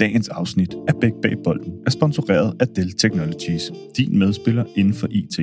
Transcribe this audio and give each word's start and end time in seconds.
Dagens 0.00 0.28
afsnit 0.28 0.74
af 0.88 0.94
Bæk 1.00 1.12
Bag 1.22 1.34
Bolden 1.44 1.72
er 1.86 1.90
sponsoreret 1.90 2.56
af 2.60 2.68
Dell 2.68 2.92
Technologies, 2.92 3.72
din 3.96 4.18
medspiller 4.18 4.64
inden 4.76 4.94
for 4.94 5.06
IT, 5.10 5.38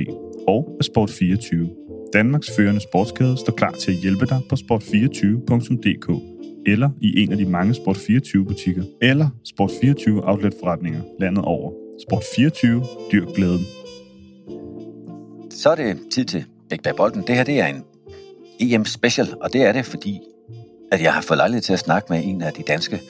og 0.48 0.78
af 0.80 0.84
Sport24. 0.84 2.10
Danmarks 2.12 2.50
førende 2.56 2.80
sportskæde 2.80 3.36
står 3.36 3.52
klar 3.52 3.70
til 3.70 3.92
at 3.92 3.98
hjælpe 3.98 4.26
dig 4.26 4.40
på 4.48 4.54
sport24.dk 4.54 6.22
eller 6.66 6.90
i 7.00 7.22
en 7.22 7.32
af 7.32 7.38
de 7.38 7.46
mange 7.46 7.74
Sport24 7.74 8.44
butikker 8.44 8.84
eller 9.02 9.28
Sport24 9.48 10.28
outlet 10.28 10.54
forretninger 10.60 11.02
landet 11.20 11.44
over. 11.44 11.72
Sport24, 12.12 13.10
dyr 13.12 13.26
glæden. 13.34 13.66
Så 15.50 15.70
er 15.70 15.74
det 15.74 15.98
tid 16.10 16.24
til 16.24 16.44
Bæk 16.70 16.82
Bag 16.82 16.96
Bolden. 16.96 17.22
Det 17.26 17.34
her 17.34 17.44
det 17.44 17.60
er 17.60 17.66
en 17.66 17.82
EM 18.60 18.84
special, 18.84 19.34
og 19.40 19.52
det 19.52 19.62
er 19.62 19.72
det, 19.72 19.84
fordi 19.86 20.20
at 20.92 21.02
jeg 21.02 21.12
har 21.12 21.20
fået 21.20 21.36
lejlighed 21.36 21.62
til 21.62 21.72
at 21.72 21.78
snakke 21.78 22.06
med 22.10 22.22
en 22.24 22.42
af 22.42 22.52
de 22.52 22.62
danske 22.62 23.00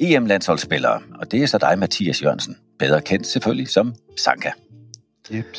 EM-landsholdsspillere, 0.00 1.02
og 1.14 1.30
det 1.30 1.42
er 1.42 1.46
så 1.46 1.58
dig, 1.58 1.78
Mathias 1.78 2.22
Jørgensen, 2.22 2.56
bedre 2.78 3.00
kendt 3.00 3.26
selvfølgelig 3.26 3.68
som 3.68 3.94
Sanka. 4.16 4.50
Yep. 5.32 5.56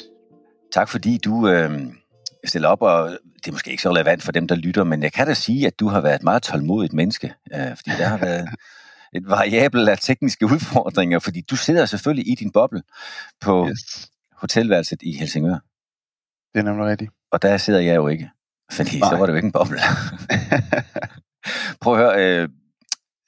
Tak 0.72 0.90
fordi 0.90 1.18
du 1.18 1.48
øh, 1.48 1.82
stiller 2.46 2.68
op, 2.68 2.82
og 2.82 3.18
det 3.36 3.48
er 3.48 3.52
måske 3.52 3.72
ikke 3.72 3.84
så 3.84 3.90
relevant 3.90 4.24
for 4.24 4.32
dem, 4.32 4.48
der 4.48 4.56
lytter, 4.56 4.84
men 4.84 5.04
jeg 5.04 5.14
kan 5.14 5.28
da 5.28 5.34
sige, 5.34 5.68
at 5.68 5.80
du 5.80 5.88
har 5.88 6.02
været 6.02 6.16
et 6.16 6.24
meget 6.24 6.44
tålmodigt 6.44 6.94
menneske, 6.94 7.34
øh, 7.54 7.76
fordi 7.76 7.90
der 7.90 8.08
har 8.08 8.18
været 8.28 8.50
et 9.14 9.30
variabel 9.30 9.90
af 9.90 9.98
tekniske 9.98 10.46
udfordringer, 10.46 11.20
fordi 11.20 11.42
du 11.42 11.56
sidder 11.56 11.86
selvfølgelig 11.86 12.32
i 12.32 12.36
din 12.36 12.52
boble 12.52 12.82
på 13.42 13.68
yes. 13.70 14.10
hotelværelset 14.36 15.02
i 15.02 15.18
Helsingør. 15.18 15.60
Det 16.54 16.60
er 16.60 16.64
nemlig 16.64 16.86
rigtigt. 16.86 17.12
Og 17.32 17.42
der 17.42 17.58
sidder 17.58 17.80
jeg 17.80 17.96
jo 17.96 18.08
ikke, 18.08 18.30
fordi 18.72 19.00
Nej. 19.00 19.10
så 19.10 19.16
var 19.16 19.26
det 19.26 19.34
jo 19.34 19.36
ikke 19.36 19.46
en 19.46 19.52
boble. 19.52 19.80
Prøv 21.82 21.94
at 21.94 22.00
høre, 22.00 22.42
øh, 22.44 22.50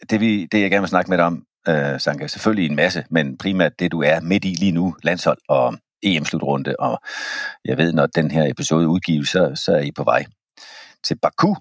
det, 0.10 0.20
vi, 0.20 0.46
det 0.52 0.62
jeg 0.62 0.72
gerne 0.72 0.82
vil 0.82 0.90
snakke 0.90 1.10
med 1.10 1.18
dig 1.18 1.26
om, 1.26 1.46
øh, 1.68 2.00
Sanka, 2.00 2.28
selvfølgelig 2.28 2.70
en 2.70 2.76
masse, 2.76 3.06
men 3.10 3.38
primært 3.38 3.80
det, 3.80 3.92
du 3.92 4.02
er 4.02 4.20
midt 4.20 4.46
i 4.46 4.48
lige 4.48 4.72
nu, 4.72 4.96
landshold 5.04 5.38
og 5.48 5.78
EM-slutrunde, 6.04 6.76
og 6.80 7.02
jeg 7.66 7.78
ved, 7.78 7.94
når 7.94 8.06
den 8.06 8.32
her 8.32 8.50
episode 8.50 8.88
udgives, 8.88 9.30
så, 9.30 9.52
så 9.56 9.76
er 9.76 9.82
I 9.82 9.92
på 9.92 10.04
vej 10.04 10.26
til 11.04 11.16
Baku. 11.22 11.56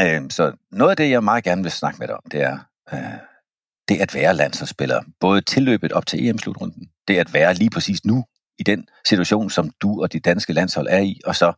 Øh, 0.00 0.22
så 0.30 0.52
noget 0.72 0.90
af 0.90 0.96
det, 0.96 1.10
jeg 1.10 1.24
meget 1.24 1.44
gerne 1.44 1.62
vil 1.62 1.72
snakke 1.72 1.98
med 1.98 2.08
dig 2.08 2.16
om, 2.16 2.22
det 2.32 2.42
er 2.42 2.58
øh, 2.92 3.18
det 3.88 4.00
at 4.00 4.14
være 4.14 4.34
landsholdsspiller. 4.34 5.02
Både 5.20 5.40
tilløbet 5.40 5.92
op 5.92 6.06
til 6.06 6.28
EM-slutrunden, 6.28 6.88
det 7.08 7.18
at 7.18 7.34
være 7.34 7.54
lige 7.54 7.70
præcis 7.70 8.04
nu 8.04 8.24
i 8.58 8.62
den 8.62 8.86
situation, 9.06 9.50
som 9.50 9.70
du 9.82 10.02
og 10.02 10.12
de 10.12 10.20
danske 10.20 10.52
landshold 10.52 10.86
er 10.90 11.00
i, 11.00 11.20
og 11.24 11.36
så 11.36 11.52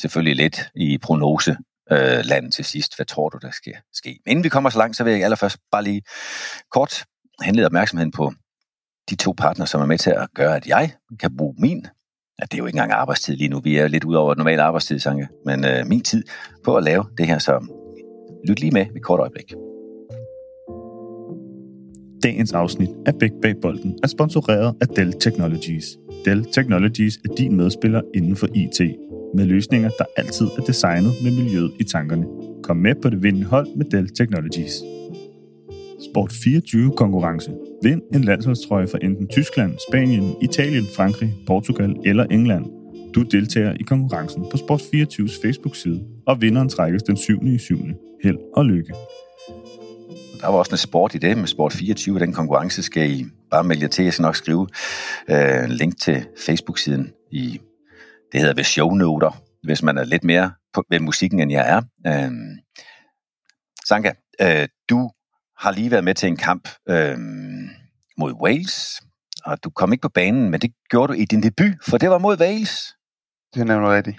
selvfølgelig 0.00 0.36
lidt 0.36 0.70
i 0.74 0.98
prognose 0.98 1.56
øh, 1.92 2.24
land 2.24 2.52
til 2.52 2.64
sidst. 2.64 2.96
Hvad 2.96 3.06
tror 3.06 3.28
du, 3.28 3.38
der 3.42 3.50
skal 3.50 3.74
ske? 3.92 4.18
Men 4.24 4.30
inden 4.30 4.44
vi 4.44 4.48
kommer 4.48 4.70
så 4.70 4.78
langt, 4.78 4.96
så 4.96 5.04
vil 5.04 5.12
jeg 5.12 5.22
allerførst 5.22 5.58
bare 5.72 5.84
lige 5.84 6.02
kort 6.72 7.04
henlede 7.42 7.66
opmærksomheden 7.66 8.12
på 8.12 8.32
de 9.10 9.16
to 9.16 9.34
partner, 9.36 9.64
som 9.64 9.80
er 9.80 9.86
med 9.86 9.98
til 9.98 10.10
at 10.10 10.28
gøre, 10.34 10.56
at 10.56 10.66
jeg 10.66 10.92
kan 11.20 11.36
bruge 11.36 11.54
min, 11.58 11.86
ja, 12.38 12.44
det 12.44 12.54
er 12.54 12.58
jo 12.58 12.66
ikke 12.66 12.76
engang 12.76 12.92
arbejdstid 12.92 13.36
lige 13.36 13.48
nu, 13.48 13.60
vi 13.60 13.76
er 13.76 13.88
lidt 13.88 14.04
ud 14.04 14.14
over 14.14 14.34
normal 14.34 14.60
arbejdstid, 14.60 14.98
Sange, 14.98 15.28
men 15.46 15.64
øh, 15.64 15.86
min 15.86 16.02
tid 16.02 16.24
på 16.64 16.76
at 16.76 16.82
lave 16.82 17.04
det 17.18 17.26
her, 17.26 17.38
så 17.38 17.66
lyt 18.48 18.60
lige 18.60 18.72
med 18.72 18.86
et 18.96 19.02
kort 19.02 19.20
øjeblik. 19.20 19.52
Dagens 22.22 22.52
afsnit 22.52 22.88
af 23.06 23.14
Bæk 23.14 23.30
Bag 23.42 23.54
Bolden 23.62 23.98
er 24.02 24.06
sponsoreret 24.08 24.74
af 24.80 24.88
Dell 24.88 25.12
Technologies. 25.20 25.84
Dell 26.24 26.52
Technologies 26.52 27.16
er 27.16 27.34
din 27.34 27.56
medspiller 27.56 28.02
inden 28.14 28.36
for 28.36 28.46
IT, 28.54 28.80
med 29.34 29.44
løsninger, 29.46 29.90
der 29.98 30.04
altid 30.16 30.46
er 30.46 30.62
designet 30.62 31.12
med 31.22 31.30
miljøet 31.30 31.72
i 31.78 31.84
tankerne. 31.84 32.26
Kom 32.62 32.76
med 32.76 32.94
på 33.02 33.10
det 33.10 33.22
vindende 33.22 33.46
hold 33.46 33.76
med 33.76 33.86
Dell 33.90 34.08
Technologies. 34.08 34.72
Sport 36.10 36.32
24 36.32 36.92
konkurrence. 36.96 37.52
Vind 37.82 38.02
en 38.14 38.24
landsholdstrøje 38.24 38.88
fra 38.88 38.98
enten 39.02 39.28
Tyskland, 39.28 39.72
Spanien, 39.88 40.34
Italien, 40.42 40.84
Frankrig, 40.96 41.34
Portugal 41.46 41.96
eller 42.04 42.24
England. 42.24 42.64
Du 43.14 43.22
deltager 43.22 43.74
i 43.80 43.82
konkurrencen 43.82 44.44
på 44.50 44.56
Sport 44.56 44.80
24's 44.80 45.42
Facebook-side, 45.42 46.00
og 46.26 46.40
vinderen 46.40 46.68
trækkes 46.68 47.02
den 47.02 47.16
7. 47.16 47.46
i 47.46 47.58
7. 47.58 47.76
Held 48.22 48.38
og 48.56 48.64
lykke. 48.64 48.92
Der 50.40 50.46
var 50.46 50.58
også 50.58 50.72
en 50.72 50.78
sport 50.78 51.14
i 51.14 51.18
det 51.18 51.38
med 51.38 51.46
Sport 51.46 51.72
24, 51.72 52.18
den 52.18 52.32
konkurrence 52.32 52.82
skal 52.82 53.10
I 53.10 53.26
bare 53.50 53.64
melde 53.64 53.82
jer 53.82 53.88
til. 53.88 54.04
Jeg 54.04 54.12
skal 54.12 54.22
nok 54.22 54.36
skrive 54.36 54.68
øh, 55.28 55.64
en 55.64 55.70
link 55.70 56.00
til 56.00 56.24
Facebook-siden 56.46 57.10
i 57.30 57.60
det 58.32 58.40
hedder 58.40 58.54
ved 58.54 58.64
shownoter, 58.64 59.42
hvis 59.62 59.82
man 59.82 59.98
er 59.98 60.04
lidt 60.04 60.24
mere 60.24 60.52
på, 60.72 60.84
ved 60.90 61.00
musikken, 61.00 61.40
end 61.40 61.52
jeg 61.52 61.70
er. 61.70 61.82
Øh, 62.06 62.30
Sanka, 63.88 64.12
øh, 64.40 64.68
du 64.88 65.10
har 65.58 65.70
lige 65.70 65.90
været 65.90 66.04
med 66.04 66.14
til 66.14 66.26
en 66.26 66.36
kamp 66.36 66.68
øh, 66.88 67.18
mod 68.18 68.32
Wales, 68.32 69.02
og 69.44 69.64
du 69.64 69.70
kom 69.70 69.92
ikke 69.92 70.02
på 70.02 70.08
banen, 70.08 70.50
men 70.50 70.60
det 70.60 70.70
gjorde 70.90 71.12
du 71.12 71.18
i 71.18 71.24
din 71.24 71.42
debut, 71.42 71.72
for 71.82 71.98
det 71.98 72.10
var 72.10 72.18
mod 72.18 72.40
Wales. 72.40 72.94
Det 73.54 73.60
er 73.60 73.64
nemlig 73.64 73.90
rigtigt. 73.90 74.16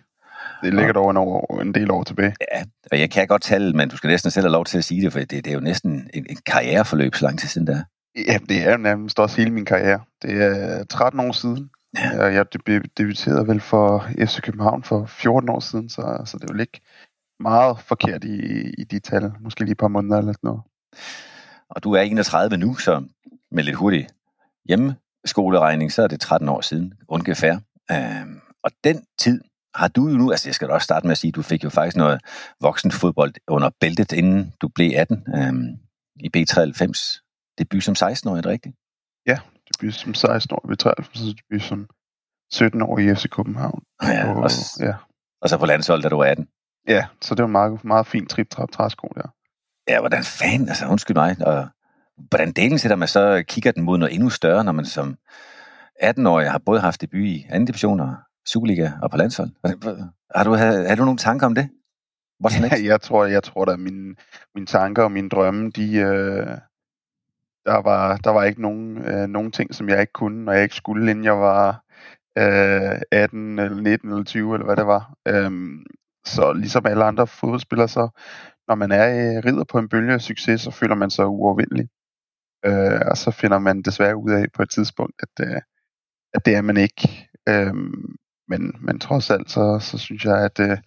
Det 0.63 0.73
ligger 0.73 0.93
dog 0.93 1.11
en, 1.11 1.17
år, 1.17 1.61
en 1.61 1.73
del 1.73 1.91
år 1.91 2.03
tilbage. 2.03 2.35
Ja, 2.53 2.63
og 2.91 2.99
jeg 2.99 3.11
kan 3.11 3.27
godt 3.27 3.41
tale, 3.41 3.73
men 3.73 3.89
du 3.89 3.97
skal 3.97 4.07
næsten 4.07 4.31
selv 4.31 4.43
have 4.43 4.51
lov 4.51 4.65
til 4.65 4.77
at 4.77 4.83
sige 4.83 5.01
det, 5.01 5.11
for 5.11 5.19
det, 5.19 5.31
det 5.31 5.47
er 5.47 5.53
jo 5.53 5.59
næsten 5.59 6.09
en, 6.13 6.25
en 6.29 6.37
karriereforløb 6.45 7.15
så 7.15 7.25
lang 7.25 7.39
tid 7.39 7.47
siden 7.47 7.67
der. 7.67 7.83
Ja, 8.27 8.39
det 8.49 8.57
er 8.67 8.71
jo 8.71 8.77
nærmest 8.77 9.19
også 9.19 9.37
hele 9.37 9.51
min 9.51 9.65
karriere. 9.65 9.99
Det 10.21 10.43
er 10.43 10.83
13 10.83 11.19
år 11.19 11.31
siden. 11.31 11.69
Ja. 11.97 12.25
Jeg 12.25 12.45
debuterede 12.97 13.47
vel 13.47 13.59
for 13.59 14.07
FC 14.19 14.41
København 14.41 14.83
for 14.83 15.05
14 15.05 15.49
år 15.49 15.59
siden, 15.59 15.89
så, 15.89 16.21
så 16.25 16.37
det 16.37 16.49
er 16.49 16.53
jo 16.53 16.59
ikke 16.59 16.81
meget 17.39 17.79
forkert 17.79 18.23
i, 18.23 18.69
i 18.77 18.83
de 18.83 18.99
tal. 18.99 19.33
Måske 19.39 19.59
lige 19.59 19.71
et 19.71 19.77
par 19.77 19.87
måneder 19.87 20.17
eller 20.17 20.33
sådan 20.33 20.47
noget. 20.47 20.61
Og 21.69 21.83
du 21.83 21.93
er 21.93 22.01
31 22.01 22.57
nu, 22.57 22.75
så 22.75 23.03
med 23.51 23.63
lidt 23.63 23.75
hurtig 23.75 24.07
hjemmeskoleregning, 24.67 25.91
så 25.91 26.03
er 26.03 26.07
det 26.07 26.19
13 26.19 26.49
år 26.49 26.61
siden, 26.61 26.93
ungefær. 27.07 27.57
Øhm, 27.91 28.41
og 28.63 28.71
den 28.83 29.05
tid 29.19 29.41
har 29.75 29.87
du 29.87 30.07
jo 30.07 30.17
nu, 30.17 30.31
altså 30.31 30.49
jeg 30.49 30.55
skal 30.55 30.67
da 30.67 30.73
også 30.73 30.85
starte 30.85 31.07
med 31.07 31.11
at 31.11 31.17
sige, 31.17 31.29
at 31.29 31.35
du 31.35 31.41
fik 31.41 31.63
jo 31.63 31.69
faktisk 31.69 31.97
noget 31.97 32.21
voksenfodbold 32.61 33.33
under 33.47 33.69
bæltet, 33.79 34.11
inden 34.11 34.53
du 34.61 34.67
blev 34.67 34.91
18 34.95 35.25
øhm, 35.35 35.67
i 36.19 36.29
B93. 36.37 37.21
Debut 37.57 37.83
som 37.83 37.95
16-årig, 37.97 38.37
er 38.37 38.41
det 38.41 38.51
rigtigt? 38.51 38.75
Ja, 39.27 39.39
debut 39.81 39.93
som 39.93 40.13
16 40.13 40.55
år 40.55 40.65
ved 40.67 40.77
93, 40.77 41.19
så 41.59 41.67
som 41.67 41.87
17 42.51 42.81
år 42.81 42.99
i 42.99 43.15
FC 43.15 43.29
København. 43.29 43.83
Ja, 44.03 44.29
og, 44.29 44.35
og, 44.35 44.49
ja. 44.79 44.93
og 45.41 45.49
så 45.49 45.57
på 45.57 45.65
landsholdet, 45.65 46.03
da 46.03 46.09
du 46.09 46.17
var 46.17 46.25
18. 46.25 46.47
Ja, 46.87 47.05
så 47.21 47.35
det 47.35 47.43
var 47.43 47.49
meget, 47.49 47.83
meget 47.83 48.07
fint 48.07 48.29
trip 48.29 48.49
trap 48.49 48.71
træsko 48.71 49.07
der. 49.07 49.27
Ja, 49.87 49.99
hvordan 49.99 50.23
fanden, 50.23 50.69
altså 50.69 50.87
undskyld 50.87 51.15
mig, 51.17 51.35
og 51.47 51.67
hvordan 52.29 52.51
delen 52.51 52.79
sætter 52.79 52.95
man 52.95 53.07
så 53.07 53.43
kigger 53.47 53.71
den 53.71 53.83
mod 53.83 53.97
noget 53.97 54.13
endnu 54.13 54.29
større, 54.29 54.63
når 54.63 54.71
man 54.71 54.85
som 54.85 55.17
18-årig 56.03 56.51
har 56.51 56.61
både 56.65 56.81
haft 56.81 57.01
debut 57.01 57.25
i 57.25 57.45
anden 57.49 57.65
division 57.65 57.99
og 57.99 58.15
Superliga 58.47 58.91
og 59.01 59.11
på 59.11 59.17
landshold. 59.17 59.49
Har 60.35 60.43
du, 60.43 60.53
har, 60.53 60.87
har 60.87 60.95
du 60.95 61.05
nogle 61.05 61.17
tanker 61.17 61.45
om 61.45 61.55
det? 61.55 61.69
Ja, 62.61 62.85
jeg 62.85 63.01
tror, 63.01 63.25
jeg 63.25 63.43
tror 63.43 63.65
da, 63.65 63.75
mine, 63.75 64.15
mine 64.55 64.65
tanker 64.65 65.03
og 65.03 65.11
mine 65.11 65.29
drømme, 65.29 65.69
de, 65.69 65.95
øh, 65.95 66.57
der 67.65 67.81
var, 67.81 68.17
der 68.17 68.29
var 68.29 68.43
ikke 68.43 68.61
nogen, 68.61 68.97
øh, 68.97 69.27
nogen 69.27 69.51
ting, 69.51 69.75
som 69.75 69.89
jeg 69.89 70.01
ikke 70.01 70.13
kunne, 70.13 70.51
og 70.51 70.55
jeg 70.55 70.63
ikke 70.63 70.75
skulle, 70.75 71.11
inden 71.11 71.25
jeg 71.25 71.39
var 71.39 71.83
øh, 72.37 73.01
18 73.11 73.59
eller 73.59 73.81
19 73.81 74.09
eller 74.09 74.23
20, 74.23 74.53
eller 74.53 74.65
hvad 74.65 74.75
det 74.75 74.87
var. 74.87 75.13
Øhm, 75.27 75.85
så 76.25 76.53
ligesom 76.53 76.85
alle 76.85 77.03
andre 77.03 77.27
fodboldspillere, 77.27 77.87
så 77.87 78.09
når 78.67 78.75
man 78.75 78.91
er 78.91 79.07
øh, 79.09 79.43
rider 79.45 79.63
på 79.63 79.77
en 79.77 79.89
bølge 79.89 80.13
af 80.13 80.21
succes, 80.21 80.61
så 80.61 80.71
føler 80.71 80.95
man 80.95 81.09
sig 81.09 81.27
uovervindelig. 81.27 81.89
Øh, 82.65 83.01
og 83.11 83.17
så 83.17 83.31
finder 83.31 83.59
man 83.59 83.81
desværre 83.81 84.17
ud 84.17 84.31
af 84.31 84.45
på 84.53 84.61
et 84.63 84.69
tidspunkt, 84.69 85.15
at, 85.19 85.47
øh, 85.47 85.61
at 86.33 86.45
det 86.45 86.55
er 86.55 86.61
man 86.61 86.77
ikke. 86.77 87.29
Øh, 87.49 87.73
men, 88.47 88.75
men 88.81 88.99
trods 88.99 89.29
alt, 89.29 89.51
så, 89.51 89.79
så 89.79 89.97
synes 89.97 90.25
jeg, 90.25 90.45
at, 90.45 90.59
øh, 90.59 90.77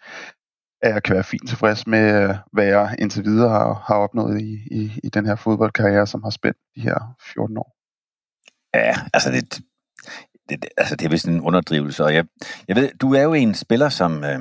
at 0.84 0.94
jeg 0.94 1.02
kan 1.02 1.14
være 1.14 1.24
fint 1.24 1.48
tilfreds 1.48 1.86
med, 1.86 2.22
øh, 2.22 2.34
hvad 2.52 2.64
jeg 2.64 2.96
indtil 2.98 3.24
videre 3.24 3.48
har, 3.48 3.84
har 3.86 3.94
opnået 3.94 4.40
i, 4.40 4.52
i, 4.70 5.00
i 5.04 5.08
den 5.08 5.26
her 5.26 5.36
fodboldkarriere, 5.36 6.06
som 6.06 6.22
har 6.22 6.30
spændt 6.30 6.58
de 6.76 6.80
her 6.80 7.16
14 7.34 7.58
år. 7.58 7.76
Ja, 8.74 8.94
altså 9.14 9.30
det, 9.30 9.60
det, 10.48 10.64
altså 10.76 10.96
det 10.96 11.06
er 11.06 11.10
vist 11.10 11.28
en 11.28 11.40
underdrivelse, 11.40 12.04
og 12.04 12.14
jeg, 12.14 12.24
jeg 12.68 12.76
ved, 12.76 12.90
du 13.00 13.14
er 13.14 13.22
jo 13.22 13.32
en 13.32 13.54
spiller, 13.54 13.88
som, 13.88 14.24
øh, 14.24 14.40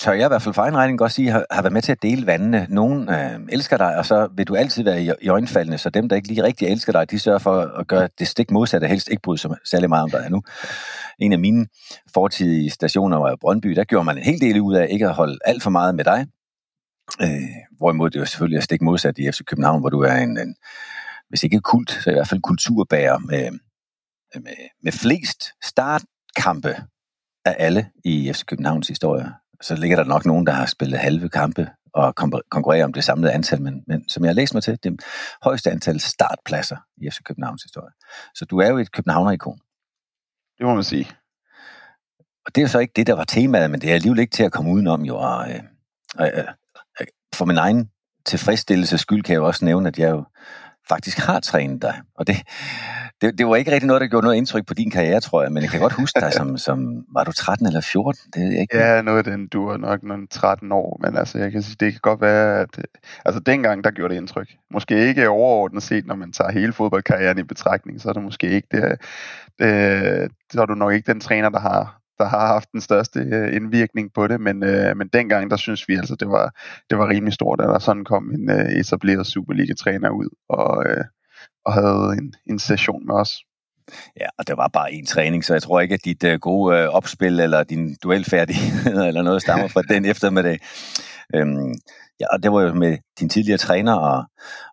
tør 0.00 0.12
jeg 0.12 0.24
i 0.24 0.28
hvert 0.28 0.42
fald 0.42 0.54
for 0.54 0.62
egen 0.62 0.76
regning 0.76 0.98
godt 0.98 1.12
sige, 1.12 1.30
har, 1.30 1.46
har 1.50 1.62
været 1.62 1.72
med 1.72 1.82
til 1.82 1.92
at 1.92 2.02
dele 2.02 2.26
vandene. 2.26 2.66
Nogen 2.68 3.08
øh, 3.08 3.40
elsker 3.48 3.76
dig, 3.76 3.96
og 3.96 4.06
så 4.06 4.28
vil 4.36 4.46
du 4.46 4.54
altid 4.54 4.84
være 4.84 5.02
i, 5.02 5.10
i 5.22 5.28
øjenfaldene, 5.28 5.78
så 5.78 5.90
dem, 5.90 6.08
der 6.08 6.16
ikke 6.16 6.28
lige 6.28 6.42
rigtig 6.42 6.68
elsker 6.68 6.92
dig, 6.92 7.10
de 7.10 7.18
sørger 7.18 7.38
for 7.38 7.60
at 7.60 7.88
gøre 7.88 8.08
det 8.18 8.28
stik 8.28 8.50
modsatte, 8.50 8.86
helst 8.86 9.08
ikke 9.08 9.22
bryde 9.22 9.38
sig 9.38 9.50
særlig 9.64 9.88
meget 9.88 10.02
om 10.02 10.10
dig 10.10 10.30
nu. 10.30 10.42
En 11.18 11.32
af 11.32 11.38
mine 11.38 11.66
fortidige 12.14 12.70
stationer 12.70 13.16
var 13.16 13.36
Brøndby, 13.40 13.68
der 13.68 13.84
gjorde 13.84 14.04
man 14.04 14.18
en 14.18 14.24
hel 14.24 14.40
del 14.40 14.60
ud 14.60 14.74
af 14.74 14.86
ikke 14.90 15.06
at 15.06 15.14
holde 15.14 15.38
alt 15.44 15.62
for 15.62 15.70
meget 15.70 15.94
med 15.94 16.04
dig. 16.04 16.26
Øh, 17.22 17.28
hvorimod 17.78 18.10
det 18.10 18.20
jo 18.20 18.24
selvfølgelig 18.24 18.56
er 18.56 18.62
stik 18.62 18.82
modsat 18.82 19.18
i 19.18 19.30
FC 19.32 19.40
København, 19.46 19.80
hvor 19.80 19.90
du 19.90 20.00
er 20.00 20.14
en, 20.14 20.38
en 20.38 20.54
hvis 21.28 21.42
ikke 21.42 21.60
kult, 21.60 21.90
så 21.90 22.10
i 22.10 22.12
hvert 22.12 22.28
fald 22.28 22.40
kulturbærer 22.40 23.18
med, 23.18 23.50
med, 24.34 24.52
med 24.82 24.92
flest 24.92 25.44
startkampe 25.64 26.76
af 27.44 27.56
alle 27.58 27.90
i 28.04 28.32
FC 28.32 28.44
Københavns 28.44 28.88
historie 28.88 29.32
så 29.60 29.76
ligger 29.76 29.96
der 29.96 30.04
nok 30.04 30.26
nogen, 30.26 30.46
der 30.46 30.52
har 30.52 30.66
spillet 30.66 30.98
halve 30.98 31.28
kampe 31.28 31.70
at 31.96 32.14
konkurrere 32.50 32.84
om 32.84 32.92
det 32.92 33.04
samlede 33.04 33.32
antal, 33.32 33.62
men, 33.62 33.84
men 33.86 34.08
som 34.08 34.24
jeg 34.24 34.28
har 34.28 34.34
læst 34.34 34.54
mig 34.54 34.62
til, 34.62 34.78
det 34.82 35.00
højeste 35.42 35.70
antal 35.70 36.00
startpladser 36.00 36.76
i 36.96 37.10
FC 37.10 37.18
Københavns 37.24 37.62
historie. 37.62 37.90
Så 38.34 38.44
du 38.44 38.58
er 38.58 38.68
jo 38.68 38.78
et 38.78 38.92
københavner-ikon. 38.92 39.58
Det 40.58 40.66
må 40.66 40.74
man 40.74 40.84
sige. 40.84 41.08
Og 42.46 42.54
det 42.54 42.62
er 42.62 42.66
så 42.66 42.78
ikke 42.78 42.92
det, 42.96 43.06
der 43.06 43.14
var 43.14 43.24
temaet, 43.24 43.70
men 43.70 43.80
det 43.80 43.90
er 43.90 43.94
alligevel 43.94 44.18
ikke 44.18 44.32
til 44.32 44.42
at 44.42 44.52
komme 44.52 44.70
udenom, 44.70 45.04
jo. 45.04 45.16
Og, 45.16 45.50
øh, 45.50 45.60
øh, 46.20 46.44
øh, 47.00 47.06
for 47.34 47.44
min 47.44 47.56
egen 47.56 47.90
tilfredsstillelses 48.26 49.00
skyld 49.00 49.22
kan 49.22 49.32
jeg 49.32 49.38
jo 49.38 49.46
også 49.46 49.64
nævne, 49.64 49.88
at 49.88 49.98
jeg 49.98 50.10
jo 50.10 50.24
faktisk 50.88 51.18
har 51.18 51.40
trænet 51.40 51.82
dig. 51.82 52.00
Og 52.14 52.26
det, 52.26 52.36
det, 53.20 53.38
det 53.38 53.46
var 53.46 53.56
ikke 53.56 53.72
rigtig 53.72 53.86
noget, 53.86 54.00
der 54.00 54.06
gjorde 54.06 54.24
noget 54.24 54.36
indtryk 54.36 54.66
på 54.66 54.74
din 54.74 54.90
karriere, 54.90 55.20
tror 55.20 55.42
jeg, 55.42 55.52
men 55.52 55.62
jeg 55.62 55.70
kan 55.70 55.80
godt 55.80 55.92
huske 55.92 56.20
dig 56.20 56.32
som, 56.40 56.58
som 56.58 57.04
var 57.12 57.24
du 57.24 57.32
13 57.32 57.66
eller 57.66 57.80
14? 57.80 58.30
Det 58.34 58.42
ved 58.42 58.52
jeg 58.52 58.60
ikke. 58.60 58.78
Ja, 58.78 59.02
noget 59.02 59.18
af 59.18 59.24
den, 59.24 59.48
du 59.48 59.66
var 59.66 59.76
nok 59.76 60.02
nogle 60.02 60.26
13 60.26 60.72
år, 60.72 61.00
men 61.02 61.16
altså, 61.16 61.38
jeg 61.38 61.52
kan 61.52 61.62
sige, 61.62 61.76
det 61.80 61.92
kan 61.92 62.00
godt 62.02 62.20
være, 62.20 62.60
at 62.60 62.86
altså 63.24 63.40
dengang, 63.40 63.84
der 63.84 63.90
gjorde 63.90 64.14
det 64.14 64.20
indtryk. 64.20 64.48
Måske 64.70 65.08
ikke 65.08 65.28
overordnet 65.28 65.82
set, 65.82 66.06
når 66.06 66.14
man 66.14 66.32
tager 66.32 66.52
hele 66.52 66.72
fodboldkarrieren 66.72 67.38
i 67.38 67.42
betragtning, 67.42 68.00
så 68.00 68.08
er 68.08 68.12
det 68.12 68.22
måske 68.22 68.50
ikke 68.50 68.68
det, 68.70 69.00
det 69.58 70.30
så 70.52 70.62
er 70.62 70.66
du 70.66 70.74
nok 70.74 70.92
ikke 70.92 71.12
den 71.12 71.20
træner, 71.20 71.48
der 71.48 71.60
har, 71.60 72.00
der 72.18 72.24
har 72.24 72.46
haft 72.46 72.72
den 72.72 72.80
største 72.80 73.20
øh, 73.20 73.56
indvirkning 73.56 74.12
på 74.14 74.26
det, 74.26 74.40
men, 74.40 74.62
øh, 74.62 74.96
men 74.96 75.08
dengang, 75.08 75.50
der 75.50 75.56
synes 75.56 75.88
vi 75.88 75.94
altså, 75.94 76.16
det 76.20 76.28
var, 76.28 76.54
det 76.90 76.98
var 76.98 77.08
rimelig 77.08 77.32
stort, 77.32 77.60
at 77.60 77.68
der 77.68 77.78
sådan 77.78 78.04
kom 78.04 78.30
en 78.30 78.50
øh, 78.50 78.68
etableret 78.68 79.26
Superliga-træner 79.26 80.10
ud 80.10 80.28
og, 80.48 80.84
øh, 80.86 81.04
og 81.64 81.72
havde 81.72 82.16
en, 82.18 82.34
en 82.46 82.58
session 82.58 83.06
med 83.06 83.14
os. 83.14 83.38
Ja, 84.20 84.26
og 84.38 84.46
det 84.46 84.56
var 84.56 84.68
bare 84.68 84.92
en 84.92 85.06
træning, 85.06 85.44
så 85.44 85.54
jeg 85.54 85.62
tror 85.62 85.80
ikke, 85.80 85.94
at 85.94 86.04
dit 86.04 86.24
uh, 86.24 86.34
gode 86.40 86.88
uh, 86.88 86.94
opspil 86.94 87.40
eller 87.40 87.62
din 87.62 87.96
duelfærdighed 88.02 89.02
eller 89.08 89.22
noget 89.22 89.42
stammer 89.42 89.68
fra 89.68 89.82
den 89.82 90.04
eftermiddag. 90.04 90.58
Øhm, 91.34 91.74
ja, 92.20 92.26
og 92.32 92.42
det 92.42 92.52
var 92.52 92.62
jo 92.62 92.74
med 92.74 92.98
din 93.20 93.28
tidligere 93.28 93.58
træner 93.58 93.94
og, 93.94 94.24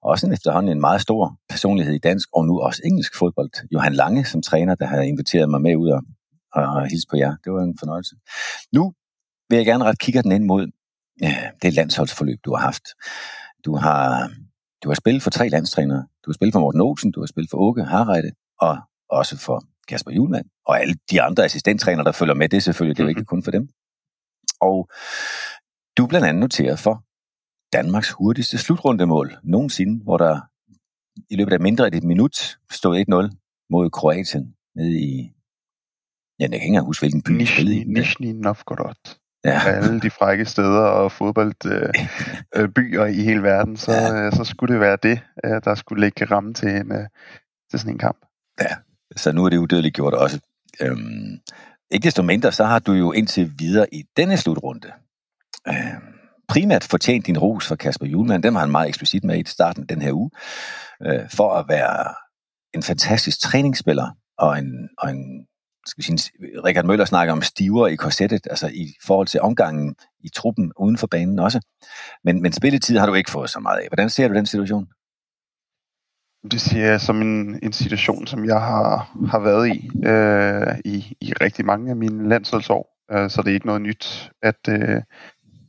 og 0.04 0.10
også 0.10 0.28
en 0.28 0.34
efterhånden 0.34 0.72
en 0.72 0.82
meget 0.82 1.02
stor 1.02 1.40
personlighed 1.50 1.94
i 1.96 2.00
dansk 2.00 2.30
og 2.34 2.46
nu 2.46 2.60
også 2.60 2.82
engelsk 2.86 3.18
fodbold. 3.18 3.50
Johan 3.74 3.94
Lange 3.94 4.26
som 4.26 4.42
træner, 4.42 4.76
der 4.76 4.86
havde 4.86 5.08
inviteret 5.08 5.50
mig 5.50 5.62
med 5.62 5.76
ud 5.76 5.90
og, 5.90 6.02
og 6.54 6.88
hilse 6.88 7.08
på 7.10 7.18
jer. 7.18 7.36
Det 7.44 7.54
var 7.54 7.64
en 7.64 7.78
fornøjelse. 7.80 8.16
Nu 8.74 8.94
vil 9.50 9.58
jeg 9.58 9.66
gerne 9.66 9.84
ret 9.84 10.00
kigge 10.00 10.24
den 10.24 10.32
ind 10.32 10.44
mod 10.44 10.68
ja, 11.22 11.36
det 11.62 11.74
landsholdsforløb, 11.74 12.40
du 12.46 12.56
har 12.56 12.62
haft. 12.62 12.84
Du 13.66 13.76
har, 13.76 14.32
du 14.84 14.90
har 14.90 14.96
spillet 14.96 15.24
for 15.24 15.30
tre 15.30 15.50
landstrænere. 15.50 16.08
Du 16.26 16.30
har 16.30 16.34
spillet 16.34 16.54
for 16.54 16.60
Morten 16.60 16.82
Olsen, 16.82 17.12
du 17.12 17.20
har 17.20 17.28
spillet 17.28 17.50
for 17.52 17.58
Åke 17.58 17.84
Harreide, 17.84 18.32
og 18.60 18.78
også 19.10 19.38
for 19.38 19.64
Kasper 19.88 20.12
Julemand, 20.12 20.46
og 20.66 20.82
alle 20.82 20.96
de 21.12 21.22
andre 21.22 21.46
assistenttrænere, 21.46 22.06
der 22.06 22.12
følger 22.12 22.34
med, 22.34 22.50
det 22.50 22.58
er 22.58 22.62
selvfølgelig, 22.62 22.98
det 22.98 23.04
er 23.04 23.06
jo 23.06 23.10
ikke 23.10 23.26
kun 23.26 23.44
for 23.44 23.52
dem. 23.52 23.70
Og 24.62 24.90
du 25.98 26.04
er 26.04 26.08
blandt 26.08 26.28
andet 26.28 26.42
noteret 26.42 26.80
for 26.80 27.04
Danmarks 27.74 28.12
hurtigste 28.12 28.58
slutrundemål 28.58 29.38
nogensinde, 29.44 30.04
hvor 30.04 30.18
der 30.18 30.40
i 31.30 31.36
løbet 31.36 31.54
af 31.54 31.60
mindre 31.60 31.88
end 31.88 31.96
et 31.96 32.04
minut 32.04 32.58
stod 32.72 33.30
1-0 33.32 33.68
mod 33.70 33.90
Kroatien 33.90 34.56
nede 34.76 35.00
i 35.00 35.34
Ja, 36.40 36.44
jeg 36.44 36.50
kan 36.50 36.56
ikke 36.56 36.68
engang 36.68 36.86
huske, 36.86 37.02
hvilken 37.02 37.22
by 37.22 37.32
Nishni, 37.32 37.82
i. 37.82 37.84
Nishni 37.84 38.34
Novgorod. 38.34 39.18
Ja. 39.48 39.62
alle 39.66 40.00
de 40.00 40.10
frække 40.10 40.46
steder 40.46 40.82
og 40.82 41.12
fodboldbyer 41.12 43.04
øh, 43.04 43.10
øh, 43.10 43.18
i 43.18 43.24
hele 43.24 43.44
verden, 43.44 43.78
så, 43.78 43.92
ja. 43.92 44.26
øh, 44.26 44.34
så 44.34 44.44
skulle 44.44 44.74
det 44.74 44.82
være 44.82 44.98
det, 45.04 45.20
øh, 45.46 45.62
der 45.64 45.76
skulle 45.76 46.02
lægge 46.02 46.26
ramme 46.26 46.54
til, 46.54 46.70
en, 46.70 46.92
øh, 46.92 47.08
til 47.72 47.80
sådan 47.80 47.94
en 47.94 48.00
kamp. 48.00 48.18
Ja, 48.62 48.76
så 49.16 49.32
nu 49.32 49.46
er 49.46 49.50
det 49.50 49.58
udødeligt 49.58 49.96
gjort 49.96 50.14
også. 50.14 50.40
Øhm, 50.82 51.40
ikke 51.92 52.04
desto 52.04 52.24
mindre, 52.24 52.52
så 52.52 52.64
har 52.64 52.80
du 52.80 52.94
jo 52.94 53.12
indtil 53.12 53.52
videre 53.60 53.94
i 53.94 54.04
denne 54.18 54.38
slutrunde 54.38 54.92
øhm, 55.68 56.18
primært 56.48 56.84
fortjent 56.84 57.26
din 57.26 57.38
ros 57.38 57.68
for 57.68 57.76
Kasper 57.76 58.06
Julemand. 58.06 58.44
Dem 58.44 58.56
har 58.56 58.62
han 58.62 58.72
meget 58.72 58.88
eksplicit 58.88 59.24
med 59.24 59.40
i 59.40 59.44
starten 59.46 59.82
af 59.82 59.88
den 59.88 60.02
her 60.02 60.12
uge. 60.14 60.32
Øh, 61.06 61.30
for 61.30 61.54
at 61.54 61.66
være 61.70 62.14
en 62.74 62.84
fantastisk 62.84 63.42
træningsspiller 63.42 64.10
og 64.38 64.60
en, 64.60 64.90
og 64.98 65.10
en 65.10 65.46
skal 65.88 66.02
vi 66.02 66.18
sige, 66.18 66.32
Richard 66.66 66.86
Møller 66.86 67.06
snakker 67.06 67.34
om 67.34 67.42
stiver 67.42 67.88
i 67.88 67.96
korsettet, 67.96 68.48
altså 68.50 68.68
i 68.68 68.94
forhold 69.06 69.28
til 69.28 69.42
omgangen 69.42 69.96
i 70.20 70.30
truppen 70.30 70.72
uden 70.80 70.98
for 70.98 71.08
banen 71.08 71.40
også. 71.40 71.62
Men, 72.24 72.42
men 72.42 72.54
spilletid 72.54 72.98
har 72.98 73.06
du 73.06 73.14
ikke 73.14 73.32
fået 73.32 73.50
så 73.50 73.60
meget 73.60 73.80
af. 73.80 73.88
Hvordan 73.88 74.10
ser 74.10 74.28
du 74.28 74.34
den 74.34 74.46
situation? 74.46 74.88
Det 76.52 76.62
ser 76.62 76.86
jeg 76.86 77.02
som 77.02 77.22
en, 77.22 77.60
en 77.64 77.74
situation, 77.74 78.28
som 78.28 78.46
jeg 78.46 78.60
har, 78.62 79.18
har 79.28 79.40
været 79.40 79.68
i, 79.68 79.90
øh, 80.06 80.80
i 80.86 81.18
i 81.22 81.34
rigtig 81.42 81.66
mange 81.66 81.90
af 81.90 81.96
mine 81.96 82.30
landsholdsår. 82.30 82.98
Øh, 83.12 83.30
så 83.30 83.42
det 83.42 83.50
er 83.50 83.54
ikke 83.54 83.66
noget 83.66 83.82
nyt, 83.82 84.32
at, 84.42 84.60
øh, 84.70 85.02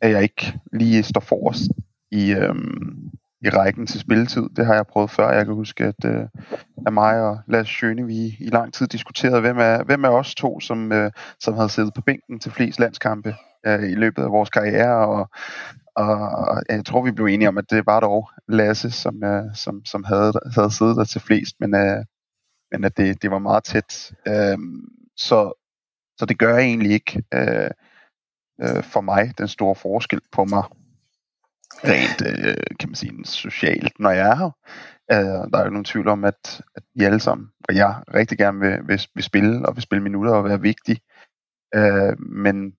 at 0.00 0.10
jeg 0.10 0.22
ikke 0.22 0.58
lige 0.72 1.02
står 1.02 1.20
forrest 1.20 1.70
i, 2.10 2.30
øh, 2.30 2.54
i 3.40 3.48
rækken 3.48 3.86
til 3.86 4.00
spilletid. 4.00 4.48
Det 4.56 4.66
har 4.66 4.74
jeg 4.74 4.86
prøvet 4.86 5.10
før. 5.10 5.30
Jeg 5.30 5.44
kan 5.44 5.54
huske, 5.54 5.84
at, 5.84 6.04
øh, 6.04 6.26
at 6.86 6.92
mig 6.92 7.20
og 7.20 7.38
Lars 7.46 7.68
Schøne, 7.68 8.06
vi 8.06 8.36
i 8.40 8.48
lang 8.52 8.74
tid 8.74 8.86
diskuterede, 8.86 9.40
hvem 9.40 9.58
er, 9.58 9.84
hvem 9.84 10.04
er 10.04 10.08
os 10.08 10.34
to, 10.34 10.60
som, 10.60 10.92
øh, 10.92 11.12
som 11.40 11.54
havde 11.54 11.68
siddet 11.68 11.94
på 11.94 12.02
bænken 12.02 12.40
til 12.40 12.52
flest 12.52 12.80
landskampe 12.80 13.34
øh, 13.66 13.90
i 13.90 13.94
løbet 13.94 14.22
af 14.22 14.30
vores 14.30 14.50
karriere, 14.50 15.06
og, 15.08 15.30
og 15.96 16.62
jeg 16.68 16.84
tror, 16.84 17.04
vi 17.04 17.10
blev 17.10 17.26
enige 17.26 17.48
om, 17.48 17.58
at 17.58 17.70
det 17.70 17.86
var 17.86 18.00
dog 18.00 18.30
Lasse, 18.48 18.90
som, 18.90 19.24
øh, 19.24 19.44
som, 19.54 19.84
som 19.84 20.04
havde, 20.04 20.32
havde 20.54 20.70
siddet 20.70 20.96
der 20.96 21.04
til 21.04 21.20
flest, 21.20 21.54
men, 21.60 21.74
øh, 21.74 22.04
men 22.72 22.84
at 22.84 22.96
det, 22.96 23.22
det 23.22 23.30
var 23.30 23.38
meget 23.38 23.64
tæt. 23.64 24.12
Øh, 24.28 24.58
så, 25.16 25.52
så 26.18 26.26
det 26.26 26.38
gør 26.38 26.56
egentlig 26.56 26.92
ikke 26.92 27.22
øh, 27.34 27.70
øh, 28.62 28.82
for 28.82 29.00
mig 29.00 29.38
den 29.38 29.48
store 29.48 29.74
forskel 29.74 30.20
på 30.32 30.44
mig 30.44 30.62
rent, 31.84 32.22
øh, 32.26 32.56
kan 32.80 32.88
man 32.88 32.94
sige, 32.94 33.24
socialt, 33.24 34.00
når 34.00 34.10
jeg 34.10 34.28
er 34.28 34.36
her. 34.36 34.50
Øh, 35.12 35.50
der 35.52 35.58
er 35.58 35.64
jo 35.64 35.70
nogen 35.70 35.84
tvivl 35.84 36.08
om, 36.08 36.24
at, 36.24 36.60
at 36.76 36.82
I 36.94 37.04
alle 37.04 37.20
sammen, 37.20 37.48
og 37.68 37.74
jeg 37.74 38.02
rigtig 38.14 38.38
gerne 38.38 38.60
vil, 38.60 38.78
vil, 38.88 39.00
vil 39.14 39.24
spille, 39.24 39.68
og 39.68 39.76
vil 39.76 39.82
spille 39.82 40.02
minutter 40.02 40.32
og 40.32 40.44
være 40.44 40.60
vigtig. 40.60 40.98
Øh, 41.74 42.20
men 42.20 42.70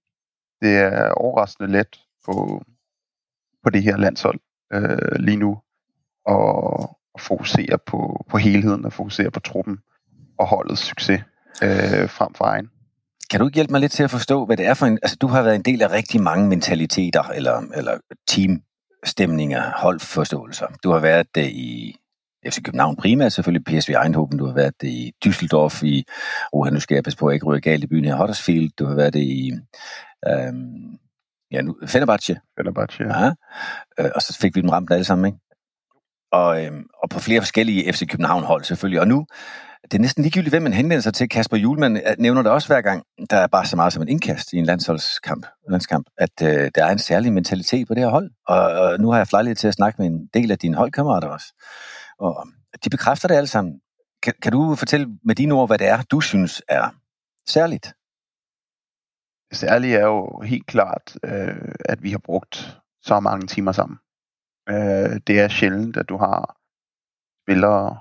det 0.62 0.78
er 0.78 1.12
overraskende 1.12 1.72
let 1.72 2.00
på, 2.26 2.64
på 3.64 3.70
det 3.70 3.84
her 3.84 3.98
landshold 3.98 4.40
øh, 4.74 5.20
lige 5.20 5.38
nu, 5.38 5.58
og, 6.26 6.80
og 7.14 7.20
fokusere 7.20 7.78
på, 7.86 8.26
på 8.30 8.38
helheden, 8.38 8.86
og 8.86 8.94
fokusere 8.94 9.32
på 9.32 9.40
truppen 9.40 9.80
og 10.40 10.48
holdets 10.48 10.82
succes 10.82 11.22
øh, 11.64 12.10
frem 12.10 12.34
for 12.34 12.46
egen. 12.46 12.70
Kan 13.32 13.40
du 13.40 13.46
ikke 13.46 13.56
hjælpe 13.56 13.72
mig 13.72 13.82
lidt 13.82 13.92
til 13.92 14.04
at 14.04 14.12
forstå, 14.12 14.46
hvad 14.46 14.58
det 14.58 14.66
er 14.66 14.74
for 14.74 14.86
en... 14.86 15.00
Altså, 15.02 15.18
du 15.22 15.28
har 15.28 15.44
været 15.44 15.56
en 15.56 15.62
del 15.62 15.82
af 15.82 15.92
rigtig 15.92 16.22
mange 16.22 16.48
mentaliteter, 16.48 17.24
eller, 17.24 17.62
eller 17.76 17.98
team 18.28 18.62
stemninger, 19.04 19.72
holdforståelser. 19.76 20.68
Du 20.84 20.92
har 20.92 21.00
været 21.00 21.36
det 21.36 21.52
i 21.52 21.96
FC 22.48 22.64
København 22.64 22.96
primært, 22.96 23.34
selvfølgelig 23.34 23.66
PSV 23.66 23.94
Eindhoven, 24.04 24.38
du 24.38 24.46
har 24.46 24.54
været 24.54 24.82
det 24.82 24.88
i 24.88 25.14
Düsseldorf, 25.26 25.86
i, 25.86 26.06
oh, 26.54 26.68
nu 26.68 26.80
skal 26.80 26.96
jeg 26.96 27.04
passe 27.04 27.20
på 27.20 27.28
at 27.28 27.34
ikke 27.34 27.46
ryge 27.46 27.62
galt 27.62 27.84
i 27.84 27.88
byen 27.88 28.06
her, 28.06 28.16
Huddersfield, 28.16 28.72
du 28.80 28.86
har 28.86 28.96
været 28.96 29.14
det 29.14 29.22
i, 29.22 29.52
øhm, 30.28 30.98
ja, 31.52 31.62
nu, 31.62 31.76
Fenerbahce. 31.86 32.40
Fenerbahce, 32.58 33.04
ja. 33.04 33.24
ja. 33.24 33.32
Øh, 34.00 34.12
og 34.16 34.22
så 34.22 34.38
fik 34.42 34.56
vi 34.56 34.62
dem 34.62 34.70
ramt 34.70 34.92
alle 34.92 35.04
sammen, 35.04 35.26
ikke? 35.26 35.40
Og, 36.32 36.66
øhm, 36.66 36.86
og 37.04 37.10
på 37.10 37.20
flere 37.20 37.42
forskellige 37.42 37.94
FC 37.94 38.08
København 38.08 38.44
hold 38.44 38.64
selvfølgelig. 38.64 39.02
Og 39.02 39.08
nu 39.08 39.26
det 39.84 39.94
er 39.94 40.02
næsten 40.02 40.24
ligegyldigt, 40.24 40.52
hvem 40.52 40.62
man 40.62 40.74
henvender 40.74 41.02
sig 41.02 41.14
til. 41.14 41.30
Kasper 41.30 41.58
Julemand 41.58 41.98
øh, 41.98 42.16
nævner 42.20 42.42
det 42.42 42.52
også 42.52 42.68
hver 42.68 42.82
gang, 42.82 43.04
der 43.30 43.38
er 43.38 43.48
bare 43.48 43.66
så 43.66 43.76
meget 43.76 43.94
som 43.94 44.02
en 44.02 44.08
indkast 44.08 44.54
i 44.54 44.58
en 44.58 44.66
landsholdskamp, 44.66 45.46
landskamp 45.70 46.08
at 46.18 46.42
øh, 46.44 46.72
der 46.76 46.86
er 46.86 46.92
en 46.92 47.00
særlig 47.00 47.34
mentalitet 47.34 47.88
på 47.88 47.94
det 47.94 48.04
her 48.04 48.10
hold. 48.10 48.32
Og, 48.48 48.62
og 48.62 49.00
nu 49.00 49.08
har 49.08 49.18
jeg 49.18 49.20
haft 49.20 49.32
lejlighed 49.32 49.56
til 49.56 49.68
at 49.68 49.74
snakke 49.74 50.02
med 50.02 50.08
en 50.08 50.30
del 50.34 50.52
af 50.52 50.60
dine 50.60 50.78
holdkammerater 50.78 51.28
også. 51.28 51.54
Og 52.20 52.48
de 52.84 52.90
bekræfter 52.90 53.28
det 53.28 53.36
alle 53.36 53.48
sammen. 53.48 53.82
Kan, 54.24 54.34
kan 54.42 54.52
du 54.52 54.76
fortælle 54.76 55.08
med 55.24 55.36
dine 55.36 55.54
ord, 55.54 55.70
hvad 55.70 55.78
det 55.78 55.88
er, 55.88 56.02
du 56.02 56.22
synes 56.22 56.62
er 56.68 56.90
særligt? 57.48 57.94
Det 59.50 59.58
særlige 59.58 59.98
er 59.98 60.06
jo 60.06 60.42
helt 60.42 60.68
klart, 60.68 61.18
øh, 61.24 61.72
at 61.86 62.04
vi 62.04 62.12
har 62.12 62.22
brugt 62.26 62.80
så 63.02 63.20
mange 63.20 63.48
timer 63.48 63.72
sammen. 63.72 63.98
Øh, 64.70 65.20
det 65.28 65.40
er 65.40 65.48
sjældent, 65.48 65.98
at 65.98 66.10
du 66.10 66.18
har 66.18 66.58
spillere, 67.44 67.98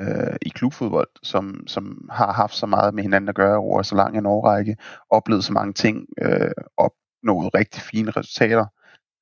øh, 0.00 0.36
i 0.42 0.48
klubfodbold, 0.48 1.08
som, 1.22 1.66
som 1.66 2.08
har 2.10 2.32
haft 2.32 2.54
så 2.54 2.66
meget 2.66 2.94
med 2.94 3.02
hinanden 3.02 3.28
at 3.28 3.34
gøre 3.34 3.56
over 3.56 3.82
så 3.82 3.94
lang 3.94 4.18
en 4.18 4.26
årrække, 4.26 4.76
oplevet 5.10 5.44
så 5.44 5.52
mange 5.52 5.72
ting, 5.72 6.06
øh, 6.22 6.50
opnået 6.76 7.54
rigtig 7.54 7.82
fine 7.82 8.10
resultater 8.10 8.66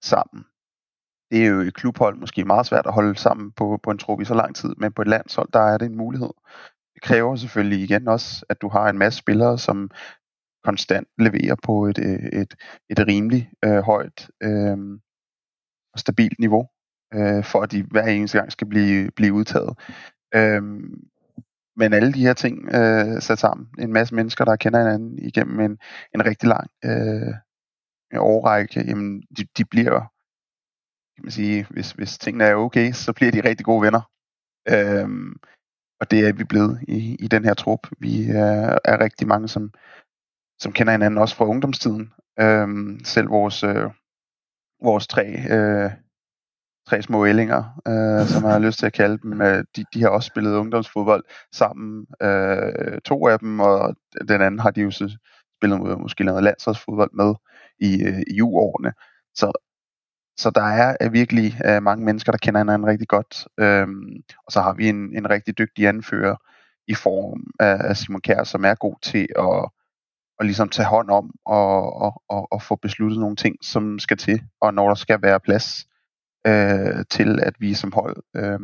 sammen. 0.02 0.44
Det 1.30 1.42
er 1.42 1.46
jo 1.46 1.60
i 1.60 1.70
klubhold 1.70 2.16
måske 2.16 2.44
meget 2.44 2.66
svært 2.66 2.86
at 2.86 2.94
holde 2.94 3.18
sammen 3.18 3.52
på, 3.52 3.78
på 3.82 3.90
en 3.90 3.98
trup 3.98 4.20
i 4.20 4.24
så 4.24 4.34
lang 4.34 4.56
tid, 4.56 4.74
men 4.78 4.92
på 4.92 5.02
et 5.02 5.08
landshold, 5.08 5.48
der 5.52 5.60
er 5.60 5.78
det 5.78 5.86
en 5.86 5.96
mulighed. 5.96 6.30
Det 6.94 7.02
kræver 7.02 7.36
selvfølgelig 7.36 7.80
igen 7.82 8.08
også, 8.08 8.44
at 8.48 8.62
du 8.62 8.68
har 8.68 8.88
en 8.88 8.98
masse 8.98 9.18
spillere, 9.18 9.58
som 9.58 9.90
konstant 10.64 11.08
leverer 11.18 11.56
på 11.62 11.86
et, 11.86 11.98
øh, 11.98 12.40
et, 12.40 12.54
et 12.90 12.98
rimeligt 13.08 13.46
øh, 13.64 13.78
højt 13.78 14.30
øh, 14.42 14.78
og 15.92 15.98
stabilt 15.98 16.38
niveau, 16.38 16.68
øh, 17.14 17.44
for 17.44 17.62
at 17.62 17.72
de 17.72 17.82
hver 17.82 18.06
eneste 18.06 18.38
gang 18.38 18.52
skal 18.52 18.66
blive, 18.66 19.10
blive 19.16 19.32
udtaget. 19.32 19.78
Øhm, 20.36 21.08
men 21.76 21.92
alle 21.92 22.12
de 22.12 22.26
her 22.26 22.34
ting 22.34 22.68
øh, 22.74 23.22
sat 23.22 23.38
sammen, 23.38 23.68
en 23.78 23.92
masse 23.92 24.14
mennesker, 24.14 24.44
der 24.44 24.56
kender 24.56 24.78
hinanden 24.78 25.18
igennem 25.18 25.60
en, 25.60 25.78
en 26.14 26.24
rigtig 26.24 26.48
lang 26.48 26.70
øh, 26.84 27.34
årrække, 28.20 28.80
jamen, 28.80 29.22
de, 29.36 29.44
de 29.58 29.64
bliver 29.64 30.16
kan 31.16 31.24
man 31.24 31.30
sige, 31.30 31.66
hvis, 31.70 31.92
hvis 31.92 32.18
tingene 32.18 32.44
er 32.44 32.54
okay, 32.54 32.92
så 32.92 33.12
bliver 33.12 33.32
de 33.32 33.48
rigtig 33.48 33.66
gode 33.66 33.82
venner. 33.82 34.10
Øhm, 34.68 35.36
og 36.00 36.10
det 36.10 36.28
er 36.28 36.32
vi 36.32 36.44
blevet 36.44 36.80
i, 36.88 37.16
i 37.24 37.28
den 37.28 37.44
her 37.44 37.54
trup. 37.54 37.86
Vi 38.00 38.30
er, 38.30 38.78
er 38.84 39.00
rigtig 39.00 39.26
mange, 39.26 39.48
som, 39.48 39.72
som 40.58 40.72
kender 40.72 40.92
hinanden 40.92 41.18
også 41.18 41.36
fra 41.36 41.44
ungdomstiden. 41.44 42.12
Øhm, 42.40 43.00
selv 43.04 43.30
vores, 43.30 43.62
øh, 43.64 43.90
vores 44.82 45.06
tre, 45.06 45.24
øh, 45.54 45.90
tre 46.88 47.02
små 47.02 47.26
ællinger, 47.26 47.80
øh, 47.88 48.26
som 48.26 48.44
jeg 48.44 48.52
har 48.52 48.58
lyst 48.58 48.78
til 48.78 48.86
at 48.86 48.92
kalde 48.92 49.18
dem, 49.18 49.42
øh, 49.42 49.64
de, 49.76 49.84
de 49.94 50.02
har 50.02 50.08
også 50.08 50.26
spillet 50.26 50.54
ungdomsfodbold 50.54 51.24
sammen. 51.52 52.06
Øh, 52.22 52.98
to 53.04 53.28
af 53.28 53.38
dem, 53.38 53.60
og 53.60 53.96
den 54.28 54.42
anden 54.42 54.60
har 54.60 54.70
de 54.70 54.80
jo 54.80 54.90
så 54.90 55.18
spillet 55.58 56.00
måske 56.00 56.24
noget 56.24 56.42
landsholdsfodbold 56.42 57.10
med 57.12 57.34
i, 57.80 58.02
øh, 58.04 58.22
i 58.30 58.40
U-årene. 58.40 58.92
Så, 59.34 59.52
så 60.38 60.50
der 60.50 60.62
er 60.62 61.08
virkelig 61.08 61.60
øh, 61.66 61.82
mange 61.82 62.04
mennesker, 62.04 62.32
der 62.32 62.38
kender 62.38 62.60
hinanden 62.60 62.88
rigtig 62.88 63.08
godt. 63.08 63.48
Øh, 63.60 63.88
og 64.46 64.52
så 64.52 64.60
har 64.60 64.74
vi 64.74 64.88
en, 64.88 65.16
en 65.16 65.30
rigtig 65.30 65.58
dygtig 65.58 65.86
anfører 65.86 66.36
i 66.88 66.94
form 66.94 67.44
af, 67.60 67.76
af 67.88 67.96
Simon 67.96 68.20
Kjær, 68.20 68.44
som 68.44 68.64
er 68.64 68.74
god 68.74 68.96
til 69.02 69.28
at, 69.38 69.70
at 70.40 70.46
ligesom 70.46 70.68
tage 70.68 70.88
hånd 70.88 71.10
om 71.10 71.30
og, 71.46 71.96
og, 71.96 72.22
og, 72.28 72.52
og 72.52 72.62
få 72.62 72.76
besluttet 72.76 73.20
nogle 73.20 73.36
ting, 73.36 73.56
som 73.62 73.98
skal 73.98 74.16
til, 74.16 74.42
og 74.60 74.74
når 74.74 74.88
der 74.88 74.94
skal 74.94 75.22
være 75.22 75.40
plads 75.40 75.86
øh, 76.46 77.04
til, 77.10 77.40
at 77.42 77.54
vi 77.58 77.74
som 77.74 77.92
hold 77.92 78.16
øh, 78.36 78.58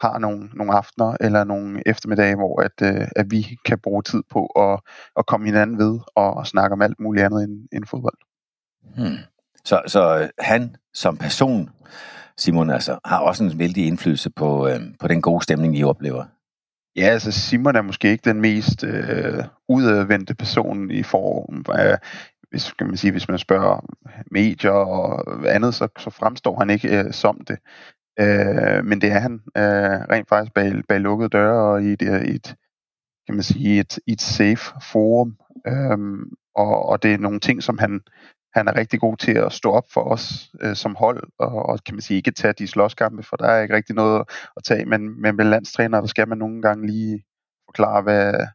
har 0.00 0.18
nogle, 0.18 0.48
nogle 0.54 0.74
aftener 0.74 1.16
eller 1.20 1.44
nogle 1.44 1.82
eftermiddage, 1.86 2.36
hvor 2.36 2.62
at, 2.62 2.82
øh, 2.82 3.08
at 3.16 3.26
vi 3.30 3.56
kan 3.64 3.78
bruge 3.78 4.02
tid 4.02 4.22
på 4.30 4.46
at, 4.46 4.80
at 5.16 5.26
komme 5.26 5.46
hinanden 5.46 5.78
ved 5.78 5.98
og, 6.14 6.34
og 6.34 6.46
snakke 6.46 6.72
om 6.72 6.82
alt 6.82 7.00
muligt 7.00 7.24
andet 7.24 7.44
end, 7.44 7.68
end 7.72 7.84
fodbold. 7.86 8.18
Hmm. 8.96 9.16
Så, 9.64 9.82
så 9.86 10.18
øh, 10.18 10.28
han 10.38 10.76
som 10.94 11.16
person, 11.16 11.70
Simon, 12.36 12.70
altså, 12.70 12.98
har 13.04 13.18
også 13.18 13.44
en 13.44 13.58
vældig 13.58 13.86
indflydelse 13.86 14.30
på, 14.30 14.68
øh, 14.68 14.80
på 15.00 15.08
den 15.08 15.22
gode 15.22 15.42
stemning, 15.42 15.78
I 15.78 15.84
oplever. 15.84 16.24
Ja, 16.96 17.02
altså 17.02 17.32
Simon 17.32 17.76
er 17.76 17.82
måske 17.82 18.10
ikke 18.10 18.30
den 18.30 18.40
mest 18.40 18.84
øh, 18.84 19.44
udadvendte 19.68 20.34
person 20.34 20.90
i 20.90 21.02
form 21.02 21.64
af, 21.68 21.98
hvis, 22.50 22.72
kan 22.72 22.86
man 22.86 22.96
sige, 22.96 23.12
hvis 23.12 23.28
man 23.28 23.38
spørger 23.38 23.80
medier 24.30 24.70
og 24.70 25.24
andet, 25.54 25.74
så, 25.74 25.88
så 25.98 26.10
fremstår 26.10 26.58
han 26.58 26.70
ikke 26.70 26.98
øh, 26.98 27.12
som 27.12 27.40
det. 27.48 27.58
Øh, 28.20 28.84
men 28.84 29.00
det 29.00 29.12
er 29.12 29.18
han 29.18 29.32
øh, 29.56 30.00
rent 30.12 30.28
faktisk 30.28 30.54
bag, 30.54 30.72
bag 30.88 31.00
lukkede 31.00 31.28
døre 31.28 31.72
og 31.72 31.82
i 31.82 31.92
et, 31.92 32.02
øh, 32.02 32.22
et 32.22 32.56
kan 33.26 33.34
man 33.34 33.42
sige, 33.42 33.80
et, 33.80 33.98
et 34.06 34.20
safe 34.20 34.80
forum. 34.92 35.36
Øh, 35.66 35.98
og, 36.54 36.88
og 36.88 37.02
det 37.02 37.14
er 37.14 37.18
nogle 37.18 37.40
ting, 37.40 37.62
som 37.62 37.78
han, 37.78 38.00
han 38.54 38.68
er 38.68 38.76
rigtig 38.76 39.00
god 39.00 39.16
til 39.16 39.32
at 39.32 39.52
stå 39.52 39.72
op 39.72 39.84
for 39.94 40.00
os 40.00 40.50
øh, 40.60 40.76
som 40.76 40.94
hold, 40.94 41.22
og, 41.38 41.52
og 41.66 41.78
kan 41.86 41.94
man 41.94 42.02
sige 42.02 42.16
ikke 42.16 42.30
tage 42.30 42.52
de 42.52 42.66
slåskampe, 42.66 43.22
for 43.22 43.36
der 43.36 43.46
er 43.46 43.62
ikke 43.62 43.74
rigtig 43.74 43.94
noget 43.94 44.24
at 44.56 44.64
tage, 44.64 44.86
men, 44.86 45.22
men 45.22 45.36
med 45.36 45.44
landstræner, 45.44 46.00
der 46.00 46.06
skal 46.06 46.28
man 46.28 46.38
nogle 46.38 46.62
gange 46.62 46.86
lige 46.86 47.24
forklare, 47.68 48.02
hvad, 48.02 48.46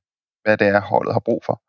hvad 0.44 0.58
det 0.58 0.68
er, 0.68 0.82
holdet 0.82 1.14
har 1.14 1.20
brug 1.20 1.42
for. 1.46 1.62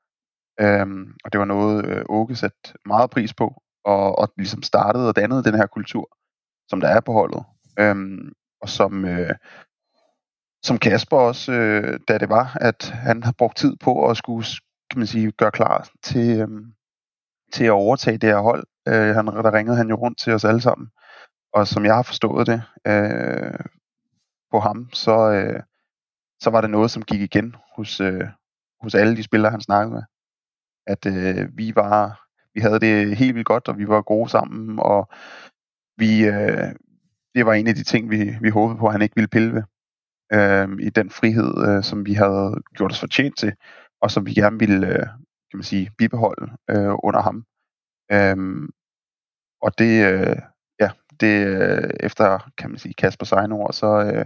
Øhm, 0.60 1.14
og 1.24 1.32
det 1.32 1.38
var 1.38 1.44
noget, 1.44 1.86
øh, 1.86 2.04
Åke 2.08 2.36
satte 2.36 2.58
meget 2.86 3.10
pris 3.10 3.34
på, 3.34 3.62
og, 3.84 4.18
og 4.18 4.32
ligesom 4.36 4.62
startede 4.62 5.08
og 5.08 5.16
dannede 5.16 5.44
den 5.44 5.54
her 5.54 5.66
kultur, 5.66 6.08
som 6.68 6.80
der 6.80 6.88
er 6.88 7.00
på 7.00 7.12
holdet. 7.12 7.44
Øhm, 7.78 8.32
og 8.60 8.68
som, 8.68 9.04
øh, 9.04 9.34
som 10.62 10.78
Kasper 10.78 11.16
også, 11.16 11.52
øh, 11.52 12.00
da 12.08 12.18
det 12.18 12.28
var, 12.28 12.56
at 12.60 12.90
han 12.90 13.22
har 13.22 13.32
brugt 13.38 13.56
tid 13.56 13.76
på 13.76 14.08
at 14.10 14.16
skulle 14.16 14.46
kan 14.90 14.98
man 14.98 15.06
sige, 15.06 15.32
gøre 15.32 15.50
klar 15.50 15.88
til, 16.02 16.40
øh, 16.40 16.48
til 17.52 17.64
at 17.64 17.70
overtage 17.70 18.18
det 18.18 18.28
her 18.28 18.38
hold. 18.38 18.64
Øh, 18.88 19.14
han, 19.14 19.26
der 19.26 19.54
ringede 19.54 19.76
han 19.76 19.88
jo 19.88 19.94
rundt 19.94 20.18
til 20.18 20.32
os 20.32 20.44
alle 20.44 20.60
sammen. 20.60 20.88
Og 21.52 21.66
som 21.66 21.84
jeg 21.84 21.94
har 21.94 22.02
forstået 22.02 22.46
det 22.46 22.62
øh, 22.86 23.60
på 24.50 24.60
ham, 24.60 24.88
så, 24.92 25.30
øh, 25.30 25.62
så 26.40 26.50
var 26.50 26.60
det 26.60 26.70
noget, 26.70 26.90
som 26.90 27.02
gik 27.02 27.20
igen 27.20 27.56
hos, 27.76 28.00
øh, 28.00 28.28
hos 28.80 28.94
alle 28.94 29.16
de 29.16 29.22
spillere, 29.22 29.50
han 29.50 29.60
snakkede 29.60 29.94
med. 29.94 30.02
At 30.86 31.06
øh, 31.06 31.48
vi 31.58 31.72
var 31.74 32.26
vi 32.56 32.60
havde 32.60 32.80
det 32.80 33.16
helt 33.16 33.34
vildt 33.34 33.46
godt, 33.46 33.68
og 33.68 33.78
vi 33.78 33.88
var 33.88 34.02
gode 34.02 34.30
sammen, 34.30 34.78
og 34.78 35.08
vi, 35.96 36.24
øh, 36.24 36.72
det 37.34 37.46
var 37.46 37.54
en 37.54 37.66
af 37.66 37.74
de 37.74 37.84
ting, 37.84 38.10
vi, 38.10 38.36
vi 38.40 38.48
håbede 38.48 38.78
på, 38.78 38.86
at 38.86 38.92
han 38.92 39.02
ikke 39.02 39.14
ville 39.14 39.28
pille 39.28 39.52
ved. 39.54 39.62
Øh, 40.32 40.86
I 40.86 40.90
den 40.90 41.10
frihed, 41.10 41.68
øh, 41.68 41.82
som 41.82 42.06
vi 42.06 42.14
havde 42.14 42.62
gjort 42.74 42.92
os 42.92 43.00
fortjent 43.00 43.38
til, 43.38 43.52
og 44.00 44.10
som 44.10 44.26
vi 44.26 44.34
gerne 44.34 44.58
ville 44.58 44.86
øh, 44.86 45.06
kan 45.50 45.56
man 45.58 45.62
sige, 45.62 45.90
bibeholde 45.98 46.52
øh, 46.70 46.94
under 47.02 47.20
ham. 47.22 47.44
Øh, 48.12 48.68
og 49.62 49.78
det, 49.78 49.92
øh, 50.12 50.36
ja, 50.80 50.90
det 51.20 51.46
øh, 51.46 51.90
efter, 52.00 52.50
kan 52.58 52.70
man 52.70 52.78
sige, 52.78 52.94
Kasper 52.94 53.26
Sejnord, 53.26 53.72
så, 53.72 54.12
øh, 54.12 54.24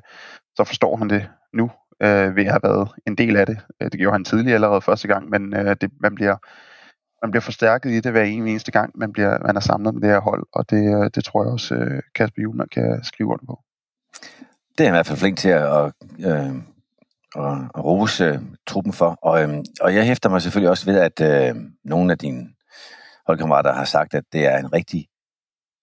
så 0.56 0.64
forstår 0.64 0.96
han 0.96 1.10
det 1.10 1.30
nu, 1.52 1.70
øh, 2.02 2.36
ved 2.36 2.44
at 2.44 2.50
have 2.50 2.62
været 2.62 2.88
en 3.06 3.14
del 3.14 3.36
af 3.36 3.46
det. 3.46 3.58
Øh, 3.80 3.90
det 3.90 4.00
gjorde 4.00 4.14
han 4.14 4.24
tidligere 4.24 4.54
allerede 4.54 4.80
første 4.80 5.08
gang, 5.08 5.30
men 5.30 5.54
øh, 5.56 5.76
det, 5.80 5.90
man 6.00 6.14
bliver 6.14 6.36
man 7.22 7.30
bliver 7.30 7.40
forstærket 7.40 7.90
i 7.90 8.00
det 8.00 8.12
hver 8.12 8.22
eneste 8.22 8.72
gang, 8.72 8.92
man, 8.94 9.12
bliver, 9.12 9.38
man 9.46 9.56
er 9.56 9.60
samlet 9.60 9.94
med 9.94 10.02
det 10.02 10.10
her 10.10 10.20
hold, 10.20 10.46
og 10.52 10.70
det, 10.70 11.02
øh, 11.04 11.10
det 11.14 11.24
tror 11.24 11.44
jeg 11.44 11.52
også, 11.52 11.74
øh, 11.74 12.02
Kasper 12.14 12.42
Juhlmann 12.42 12.68
kan 12.68 13.04
skrive 13.04 13.28
under 13.28 13.44
på. 13.46 13.60
Det 14.78 14.84
er 14.84 14.88
i 14.88 14.90
hvert 14.90 15.06
fald 15.06 15.18
flink 15.18 15.38
til 15.38 15.48
at, 15.48 15.92
øh, 16.26 16.54
og, 17.34 17.84
rose 17.84 18.24
øh, 18.24 18.38
truppen 18.66 18.92
for. 18.92 19.18
Og, 19.22 19.42
øh, 19.42 19.64
og 19.80 19.94
jeg 19.94 20.06
hæfter 20.06 20.28
mig 20.28 20.42
selvfølgelig 20.42 20.70
også 20.70 20.86
ved, 20.86 20.98
at 20.98 21.20
øh, 21.20 21.62
nogle 21.84 22.12
af 22.12 22.18
dine 22.18 22.48
holdkammerater 23.26 23.72
har 23.72 23.84
sagt, 23.84 24.14
at 24.14 24.24
det 24.32 24.46
er 24.46 24.58
en 24.58 24.72
rigtig 24.72 25.06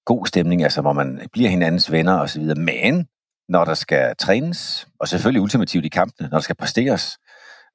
god 0.05 0.25
stemning, 0.25 0.63
altså 0.63 0.81
hvor 0.81 0.93
man 0.93 1.21
bliver 1.33 1.49
hinandens 1.49 1.91
venner 1.91 2.19
osv. 2.19 2.43
Men 2.43 3.07
når 3.49 3.65
der 3.65 3.73
skal 3.73 4.15
trænes, 4.15 4.87
og 4.99 5.07
selvfølgelig 5.07 5.41
ultimativt 5.41 5.85
i 5.85 5.89
kampene, 5.89 6.29
når 6.29 6.37
der 6.37 6.43
skal 6.43 6.55
præsteres, 6.55 7.17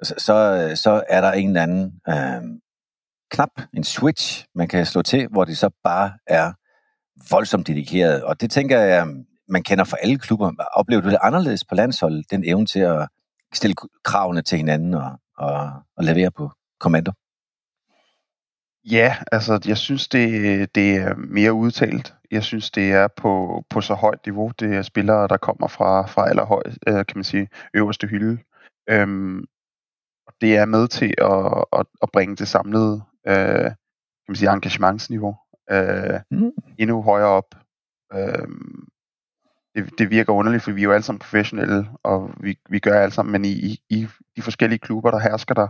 så, 0.02 0.14
så, 0.18 0.70
så 0.74 1.02
er 1.08 1.20
der 1.20 1.32
en 1.32 1.48
eller 1.48 1.62
anden 1.62 2.00
øh, 2.08 2.58
knap, 3.30 3.50
en 3.74 3.84
switch, 3.84 4.46
man 4.54 4.68
kan 4.68 4.86
slå 4.86 5.02
til, 5.02 5.28
hvor 5.28 5.44
det 5.44 5.58
så 5.58 5.70
bare 5.84 6.12
er 6.26 6.52
voldsomt 7.30 7.66
dedikeret. 7.66 8.24
Og 8.24 8.40
det 8.40 8.50
tænker 8.50 8.78
jeg, 8.80 9.06
man 9.48 9.62
kender 9.62 9.84
fra 9.84 9.96
alle 10.02 10.18
klubber. 10.18 10.52
Oplever 10.72 11.02
du 11.02 11.10
det 11.10 11.18
anderledes 11.22 11.64
på 11.64 11.74
landsholdet, 11.74 12.30
den 12.30 12.44
evne 12.44 12.66
til 12.66 12.80
at 12.80 13.08
stille 13.54 13.76
kravene 14.04 14.42
til 14.42 14.58
hinanden 14.58 14.94
og, 14.94 15.10
og, 15.38 15.70
og 15.96 16.04
levere 16.04 16.30
på 16.30 16.50
kommando? 16.80 17.12
Ja, 18.90 19.16
altså 19.32 19.60
jeg 19.66 19.76
synes, 19.76 20.08
det, 20.08 20.74
det 20.74 20.96
er 20.96 21.14
mere 21.14 21.52
udtalt. 21.52 22.14
Jeg 22.30 22.42
synes, 22.42 22.70
det 22.70 22.92
er 22.92 23.08
på, 23.16 23.64
på 23.70 23.80
så 23.80 23.94
højt 23.94 24.26
niveau. 24.26 24.52
Det 24.60 24.76
er 24.76 24.82
spillere, 24.82 25.28
der 25.28 25.36
kommer 25.36 25.68
fra, 25.68 26.06
fra 26.06 26.28
allerhøj, 26.28 26.62
øh, 26.88 26.94
kan 26.94 27.14
man 27.14 27.24
sige, 27.24 27.48
øverste 27.74 28.06
hylde. 28.06 28.38
Øhm, 28.90 29.44
det 30.40 30.56
er 30.56 30.64
med 30.64 30.88
til 30.88 31.14
at, 31.18 31.64
at, 31.80 31.86
at 32.02 32.08
bringe 32.12 32.36
det 32.36 32.48
samlede 32.48 33.02
øh, 33.26 33.70
kan 34.22 34.28
man 34.28 34.36
sige, 34.36 34.50
engagementsniveau 34.50 35.36
øh, 35.70 36.20
mm. 36.30 36.52
endnu 36.78 37.02
højere 37.02 37.28
op. 37.28 37.54
Øh, 38.14 38.48
det, 39.74 39.98
det 39.98 40.10
virker 40.10 40.32
underligt, 40.32 40.62
for 40.62 40.72
vi 40.72 40.80
er 40.80 40.84
jo 40.84 40.92
alle 40.92 41.02
sammen 41.02 41.18
professionelle, 41.18 41.88
og 42.02 42.30
vi, 42.40 42.58
vi 42.68 42.78
gør 42.78 43.00
alt 43.00 43.14
sammen, 43.14 43.32
men 43.32 43.44
i, 43.44 43.80
i 43.88 44.08
de 44.36 44.42
forskellige 44.42 44.78
klubber, 44.78 45.10
der 45.10 45.18
hersker 45.18 45.54
der 45.54 45.68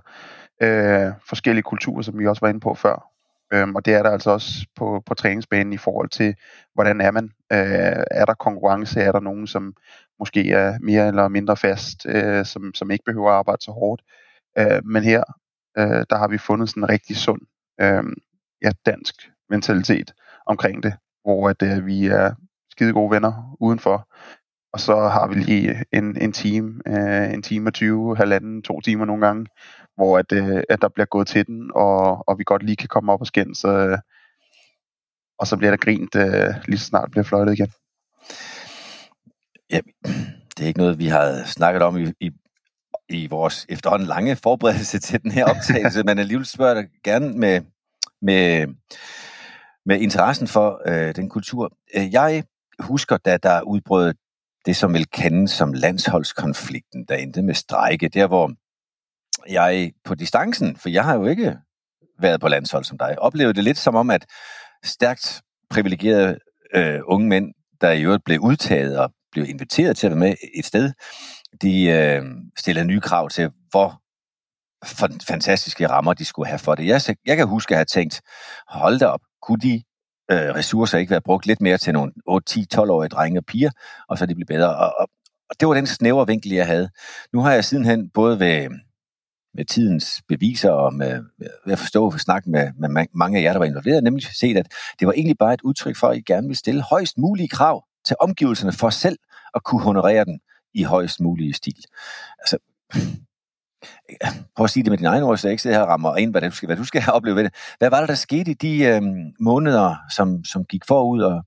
øh, 0.62 1.12
forskellige 1.28 1.62
kulturer, 1.62 2.02
som 2.02 2.19
vi 2.19 2.26
også 2.26 2.40
var 2.40 2.49
inde 2.49 2.61
på 2.61 2.75
før. 2.75 3.12
Øhm, 3.52 3.75
og 3.75 3.85
det 3.85 3.95
er 3.95 4.02
der 4.02 4.11
altså 4.11 4.31
også 4.31 4.66
på, 4.76 5.02
på 5.07 5.14
træningsbanen 5.14 5.73
i 5.73 5.76
forhold 5.76 6.09
til, 6.09 6.35
hvordan 6.75 7.00
er 7.00 7.11
man? 7.11 7.25
Øh, 7.52 8.04
er 8.11 8.25
der 8.25 8.35
konkurrence? 8.35 9.00
Er 9.00 9.12
der 9.12 9.21
nogen, 9.21 9.47
som 9.47 9.75
måske 10.19 10.50
er 10.50 10.78
mere 10.81 11.09
eller 11.09 11.28
mindre 11.28 11.57
fast, 11.57 12.07
øh, 12.07 12.45
som, 12.45 12.75
som 12.75 12.90
ikke 12.90 13.04
behøver 13.04 13.31
at 13.31 13.37
arbejde 13.37 13.62
så 13.62 13.71
hårdt? 13.71 14.02
Øh, 14.59 14.85
men 14.85 15.02
her, 15.02 15.23
øh, 15.78 16.04
der 16.11 16.16
har 16.16 16.28
vi 16.28 16.38
fundet 16.38 16.69
sådan 16.69 16.83
en 16.83 16.88
rigtig 16.88 17.16
sund 17.16 17.40
øh, 17.81 18.04
ja, 18.62 18.71
dansk 18.87 19.14
mentalitet 19.50 20.14
omkring 20.47 20.83
det, 20.83 20.95
hvor 21.25 21.49
at, 21.49 21.62
øh, 21.62 21.87
vi 21.87 22.07
er 22.07 22.35
skide 22.71 22.92
gode 22.92 23.11
venner 23.11 23.57
udenfor. 23.61 24.09
Og 24.73 24.81
så 24.81 24.97
har 24.97 25.26
vi 25.28 25.35
lige 25.35 25.85
en, 25.92 26.23
en 26.23 26.33
time, 26.33 26.81
øh, 26.87 27.35
en 27.35 27.42
time 27.42 27.69
og 27.69 27.75
20, 27.75 28.16
halvanden, 28.16 28.62
to 28.62 28.81
timer 28.81 29.04
nogle 29.04 29.26
gange, 29.26 29.47
hvor 29.96 30.18
at, 30.18 30.32
øh, 30.32 30.62
at 30.68 30.82
der 30.82 30.88
bliver 30.88 31.06
gået 31.06 31.28
til 31.28 31.46
den, 31.46 31.70
og, 31.75 32.28
og 32.28 32.38
vi 32.38 32.44
godt 32.44 32.62
lige 32.62 32.76
kan 32.76 32.88
komme 32.88 33.12
op 33.12 33.20
og 33.20 33.26
skændes, 33.26 33.64
øh, 33.64 33.99
og 35.38 35.46
så 35.46 35.56
bliver 35.56 35.70
der 35.70 35.76
grint 35.76 36.14
øh, 36.16 36.54
lige 36.68 36.78
så 36.78 36.87
snart 36.87 37.11
bliver 37.11 37.25
fløjtet 37.25 37.52
igen. 37.52 37.72
Ja, 39.70 39.80
det 40.56 40.62
er 40.62 40.66
ikke 40.66 40.78
noget, 40.78 40.99
vi 40.99 41.06
har 41.06 41.44
snakket 41.46 41.82
om 41.82 41.96
i, 41.96 42.12
i, 42.20 42.30
i 43.08 43.26
vores 43.26 43.66
efterhånden 43.68 44.08
lange 44.08 44.37
forberedelse 44.37 44.99
til 44.99 45.22
den 45.22 45.30
her 45.30 45.44
optagelse, 45.44 46.02
men 46.06 46.18
alligevel 46.18 46.46
spørger 46.46 46.75
jeg 46.75 46.88
gerne 47.04 47.38
med, 47.38 47.61
med, 48.22 48.66
med 49.87 50.00
interessen 50.00 50.46
for 50.46 50.82
øh, 50.87 51.14
den 51.16 51.28
kultur. 51.28 51.72
Øh, 51.96 52.12
jeg 52.12 52.44
husker, 52.78 53.16
da 53.16 53.37
der 53.37 53.62
udbrød 53.62 54.14
det, 54.66 54.76
som 54.76 54.94
vil 54.94 55.11
kendes 55.11 55.50
som 55.50 55.72
landsholdskonflikten, 55.72 57.04
der 57.08 57.14
endte 57.14 57.42
med 57.42 57.54
strejke, 57.54 58.08
der 58.08 58.26
hvor 58.26 58.52
jeg 59.50 59.92
på 60.04 60.14
distancen, 60.14 60.76
for 60.76 60.88
jeg 60.88 61.04
har 61.04 61.14
jo 61.14 61.26
ikke 61.26 61.56
været 62.18 62.40
på 62.40 62.49
landshold 62.49 62.84
som 62.84 62.99
dig, 62.99 63.18
oplevede 63.18 63.54
det 63.54 63.64
lidt 63.64 63.78
som 63.78 63.94
om, 63.94 64.11
at 64.11 64.26
stærkt 64.84 65.42
privilegerede 65.70 66.38
øh, 66.75 67.00
unge 67.04 67.28
mænd 67.28 67.54
der 67.80 67.90
i 67.90 68.02
øvrigt 68.02 68.25
blev 68.25 68.40
udtaget 68.40 68.99
og 68.99 69.12
blev 69.32 69.44
inviteret 69.49 69.96
til 69.96 70.06
at 70.06 70.11
være 70.11 70.20
med 70.20 70.34
et 70.54 70.64
sted, 70.64 70.92
de 71.62 71.84
øh, 71.84 72.22
stillede 72.58 72.87
nye 72.87 73.00
krav 73.00 73.28
til, 73.28 73.50
hvor 73.70 74.02
fantastiske 75.26 75.87
rammer 75.87 76.14
de 76.14 76.25
skulle 76.25 76.49
have 76.49 76.58
for 76.58 76.75
det. 76.75 76.87
Jeg, 76.87 77.16
jeg 77.26 77.37
kan 77.37 77.49
huske 77.49 77.75
at 77.75 77.78
have 77.78 77.84
tænkt, 77.84 78.20
hold 78.68 78.99
da 78.99 79.06
op, 79.06 79.20
kunne 79.42 79.61
de 79.61 79.82
øh, 80.30 80.54
ressourcer 80.54 80.99
ikke 80.99 81.11
være 81.11 81.20
brugt 81.20 81.46
lidt 81.46 81.61
mere 81.61 81.78
til 81.78 81.92
nogle 81.92 82.12
8-10-12-årige 82.30 83.08
drenge 83.08 83.40
og 83.40 83.44
piger, 83.44 83.70
og 84.08 84.18
så 84.18 84.26
de 84.26 84.34
blev 84.34 84.46
bedre. 84.46 84.76
Og, 84.76 84.94
og, 84.99 85.08
og 85.50 85.61
det 85.61 85.68
var 85.68 85.75
den 85.75 85.87
snævre 85.87 86.26
vinkel, 86.26 86.52
jeg 86.52 86.66
havde. 86.66 86.90
Nu 87.32 87.40
har 87.40 87.52
jeg 87.52 87.64
sidenhen 87.64 88.11
både 88.11 88.40
ved, 88.40 88.68
med 89.54 89.64
tidens 89.64 90.23
beviser 90.28 90.71
og 90.71 90.94
med, 90.94 91.25
ved 91.38 91.73
at 91.73 91.78
forstå 91.78 92.04
og 92.04 92.21
snakke 92.21 92.50
med, 92.50 92.73
med 92.78 93.06
mange 93.14 93.38
af 93.38 93.42
jer, 93.42 93.52
der 93.52 93.59
var 93.59 93.66
involveret, 93.66 94.04
nemlig 94.04 94.25
set, 94.25 94.56
at 94.56 94.66
det 95.00 95.06
var 95.06 95.12
egentlig 95.12 95.38
bare 95.38 95.54
et 95.54 95.61
udtryk 95.62 95.97
for, 95.97 96.09
at 96.09 96.16
I 96.16 96.21
gerne 96.21 96.47
ville 96.47 96.59
stille 96.59 96.82
højst 96.82 97.18
mulige 97.18 97.49
krav 97.49 97.85
til 98.06 98.16
omgivelserne 98.21 98.73
for 98.73 98.90
selv 98.90 99.18
at 99.54 99.64
kunne 99.64 99.82
honorere 99.82 100.25
den 100.25 100.40
i 100.75 100.82
højst 100.82 101.21
mulige 101.21 101.52
stil. 101.52 101.85
Altså, 102.38 102.59
prøv 104.56 104.64
at 104.64 104.71
sige 104.71 104.82
det 104.82 104.90
med 104.90 104.99
din 104.99 105.06
egen 105.06 105.23
ord, 105.23 105.38
så 105.38 105.49
jeg 105.49 105.52
ikke 105.52 105.62
sidder 105.62 105.76
her 105.76 105.82
og 105.82 105.88
rammer 105.88 106.16
ind, 106.16 106.30
hvad 106.30 106.40
du 106.40 106.50
skal, 106.50 106.66
hvad 106.66 106.76
du 106.76 106.85
skal 106.85 107.02
opleve 107.16 107.37
ved 107.37 107.44
det. 107.44 107.54
Hvad 107.78 107.90
var 107.90 108.00
det, 108.00 108.09
der 108.09 108.14
skete 108.14 108.50
i 108.50 108.54
de 108.54 108.85
øh, 108.85 109.02
måneder, 109.40 109.97
som, 110.16 110.44
som 110.44 110.64
gik 110.64 110.82
forud, 110.88 111.23
og, 111.23 111.42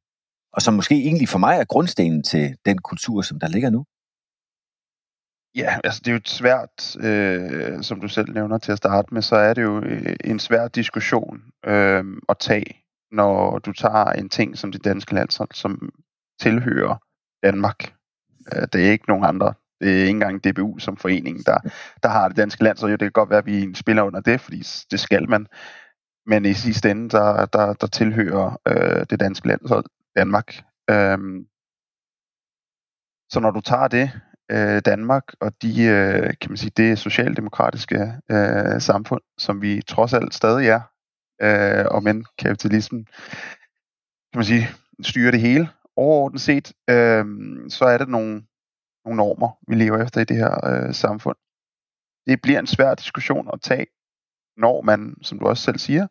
og 0.53 0.61
som 0.61 0.73
måske 0.73 0.95
egentlig 0.95 1.29
for 1.29 1.39
mig 1.39 1.57
er 1.57 1.63
grundstenen 1.63 2.23
til 2.23 2.55
den 2.65 2.77
kultur, 2.77 3.21
som 3.21 3.39
der 3.39 3.47
ligger 3.47 3.69
nu? 3.69 3.85
Ja, 5.55 5.77
altså 5.83 5.99
det 5.99 6.07
er 6.07 6.11
jo 6.11 6.17
et 6.17 6.29
svært, 6.29 6.97
øh, 6.99 7.83
som 7.83 8.01
du 8.01 8.07
selv 8.07 8.33
nævner 8.33 8.57
til 8.57 8.71
at 8.71 8.77
starte 8.77 9.13
med, 9.13 9.21
så 9.21 9.35
er 9.35 9.53
det 9.53 9.63
jo 9.63 9.81
øh, 9.81 10.15
en 10.23 10.39
svær 10.39 10.67
diskussion 10.67 11.41
øh, 11.65 12.03
at 12.29 12.37
tage, 12.39 12.85
når 13.11 13.59
du 13.59 13.73
tager 13.73 14.05
en 14.05 14.29
ting 14.29 14.57
som 14.57 14.71
det 14.71 14.83
danske 14.83 15.13
landshold, 15.13 15.49
som 15.53 15.89
tilhører 16.39 16.95
Danmark. 17.43 17.93
Øh, 18.53 18.67
det 18.73 18.87
er 18.87 18.91
ikke 18.91 19.07
nogen 19.07 19.25
andre. 19.25 19.53
Det 19.81 19.89
er 19.89 19.97
ikke 19.97 20.09
engang 20.09 20.43
DBU 20.43 20.79
som 20.79 20.97
forening, 20.97 21.45
der, 21.45 21.57
der 22.03 22.09
har 22.09 22.27
det 22.27 22.37
danske 22.37 22.63
landshold. 22.63 22.91
Jo, 22.91 22.97
det 22.97 23.05
kan 23.05 23.11
godt 23.11 23.29
være, 23.29 23.39
at 23.39 23.45
vi 23.45 23.73
spiller 23.73 24.03
under 24.03 24.19
det, 24.19 24.41
fordi 24.41 24.63
det 24.91 24.99
skal 24.99 25.29
man. 25.29 25.47
Men 26.25 26.45
i 26.45 26.53
sidste 26.53 26.91
ende, 26.91 27.09
der, 27.09 27.45
der, 27.45 27.73
der 27.73 27.87
tilhører 27.87 28.57
øh, 28.67 29.05
det 29.09 29.19
danske 29.19 29.47
landshold 29.47 29.85
Danmark. 30.15 30.63
Øh, 30.89 31.17
så 33.29 33.39
når 33.39 33.51
du 33.51 33.61
tager 33.61 33.87
det, 33.87 34.11
øh, 34.51 34.81
Danmark 34.85 35.23
og 35.39 35.61
de, 35.61 35.83
øh, 35.83 36.33
kan 36.41 36.51
man 36.51 36.57
sige, 36.57 36.71
det 36.77 36.99
socialdemokratiske 36.99 38.13
øh, 38.31 38.81
samfund, 38.81 39.21
som 39.37 39.61
vi 39.61 39.81
trods 39.81 40.13
alt 40.13 40.33
stadig 40.33 40.67
er, 40.67 40.81
øh, 41.41 41.85
og 41.91 42.03
men 42.03 42.25
kapitalismen, 42.37 43.05
kan 44.33 44.37
man 44.39 44.45
sige, 44.45 44.67
styrer 45.03 45.31
det 45.31 45.39
hele. 45.39 45.69
Overordnet 45.95 46.41
set, 46.41 46.73
øh, 46.89 47.25
så 47.69 47.85
er 47.85 47.97
det 47.97 48.09
nogle, 48.09 48.43
nogle 49.05 49.17
normer, 49.17 49.57
vi 49.67 49.75
lever 49.75 50.03
efter 50.03 50.21
i 50.21 50.25
det 50.25 50.37
her 50.37 50.67
øh, 50.67 50.93
samfund. 50.93 51.37
Det 52.27 52.41
bliver 52.41 52.59
en 52.59 52.67
svær 52.67 52.95
diskussion 52.95 53.49
at 53.53 53.61
tage, 53.61 53.85
når 54.57 54.81
man, 54.81 55.15
som 55.21 55.39
du 55.39 55.45
også 55.45 55.63
selv 55.63 55.77
siger, 55.77 56.07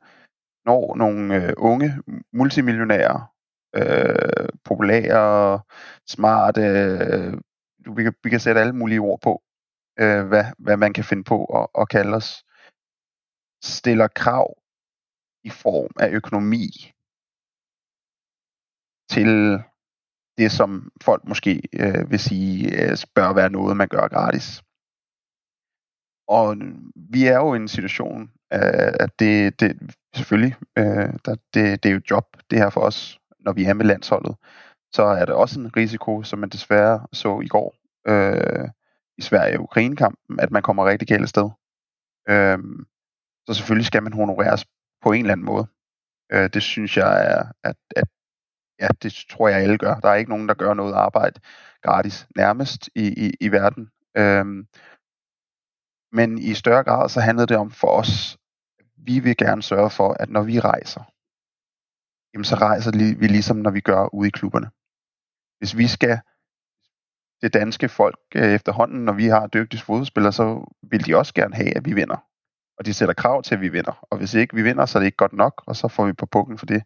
når 0.65 0.97
nogle 0.97 1.35
øh, 1.35 1.53
unge 1.57 1.95
multimillionærer, 2.33 3.35
øh, 3.77 4.49
populære, 4.65 5.61
smarte, 6.07 6.61
øh, 6.61 7.35
vi, 7.97 8.03
kan, 8.03 8.15
vi 8.25 8.31
kan 8.31 8.41
sætte 8.41 8.61
alle 8.61 8.73
mulige 8.73 9.01
ord 9.01 9.21
på, 9.21 9.43
øh, 10.01 10.27
hvad, 10.27 10.45
hvad 10.59 10.77
man 10.77 10.93
kan 10.93 11.05
finde 11.05 11.25
på 11.25 11.45
at, 11.45 11.67
at 11.81 11.89
kalde 11.89 12.17
os, 12.17 12.45
stiller 13.65 14.09
krav 14.09 14.57
i 15.45 15.51
form 15.51 15.91
af 16.01 16.09
økonomi 16.11 16.69
til 19.11 19.31
det, 20.39 20.53
som 20.53 20.93
folk 21.03 21.25
måske 21.25 21.63
øh, 21.73 22.11
vil 22.11 22.19
sige, 22.19 22.83
øh, 22.83 22.97
bør 23.15 23.33
være 23.33 23.51
noget, 23.51 23.77
man 23.77 23.89
gør 23.89 24.09
gratis. 24.09 24.63
Og 26.29 26.57
vi 27.13 27.27
er 27.27 27.37
jo 27.37 27.55
i 27.55 27.57
en 27.57 27.69
situation, 27.69 28.23
øh, 28.53 28.93
at 29.05 29.11
det, 29.19 29.61
det 29.61 29.95
selvfølgelig, 30.17 30.55
øh, 30.79 31.13
der, 31.25 31.35
det, 31.55 31.83
det 31.83 31.89
er 31.89 31.95
jo 31.95 32.01
job, 32.11 32.27
det 32.51 32.59
her 32.59 32.71
for 32.71 32.81
os, 32.81 33.21
når 33.39 33.53
vi 33.53 33.65
er 33.65 33.75
med 33.75 33.87
landsholdet. 33.87 34.37
Så 34.95 35.03
er 35.03 35.25
der 35.25 35.35
også 35.35 35.61
en 35.61 35.77
risiko, 35.77 36.23
som 36.23 36.39
man 36.39 36.49
desværre 36.49 37.07
så 37.13 37.41
i 37.41 37.49
går, 37.49 37.75
øh, 38.09 38.69
i 39.19 39.23
Sverige-Ukraine-kampen, 39.23 40.41
at 40.41 40.51
man 40.51 40.63
kommer 40.63 40.87
rigtig 40.87 41.09
galt 41.09 41.29
sted. 41.29 41.51
Øh, 42.29 42.59
så 43.47 43.55
selvfølgelig 43.55 43.87
skal 43.87 44.03
man 44.03 44.13
honoreres 44.13 44.67
på 45.03 45.13
en 45.13 45.21
eller 45.21 45.33
anden 45.33 45.47
måde. 45.47 45.67
Øh, 46.33 46.51
det 46.55 46.63
synes 46.63 46.97
jeg 46.97 47.33
er, 47.33 47.45
at, 47.65 47.77
at 47.97 48.09
ja, 48.81 48.89
det 49.03 49.25
tror 49.31 49.49
jeg 49.49 49.61
alle 49.61 49.79
gør. 49.79 49.95
Der 49.95 50.09
er 50.09 50.15
ikke 50.15 50.31
nogen, 50.31 50.49
der 50.49 50.55
gør 50.55 50.75
noget 50.75 50.95
arbejde 50.95 51.41
gratis 51.83 52.29
nærmest 52.37 52.91
i, 52.95 53.27
i, 53.27 53.33
i 53.41 53.49
verden. 53.49 53.91
Øh, 54.17 54.47
men 56.13 56.39
i 56.39 56.55
større 56.55 56.85
grad 56.85 57.09
så 57.09 57.21
handler 57.21 57.47
det 57.47 57.57
om 57.57 57.71
for 57.71 57.89
os, 57.89 58.39
vi 58.97 59.19
vil 59.19 59.37
gerne 59.37 59.63
sørge 59.63 59.91
for, 59.91 60.17
at 60.21 60.31
når 60.31 60.43
vi 60.43 60.61
rejser, 60.61 61.03
jamen 62.35 62.45
så 62.45 62.57
rejser 62.57 62.91
vi 63.19 63.27
ligesom 63.27 63.57
når 63.57 63.71
vi 63.71 63.81
gør 63.81 64.15
ude 64.15 64.29
i 64.29 64.31
klubberne. 64.31 64.71
Hvis 65.59 65.77
vi 65.77 65.89
skal 65.89 66.19
det 67.43 67.55
danske 67.55 67.89
folk 67.89 68.19
øh, 68.35 68.53
efterhånden, 68.53 69.05
når 69.05 69.13
vi 69.13 69.27
har 69.27 69.47
dygtige 69.47 69.81
fodspillere, 69.81 70.33
så 70.33 70.73
vil 70.91 71.07
de 71.07 71.17
også 71.17 71.35
gerne 71.35 71.55
have, 71.55 71.77
at 71.77 71.85
vi 71.85 71.93
vinder. 71.93 72.25
Og 72.79 72.87
de 72.87 72.95
sætter 72.95 73.15
krav 73.15 73.43
til, 73.43 73.55
at 73.55 73.61
vi 73.61 73.69
vinder. 73.69 74.07
Og 74.11 74.19
hvis 74.19 74.35
ikke 74.35 74.55
vi 74.55 74.63
vinder, 74.63 74.87
så 74.87 74.99
er 74.99 75.01
det 75.01 75.07
ikke 75.07 75.17
godt 75.17 75.33
nok, 75.33 75.63
og 75.67 75.77
så 75.77 75.89
får 75.89 76.07
vi 76.07 76.13
på 76.13 76.27
pukken 76.27 76.59
for 76.59 76.67
det. 76.67 76.83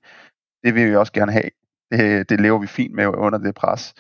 Det 0.64 0.74
vil 0.74 0.90
vi 0.90 0.96
også 0.96 1.12
gerne 1.12 1.33
have. 1.33 1.50
Det, 1.90 2.28
det 2.28 2.40
lever 2.40 2.59
vi 2.59 2.66
fint 2.66 2.94
med 2.94 3.07
under 3.07 3.38
det 3.38 3.54
pres. 3.54 3.94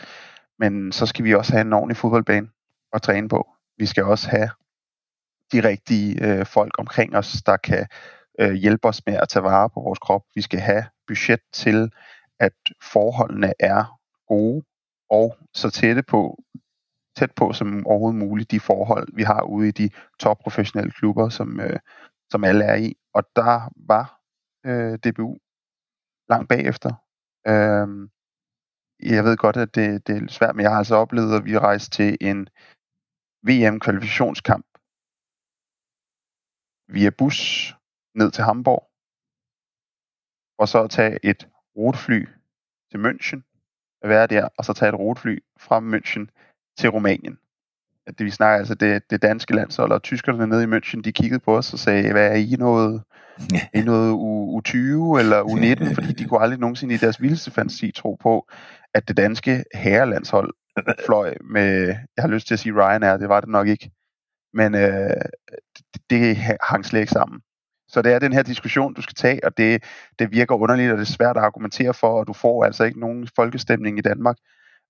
Men 0.58 0.92
så 0.92 1.06
skal 1.06 1.24
vi 1.24 1.34
også 1.34 1.52
have 1.52 1.60
en 1.60 1.72
ordentlig 1.72 1.96
fodboldbane 1.96 2.48
at 2.92 3.02
træne 3.02 3.28
på. 3.28 3.48
Vi 3.78 3.86
skal 3.86 4.04
også 4.04 4.28
have 4.30 4.50
de 5.52 5.68
rigtige 5.68 6.24
øh, 6.26 6.46
folk 6.46 6.74
omkring 6.78 7.16
os, 7.16 7.42
der 7.46 7.56
kan 7.56 7.86
øh, 8.40 8.52
hjælpe 8.52 8.88
os 8.88 9.06
med 9.06 9.14
at 9.14 9.28
tage 9.28 9.42
vare 9.42 9.70
på 9.70 9.80
vores 9.80 9.98
krop. 9.98 10.22
Vi 10.34 10.42
skal 10.42 10.60
have 10.60 10.84
budget 11.06 11.40
til, 11.52 11.90
at 12.40 12.52
forholdene 12.82 13.52
er 13.60 13.97
gode, 14.28 14.64
og 15.10 15.38
så 15.54 15.70
tætte 15.70 16.02
på, 16.02 16.38
tæt 17.16 17.32
på 17.36 17.52
som 17.52 17.86
overhovedet 17.86 18.18
muligt 18.18 18.50
de 18.50 18.60
forhold, 18.60 19.08
vi 19.14 19.22
har 19.22 19.42
ude 19.42 19.68
i 19.68 19.70
de 19.70 19.90
topprofessionelle 20.18 20.92
klubber, 20.92 21.28
som, 21.28 21.60
øh, 21.60 21.78
som 22.30 22.44
alle 22.44 22.64
er 22.64 22.74
i. 22.74 22.96
Og 23.14 23.22
der 23.36 23.72
var 23.76 24.20
øh, 24.66 24.98
DBU 24.98 25.38
langt 26.28 26.48
bagefter. 26.48 26.92
Øh, 27.46 27.88
jeg 29.12 29.24
ved 29.24 29.36
godt, 29.36 29.56
at 29.56 29.74
det, 29.74 30.06
det 30.06 30.16
er 30.16 30.28
svært, 30.28 30.56
men 30.56 30.62
jeg 30.62 30.70
har 30.70 30.78
altså 30.78 30.94
oplevet, 30.94 31.36
at 31.36 31.44
vi 31.44 31.58
rejste 31.58 31.90
til 31.90 32.16
en 32.20 32.48
VM-kvalifikationskamp 33.48 34.66
via 36.88 37.10
bus 37.18 37.38
ned 38.14 38.30
til 38.30 38.44
Hamburg, 38.44 38.82
og 40.58 40.68
så 40.68 40.84
at 40.84 40.90
tage 40.90 41.18
et 41.22 41.48
rutefly 41.76 42.20
til 42.90 42.98
München, 43.06 43.47
være 44.04 44.26
der, 44.26 44.48
og 44.58 44.64
så 44.64 44.72
tage 44.72 44.88
et 44.88 44.98
rutefly 44.98 45.38
fra 45.60 45.78
München 45.80 46.26
til 46.78 46.90
Rumænien. 46.90 47.38
Det, 48.18 48.26
vi 48.26 48.30
snakker 48.30 48.58
altså 48.58 48.74
det, 48.74 49.10
det 49.10 49.22
danske 49.22 49.54
landshold, 49.54 49.92
og 49.92 50.02
tyskerne 50.02 50.46
nede 50.46 50.62
i 50.62 50.66
München, 50.66 51.00
de 51.00 51.12
kiggede 51.12 51.40
på 51.40 51.56
os 51.56 51.72
og 51.72 51.78
sagde, 51.78 52.12
hvad 52.12 52.30
er 52.30 52.34
I 52.34 52.56
noget, 52.58 53.02
er 53.52 53.78
I 53.80 53.84
noget 53.84 54.10
U, 54.12 54.60
U20 54.60 54.74
eller 55.18 55.42
U19? 55.42 55.94
Fordi 55.94 56.12
de 56.12 56.24
kunne 56.24 56.40
aldrig 56.40 56.60
nogensinde 56.60 56.94
i 56.94 56.98
deres 56.98 57.22
vildeste 57.22 57.50
fantasi 57.50 57.90
tro 57.90 58.14
på, 58.14 58.48
at 58.94 59.08
det 59.08 59.16
danske 59.16 59.64
herrelandshold 59.74 60.54
fløj 61.06 61.34
med, 61.40 61.86
jeg 61.86 62.22
har 62.22 62.28
lyst 62.28 62.46
til 62.46 62.54
at 62.54 62.58
sige 62.58 62.72
Ryanair, 62.72 63.16
det 63.16 63.28
var 63.28 63.40
det 63.40 63.48
nok 63.48 63.68
ikke, 63.68 63.90
men 64.52 64.74
øh, 64.74 65.24
det, 65.76 66.10
det 66.10 66.36
hang 66.62 66.84
slet 66.84 67.00
ikke 67.00 67.12
sammen. 67.12 67.40
Så 67.88 68.02
det 68.02 68.12
er 68.12 68.18
den 68.18 68.32
her 68.32 68.42
diskussion, 68.42 68.94
du 68.94 69.02
skal 69.02 69.14
tage, 69.14 69.44
og 69.44 69.56
det, 69.56 69.84
det 70.18 70.30
virker 70.30 70.54
underligt, 70.54 70.92
og 70.92 70.98
det 70.98 71.02
er 71.02 71.12
svært 71.12 71.36
at 71.36 71.42
argumentere 71.42 71.94
for, 71.94 72.08
og 72.20 72.26
du 72.26 72.32
får 72.32 72.64
altså 72.64 72.84
ikke 72.84 73.00
nogen 73.00 73.28
folkestemning 73.36 73.98
i 73.98 74.02
Danmark 74.02 74.36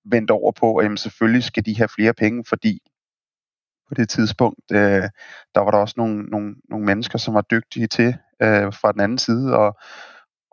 vendt 0.05 0.31
over 0.31 0.51
på, 0.51 0.75
at 0.75 0.83
jamen, 0.83 0.97
selvfølgelig 0.97 1.43
skal 1.43 1.65
de 1.65 1.77
have 1.77 1.87
flere 1.87 2.13
penge, 2.13 2.43
fordi 2.49 2.79
på 3.87 3.93
det 3.95 4.09
tidspunkt, 4.09 4.71
øh, 4.71 5.09
der 5.55 5.59
var 5.59 5.71
der 5.71 5.77
også 5.77 5.93
nogle, 5.97 6.23
nogle, 6.23 6.55
nogle 6.69 6.85
mennesker, 6.85 7.17
som 7.17 7.33
var 7.33 7.41
dygtige 7.41 7.87
til 7.87 8.17
øh, 8.41 8.73
fra 8.73 8.91
den 8.91 9.01
anden 9.01 9.17
side 9.17 9.55
at, 9.55 9.73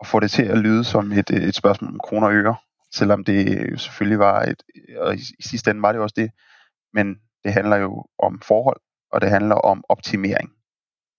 at 0.01 0.07
få 0.07 0.19
det 0.19 0.31
til 0.31 0.43
at 0.43 0.57
lyde 0.57 0.83
som 0.83 1.11
et, 1.11 1.29
et 1.29 1.55
spørgsmål 1.55 1.91
om 1.91 1.99
kroner 1.99 2.27
og 2.27 2.33
øre, 2.33 2.55
selvom 2.93 3.23
det 3.23 3.71
jo 3.71 3.77
selvfølgelig 3.77 4.19
var 4.19 4.41
et, 4.41 4.63
og 4.97 5.15
i, 5.15 5.19
i 5.39 5.43
sidste 5.43 5.71
ende 5.71 5.81
var 5.81 5.91
det 5.91 6.01
også 6.01 6.15
det, 6.17 6.31
men 6.93 7.15
det 7.43 7.53
handler 7.53 7.77
jo 7.77 8.05
om 8.19 8.41
forhold, 8.41 8.81
og 9.11 9.21
det 9.21 9.29
handler 9.29 9.55
om 9.55 9.83
optimering 9.89 10.56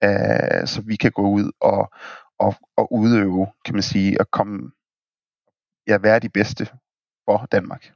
øh, 0.04 0.66
så 0.66 0.82
vi 0.87 0.96
kan 0.96 1.12
gå 1.12 1.22
ud 1.22 1.50
og, 1.61 1.90
og, 2.38 2.54
og 2.76 2.92
udøve, 2.92 3.46
kan 3.64 3.74
man 3.74 3.82
sige, 3.82 4.20
og 4.20 4.30
komme, 4.30 4.70
ja, 5.87 5.98
være 5.98 6.18
de 6.18 6.28
bedste 6.28 6.66
for 7.24 7.46
Danmark. 7.52 7.92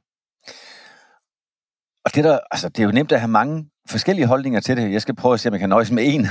Og 2.05 2.15
det, 2.15 2.23
der, 2.23 2.39
altså, 2.51 2.69
det 2.69 2.79
er 2.79 2.83
jo 2.83 2.91
nemt 2.91 3.11
at 3.11 3.19
have 3.19 3.31
mange 3.31 3.69
forskellige 3.89 4.27
holdninger 4.27 4.59
til 4.59 4.77
det. 4.77 4.91
Jeg 4.91 5.01
skal 5.01 5.15
prøve 5.15 5.33
at 5.33 5.39
se, 5.39 5.49
om 5.49 5.53
jeg 5.53 5.59
kan 5.59 5.69
nøjes 5.69 5.91
med 5.91 6.03
en. 6.05 6.27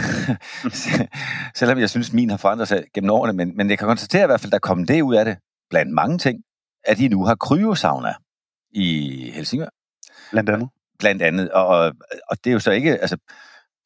Selvom 1.58 1.78
jeg 1.78 1.90
synes, 1.90 2.12
min 2.12 2.30
har 2.30 2.37
forandret 2.37 2.68
sig 2.68 2.85
gennem 2.94 3.11
årene. 3.11 3.32
Men, 3.32 3.56
men 3.56 3.70
jeg 3.70 3.78
kan 3.78 3.88
konstatere 3.88 4.22
i 4.22 4.26
hvert 4.26 4.40
fald, 4.40 4.48
at 4.48 4.52
der 4.52 4.56
er 4.56 4.68
kommet 4.68 4.88
det 4.88 5.02
ud 5.02 5.14
af 5.14 5.24
det, 5.24 5.37
blandt 5.70 5.92
mange 5.92 6.18
ting, 6.18 6.42
at 6.85 6.98
de 6.98 7.08
nu 7.08 7.24
har 7.24 7.35
kryosauna. 7.35 8.14
i 8.70 9.30
Helsingør. 9.30 9.68
Blandt 10.30 10.50
andet. 10.50 10.68
Blandt 10.98 11.22
andet. 11.22 11.50
Og, 11.50 11.66
og, 11.66 11.92
og 12.30 12.37
det 12.44 12.50
er 12.50 12.54
jo 12.54 12.61
så 12.61 12.70
ikke, 12.70 12.98
altså, 12.98 13.16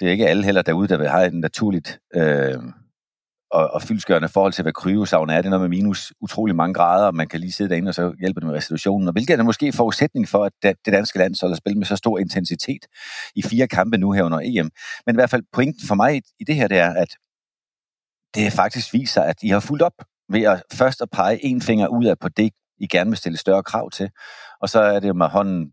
det 0.00 0.08
er 0.08 0.12
ikke 0.12 0.28
alle 0.28 0.44
heller 0.44 0.62
derude, 0.62 0.88
der 0.88 1.08
har 1.08 1.20
et 1.20 1.34
naturligt 1.34 1.98
øh, 2.14 2.62
og, 3.50 3.70
og 3.70 3.82
fyldskørende 3.82 4.28
forhold 4.28 4.52
til, 4.52 4.62
hvad 4.62 4.72
kryosavn 4.72 5.30
er. 5.30 5.36
Det 5.36 5.46
er 5.46 5.50
noget 5.50 5.70
med 5.70 5.78
minus 5.78 6.12
utrolig 6.20 6.56
mange 6.56 6.74
grader, 6.74 7.06
og 7.06 7.14
man 7.14 7.28
kan 7.28 7.40
lige 7.40 7.52
sidde 7.52 7.70
derinde, 7.70 7.88
og 7.88 7.94
så 7.94 8.14
hjælper 8.20 8.40
det 8.40 8.46
med 8.46 8.56
restitutionen. 8.56 9.08
Og 9.08 9.12
hvilket 9.12 9.38
er 9.38 9.42
måske 9.42 9.72
forudsætning 9.72 10.28
for, 10.28 10.44
at 10.44 10.52
det 10.62 10.92
danske 10.92 11.18
land 11.18 11.34
så 11.34 11.54
spille 11.54 11.78
med 11.78 11.86
så 11.86 11.96
stor 11.96 12.18
intensitet 12.18 12.86
i 13.36 13.42
fire 13.42 13.68
kampe 13.68 13.98
nu 13.98 14.12
her 14.12 14.22
under 14.22 14.40
EM. 14.44 14.70
Men 15.06 15.14
i 15.14 15.18
hvert 15.18 15.30
fald 15.30 15.42
pointen 15.52 15.88
for 15.88 15.94
mig 15.94 16.22
i 16.40 16.44
det 16.44 16.54
her, 16.54 16.68
det 16.68 16.78
er, 16.78 16.94
at 16.94 17.08
det 18.34 18.52
faktisk 18.52 18.92
viser, 18.92 19.22
at 19.22 19.36
I 19.42 19.48
har 19.48 19.60
fulgt 19.60 19.82
op 19.82 19.92
ved 20.28 20.42
at 20.42 20.62
først 20.72 21.02
at 21.02 21.10
pege 21.12 21.44
en 21.44 21.60
finger 21.62 21.88
ud 21.88 22.04
af 22.04 22.18
på 22.18 22.28
det, 22.28 22.52
I 22.78 22.86
gerne 22.86 23.10
vil 23.10 23.16
stille 23.16 23.38
større 23.38 23.62
krav 23.62 23.90
til. 23.90 24.10
Og 24.60 24.68
så 24.68 24.80
er 24.80 25.00
det 25.00 25.08
jo 25.08 25.14
med 25.14 25.26
hånden 25.26 25.72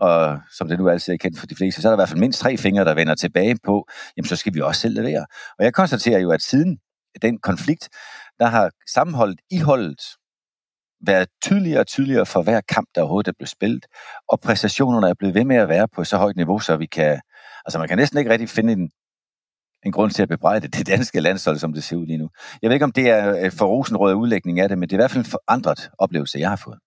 og 0.00 0.40
som 0.52 0.68
det 0.68 0.78
nu 0.78 0.88
altid 0.88 1.12
er 1.12 1.16
kendt 1.16 1.38
for 1.38 1.46
de 1.46 1.56
fleste, 1.56 1.82
så 1.82 1.88
er 1.88 1.90
der 1.90 1.96
i 1.96 2.00
hvert 2.00 2.08
fald 2.08 2.20
mindst 2.20 2.40
tre 2.40 2.56
fingre, 2.56 2.84
der 2.84 2.94
vender 2.94 3.14
tilbage 3.14 3.56
på, 3.64 3.88
jamen 4.16 4.28
så 4.28 4.36
skal 4.36 4.54
vi 4.54 4.60
også 4.60 4.80
selv 4.80 4.94
levere. 4.94 5.26
Og 5.58 5.64
jeg 5.64 5.74
konstaterer 5.74 6.18
jo, 6.18 6.30
at 6.30 6.42
siden 6.42 6.78
den 7.22 7.38
konflikt, 7.38 7.88
der 8.38 8.46
har 8.46 8.70
sammenholdet 8.92 9.40
i 9.50 9.58
holdet 9.58 10.00
været 11.06 11.28
tydeligere 11.42 11.80
og 11.80 11.86
tydeligere 11.86 12.26
for 12.26 12.42
hver 12.42 12.60
kamp, 12.60 12.88
der 12.94 13.00
overhovedet 13.00 13.28
er 13.28 13.32
blevet 13.38 13.48
spillet, 13.48 13.86
og 14.28 14.40
præstationerne 14.40 15.08
er 15.08 15.14
blevet 15.14 15.34
ved 15.34 15.44
med 15.44 15.56
at 15.56 15.68
være 15.68 15.88
på 15.88 16.04
så 16.04 16.16
højt 16.16 16.36
niveau, 16.36 16.58
så 16.58 16.76
vi 16.76 16.86
kan, 16.86 17.20
altså 17.64 17.78
man 17.78 17.88
kan 17.88 17.98
næsten 17.98 18.18
ikke 18.18 18.30
rigtig 18.30 18.48
finde 18.48 18.72
en, 18.72 18.90
en 19.84 19.92
grund 19.92 20.10
til 20.10 20.22
at 20.22 20.28
bebrejde 20.28 20.68
det 20.68 20.86
danske 20.86 21.20
landshold, 21.20 21.58
som 21.58 21.72
det 21.72 21.84
ser 21.84 21.96
ud 21.96 22.06
lige 22.06 22.18
nu. 22.18 22.28
Jeg 22.62 22.68
ved 22.68 22.74
ikke, 22.74 22.84
om 22.84 22.92
det 22.92 23.10
er 23.10 23.44
øh, 23.44 23.52
for 23.52 23.66
rosenrød 23.66 24.14
udlægning 24.14 24.60
af 24.60 24.68
det, 24.68 24.78
men 24.78 24.88
det 24.88 24.92
er 24.92 24.98
i 24.98 25.02
hvert 25.02 25.10
fald 25.10 25.24
en 25.24 25.30
forandret 25.30 25.90
oplevelse, 25.98 26.38
jeg 26.38 26.48
har 26.48 26.56
fået. 26.56 26.78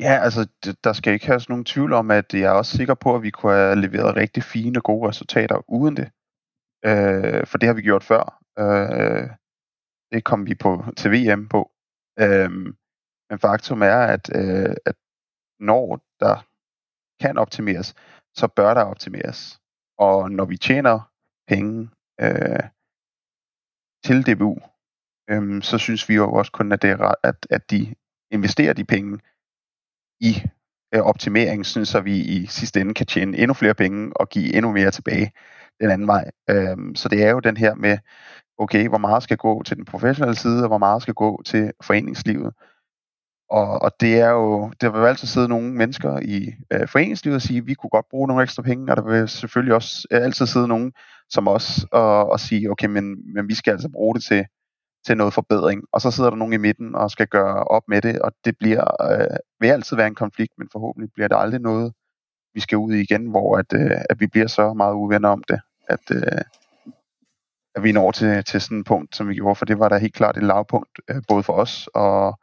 Ja, 0.00 0.20
altså, 0.24 0.48
der 0.84 0.92
skal 0.92 1.12
ikke 1.12 1.26
have 1.26 1.40
nogen 1.48 1.64
tvivl 1.64 1.92
om, 1.92 2.10
at 2.10 2.34
jeg 2.34 2.42
er 2.42 2.50
også 2.50 2.76
sikker 2.76 2.94
på, 2.94 3.14
at 3.14 3.22
vi 3.22 3.30
kunne 3.30 3.52
have 3.52 3.80
leveret 3.80 4.16
rigtig 4.16 4.42
fine 4.42 4.78
og 4.78 4.82
gode 4.82 5.08
resultater 5.08 5.70
uden 5.70 5.96
det. 5.96 6.10
Øh, 6.84 7.46
for 7.46 7.58
det 7.58 7.66
har 7.66 7.74
vi 7.74 7.82
gjort 7.82 8.04
før. 8.04 8.24
Øh, 8.58 9.30
det 10.12 10.24
kom 10.24 10.46
vi 10.46 10.54
på 10.54 10.84
til 10.96 11.10
VM 11.10 11.48
på. 11.48 11.70
Øh, 12.20 12.50
men 13.30 13.38
faktum 13.38 13.82
er, 13.82 14.00
at, 14.14 14.30
øh, 14.34 14.76
at 14.86 14.96
når 15.60 16.00
der 16.20 16.36
kan 17.20 17.38
optimeres, 17.38 17.94
så 18.34 18.48
bør 18.56 18.74
der 18.74 18.82
optimeres. 18.82 19.60
Og 19.98 20.30
når 20.30 20.44
vi 20.44 20.56
tjener 20.56 21.12
penge 21.48 21.90
øh, 22.20 22.64
til 24.04 24.26
DBU, 24.26 24.58
øh, 25.30 25.62
så 25.62 25.78
synes 25.78 26.08
vi 26.08 26.14
jo 26.14 26.32
også 26.32 26.52
kun, 26.52 26.72
at, 26.72 26.82
det 26.82 26.90
er, 26.90 27.14
at, 27.22 27.46
at 27.50 27.70
de 27.70 27.94
investerer 28.30 28.72
de 28.72 28.84
penge 28.84 29.18
i 30.20 30.42
øh, 30.94 31.00
optimering, 31.00 31.66
sådan 31.66 31.86
så 31.86 32.00
vi 32.00 32.16
i 32.16 32.46
sidste 32.46 32.80
ende 32.80 32.94
kan 32.94 33.06
tjene 33.06 33.38
endnu 33.38 33.54
flere 33.54 33.74
penge 33.74 34.12
og 34.16 34.28
give 34.28 34.54
endnu 34.54 34.72
mere 34.72 34.90
tilbage 34.90 35.32
den 35.80 35.90
anden 35.90 36.06
vej. 36.06 36.30
Øhm, 36.50 36.94
så 36.94 37.08
det 37.08 37.24
er 37.24 37.30
jo 37.30 37.40
den 37.40 37.56
her 37.56 37.74
med, 37.74 37.98
okay, 38.58 38.88
hvor 38.88 38.98
meget 38.98 39.22
skal 39.22 39.36
gå 39.36 39.62
til 39.62 39.76
den 39.76 39.84
professionelle 39.84 40.36
side, 40.36 40.62
og 40.62 40.68
hvor 40.68 40.78
meget 40.78 41.02
skal 41.02 41.14
gå 41.14 41.42
til 41.44 41.72
foreningslivet. 41.82 42.54
Og, 43.50 43.82
og 43.82 43.90
det 44.00 44.20
er 44.20 44.30
jo, 44.30 44.72
der 44.80 44.90
vil 44.90 45.06
altid 45.06 45.28
sidde 45.28 45.48
nogle 45.48 45.72
mennesker 45.72 46.18
i 46.18 46.54
øh, 46.72 46.88
foreningslivet 46.88 47.36
og 47.36 47.42
sige, 47.42 47.64
vi 47.64 47.74
kunne 47.74 47.90
godt 47.90 48.08
bruge 48.10 48.28
nogle 48.28 48.42
ekstra 48.42 48.62
penge, 48.62 48.92
og 48.92 48.96
der 48.96 49.02
vil 49.02 49.28
selvfølgelig 49.28 49.74
også 49.74 50.08
øh, 50.10 50.22
altid 50.22 50.46
sidde 50.46 50.68
nogen 50.68 50.92
som 51.30 51.48
os 51.48 51.86
og, 51.92 52.30
og 52.30 52.40
sige, 52.40 52.70
okay, 52.70 52.86
men, 52.86 53.34
men 53.34 53.48
vi 53.48 53.54
skal 53.54 53.70
altså 53.70 53.88
bruge 53.88 54.14
det 54.14 54.24
til 54.24 54.46
til 55.08 55.16
noget 55.16 55.34
forbedring. 55.34 55.82
Og 55.92 56.00
så 56.00 56.10
sidder 56.10 56.30
der 56.30 56.36
nogen 56.36 56.52
i 56.52 56.64
midten 56.66 56.94
og 56.94 57.10
skal 57.10 57.26
gøre 57.26 57.64
op 57.64 57.82
med 57.88 58.02
det, 58.02 58.18
og 58.18 58.32
det 58.44 58.54
bliver, 58.58 58.84
øh, 59.10 59.36
vil 59.60 59.68
altid 59.68 59.96
være 59.96 60.06
en 60.06 60.14
konflikt, 60.24 60.52
men 60.58 60.68
forhåbentlig 60.72 61.10
bliver 61.14 61.28
det 61.28 61.36
aldrig 61.38 61.60
noget, 61.60 61.92
vi 62.54 62.60
skal 62.60 62.78
ud 62.78 62.92
i 62.92 63.00
igen, 63.00 63.26
hvor 63.30 63.58
at, 63.58 63.72
øh, 63.72 64.00
at 64.10 64.20
vi 64.20 64.26
bliver 64.26 64.46
så 64.46 64.72
meget 64.72 64.94
uvenner 64.94 65.28
om 65.28 65.42
det, 65.48 65.60
at, 65.88 66.04
øh, 66.10 66.42
at 67.74 67.82
vi 67.82 67.92
når 67.92 68.10
til, 68.10 68.44
til 68.44 68.60
sådan 68.60 68.80
et 68.80 68.86
punkt, 68.86 69.16
som 69.16 69.28
vi 69.28 69.34
gjorde, 69.34 69.54
for 69.54 69.64
det 69.64 69.78
var 69.78 69.88
da 69.88 69.98
helt 69.98 70.14
klart 70.14 70.36
et 70.36 70.42
lavpunkt, 70.42 71.00
øh, 71.10 71.22
både 71.28 71.42
for 71.42 71.52
os 71.52 71.88
og, 71.94 72.38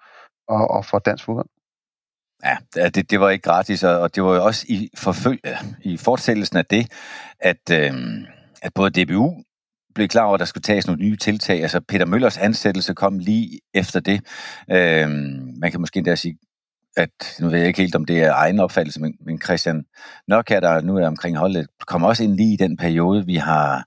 og, 0.47 0.71
og 0.71 0.85
for 0.85 0.99
dansk 0.99 1.25
fodbold. 1.25 1.49
Ja, 2.43 2.57
det, 2.89 3.11
det 3.11 3.19
var 3.19 3.29
ikke 3.29 3.49
gratis, 3.49 3.83
og 3.83 4.15
det 4.15 4.23
var 4.23 4.35
jo 4.35 4.45
også 4.45 4.65
i, 4.69 4.89
forføl- 4.97 5.41
i 5.81 5.97
fortsættelsen 5.97 6.57
af 6.57 6.65
det, 6.65 6.91
at, 7.39 7.63
øh, 7.71 7.93
at 8.61 8.73
både 8.73 8.89
DBU 8.89 9.43
blev 9.95 10.07
klar 10.07 10.23
over, 10.23 10.33
at 10.33 10.39
der 10.39 10.45
skulle 10.45 10.61
tages 10.61 10.87
nogle 10.87 11.01
nye 11.01 11.15
tiltag. 11.15 11.61
Altså 11.61 11.81
Peter 11.87 12.05
Møllers 12.05 12.37
ansættelse 12.37 12.93
kom 12.93 13.19
lige 13.19 13.59
efter 13.73 13.99
det. 13.99 14.21
Øh, 14.71 15.09
man 15.59 15.71
kan 15.71 15.79
måske 15.79 15.97
endda 15.97 16.15
sige, 16.15 16.37
at 16.97 17.35
nu 17.39 17.49
ved 17.49 17.57
jeg 17.57 17.67
ikke 17.67 17.81
helt, 17.81 17.95
om 17.95 18.05
det 18.05 18.23
er 18.23 18.33
egen 18.33 18.59
opfattelse, 18.59 19.01
men, 19.01 19.13
men 19.25 19.41
Christian 19.41 19.85
Nørkær, 20.27 20.59
der 20.59 20.81
nu 20.81 20.97
er 20.97 21.07
omkring 21.07 21.37
holdet, 21.37 21.67
kommer 21.87 22.07
også 22.07 22.23
ind 22.23 22.35
lige 22.35 22.53
i 22.53 22.57
den 22.57 22.77
periode, 22.77 23.25
vi 23.25 23.35
har 23.35 23.85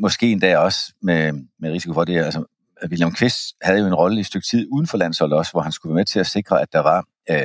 måske 0.00 0.32
endda 0.32 0.58
også 0.58 0.92
med, 1.02 1.32
med 1.60 1.72
risiko 1.72 1.94
for 1.94 2.04
det. 2.04 2.24
Altså, 2.24 2.44
William 2.88 3.12
Kvist 3.12 3.54
havde 3.62 3.80
jo 3.80 3.86
en 3.86 3.94
rolle 3.94 4.16
i 4.16 4.20
et 4.20 4.26
stykke 4.26 4.46
tid 4.46 4.68
uden 4.70 4.86
for 4.86 4.98
landsholdet 4.98 5.38
også, 5.38 5.52
hvor 5.52 5.60
han 5.60 5.72
skulle 5.72 5.90
være 5.90 6.00
med 6.00 6.04
til 6.04 6.20
at 6.20 6.26
sikre, 6.26 6.62
at 6.62 6.72
der 6.72 6.80
var 6.80 7.04
øh, 7.30 7.38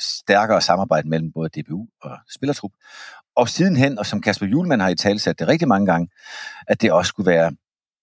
stærkere 0.00 0.60
samarbejde 0.60 1.08
mellem 1.08 1.32
både 1.32 1.48
DBU 1.48 1.86
og 2.02 2.18
spillertrup. 2.34 2.72
Og 3.40 3.48
sidenhen, 3.48 3.98
og 3.98 4.06
som 4.06 4.20
Kasper 4.20 4.46
Julemand 4.46 4.80
har 4.80 4.88
i 4.88 4.94
tale 4.94 5.18
sat 5.18 5.38
det 5.38 5.48
rigtig 5.48 5.68
mange 5.68 5.86
gange, 5.86 6.08
at 6.68 6.82
det 6.82 6.92
også 6.92 7.08
skulle 7.08 7.30
være 7.30 7.52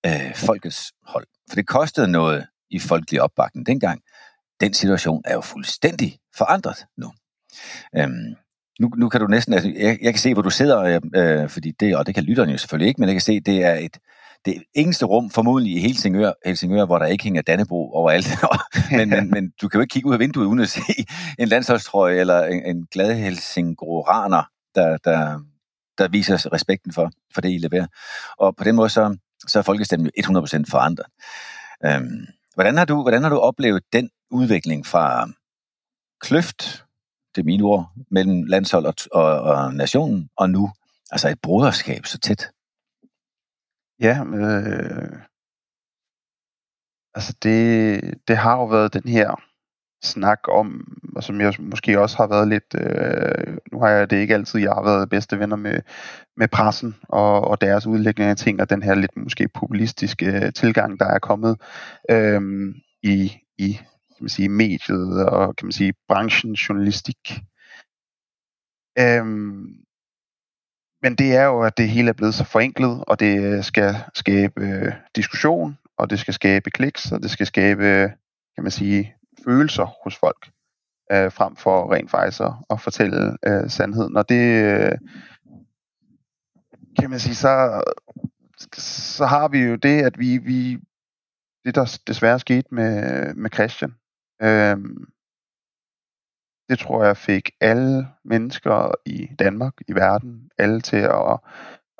øh, 0.06 0.36
folkets 0.36 0.91
hold. 1.06 1.28
For 1.50 1.56
det 1.56 1.67
kostede 1.67 2.08
noget 2.08 2.47
i 2.69 2.80
folkelig 2.80 3.21
opbakning 3.21 3.65
dengang. 3.65 4.02
Den 4.62 4.73
situation 4.73 5.21
er 5.26 5.34
jo 5.34 5.41
fuldstændig 5.41 6.19
forandret 6.38 6.86
nu. 6.97 7.12
Øhm, 7.97 8.36
nu, 8.80 8.89
nu 8.97 9.10
kan 9.10 9.21
du 9.21 9.28
næsten, 9.28 9.54
altså, 9.54 9.73
jeg, 9.76 9.97
jeg 10.02 10.13
kan 10.13 10.19
se, 10.19 10.34
hvor 10.34 10.41
du 10.41 10.50
sidder, 10.50 10.80
øh, 10.80 11.02
øh 11.15 11.50
fordi 11.50 11.71
det, 11.80 11.95
og 11.97 12.08
det 12.08 12.15
kan 12.15 12.23
lytterne 12.23 12.52
jo 12.52 12.58
selvfølgelig 12.58 12.88
ikke, 12.88 13.02
men 13.02 13.10
jeg 13.10 13.15
kan 13.15 13.21
se, 13.21 13.39
det 13.39 13.63
er 13.63 13.73
et, 13.73 13.97
det 14.45 14.63
eneste 14.73 15.06
rum 15.06 15.30
formodentlig 15.30 15.76
i 15.76 15.80
Helsingør, 15.80 16.32
Helsingør 16.45 16.86
hvor 16.86 17.00
der 17.00 17.06
ikke 17.06 17.23
hænger 17.23 17.41
Dannebro 17.41 17.91
overalt. 17.93 18.28
men, 18.97 19.10
men, 19.10 19.30
men 19.32 19.52
du 19.62 19.67
kan 19.67 19.78
jo 19.78 19.82
ikke 19.82 19.93
kigge 19.93 20.10
ud 20.10 20.13
af 20.13 20.19
vinduet 20.19 20.45
uden 20.45 20.60
at 20.60 20.69
se 20.69 20.82
en 21.39 21.47
landsholdstrøje 21.47 22.15
eller 22.19 22.43
en, 22.43 22.65
en 22.65 22.88
glad 22.91 23.15
helsingoraner 23.15 24.43
der, 24.78 24.98
der, 24.98 25.40
der 25.98 26.08
viser 26.08 26.54
respekten 26.54 26.94
for, 26.94 27.12
for 27.34 27.42
det, 27.42 27.52
I 27.52 27.58
leverer. 27.58 27.88
Og 28.38 28.56
på 28.56 28.63
den 28.63 28.76
måde, 28.76 28.90
så, 28.90 29.18
så 29.48 29.60
er 29.60 29.63
folkestemmen 29.63 30.12
jo 30.18 30.42
100% 30.42 30.63
forandret. 30.72 31.08
Øhm, 31.86 32.26
hvordan, 32.54 32.78
har 32.78 32.86
du, 32.86 33.02
hvordan 33.02 33.24
har 33.24 33.30
du 33.30 33.40
oplevet 33.40 33.84
den 33.94 34.10
udvikling 34.32 34.86
fra 34.86 35.30
kløft, 36.22 36.86
det 37.36 37.42
er 37.42 37.46
mine 37.46 37.63
ord, 37.63 37.92
mellem 38.12 38.44
landshold 38.44 38.86
og, 38.86 38.96
og, 39.12 39.42
og 39.42 39.74
nationen, 39.74 40.30
og 40.36 40.50
nu 40.50 40.72
altså 41.12 41.30
et 41.30 41.42
broderskab 41.42 42.06
så 42.06 42.20
tæt? 42.20 42.52
Ja, 44.00 44.24
øh, 44.26 45.20
altså 47.16 47.34
det, 47.44 48.02
det 48.28 48.38
har 48.38 48.56
jo 48.56 48.66
været 48.66 48.94
den 48.94 49.08
her 49.08 49.36
snak 50.08 50.39
om, 50.48 50.98
og 51.15 51.24
som 51.24 51.41
jeg 51.41 51.54
måske 51.60 52.00
også 52.00 52.17
har 52.17 52.28
været 52.28 52.48
lidt, 52.48 52.76
øh, 52.76 53.58
nu 53.72 53.80
har 53.80 53.89
jeg 53.89 54.10
det 54.10 54.17
ikke 54.17 54.34
altid, 54.34 54.60
jeg 54.60 54.72
har 54.72 54.84
været 54.84 55.10
bedste 55.10 55.39
venner 55.39 55.56
med, 55.56 55.80
med 56.38 56.48
pressen 56.48 56.96
og, 57.10 57.41
og 57.41 57.62
deres 57.62 57.88
udlægning 57.88 58.30
af 58.30 58.38
ting, 58.38 58.62
og 58.62 58.70
den 58.70 58.84
her 58.84 58.96
lidt 58.96 59.17
måske 59.17 59.48
populistiske 59.48 60.26
øh, 60.26 60.54
tilgang, 60.54 61.00
der 61.00 61.06
er 61.06 61.20
kommet 61.20 61.62
øh, 62.12 62.41
i, 63.04 63.38
i 63.58 63.74
kan 64.17 64.24
man 64.24 64.30
sige, 64.30 64.50
mediet 64.50 65.26
og 65.26 65.56
kan 65.56 65.65
man 65.65 65.72
sige, 65.72 65.93
branchen 66.08 66.54
journalistik. 66.54 67.39
Øh, 69.00 69.26
men 71.02 71.15
det 71.15 71.36
er 71.36 71.43
jo, 71.43 71.62
at 71.62 71.78
det 71.78 71.89
hele 71.89 72.10
er 72.10 72.13
blevet 72.13 72.34
så 72.34 72.43
forenklet, 72.43 73.04
og 73.08 73.20
det 73.20 73.43
øh, 73.43 73.63
skal 73.63 73.96
skabe 74.13 74.62
øh, 74.62 74.93
diskussion, 75.15 75.78
og 75.98 76.10
det 76.10 76.20
skal 76.20 76.34
skabe 76.34 76.72
kliks, 76.72 77.12
og 77.12 77.24
det 77.24 77.32
skal 77.32 77.46
skabe, 77.46 77.86
øh, 77.86 78.10
kan 78.56 78.63
man 78.63 78.72
sige, 78.72 79.15
følelser 79.47 79.86
hos 80.03 80.15
folk, 80.15 80.49
øh, 81.12 81.31
frem 81.31 81.55
for 81.55 81.93
rent 81.93 82.12
faktisk 82.12 82.41
at, 82.41 82.53
at 82.69 82.81
fortælle 82.81 83.38
øh, 83.47 83.69
sandheden. 83.69 84.17
Og 84.17 84.29
det, 84.29 84.63
øh, 84.63 84.97
kan 86.99 87.10
man 87.10 87.19
sige, 87.19 87.36
så, 87.36 87.83
så 89.17 89.25
har 89.25 89.47
vi 89.47 89.60
jo 89.60 89.75
det, 89.75 90.01
at 90.01 90.19
vi, 90.19 90.38
vi 90.38 90.79
det 91.65 91.75
der 91.75 91.99
desværre 92.07 92.39
skete 92.39 92.67
med, 92.71 93.33
med 93.33 93.51
Christian, 93.53 93.95
øh, 94.41 94.77
det 96.69 96.79
tror 96.79 97.03
jeg 97.03 97.17
fik 97.17 97.51
alle 97.62 98.07
mennesker 98.25 98.91
i 99.05 99.29
Danmark, 99.39 99.73
i 99.88 99.95
verden, 99.95 100.49
alle 100.57 100.81
til 100.81 100.97
at, 100.97 101.39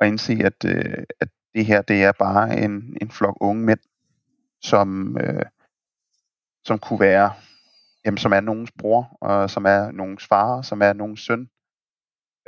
at 0.01 0.07
indse, 0.07 0.33
at, 0.43 0.65
øh, 0.65 1.03
at 1.19 1.29
det 1.55 1.65
her, 1.65 1.81
det 1.81 2.03
er 2.03 2.12
bare 2.12 2.60
en, 2.60 2.97
en 3.01 3.12
flok 3.12 3.38
unge 3.41 3.63
mænd, 3.63 3.79
som, 4.62 5.17
øh, 5.17 5.45
som 6.67 6.80
kunne 6.80 6.99
være, 6.99 7.34
jamen, 8.06 8.17
som 8.17 8.34
er 8.34 8.39
nogens 8.39 8.71
bror, 8.71 9.17
og 9.21 9.49
som 9.49 9.65
er 9.65 9.91
nogens 9.91 10.25
far, 10.25 10.62
som 10.62 10.82
er 10.82 10.93
nogens 10.93 11.21
søn. 11.21 11.49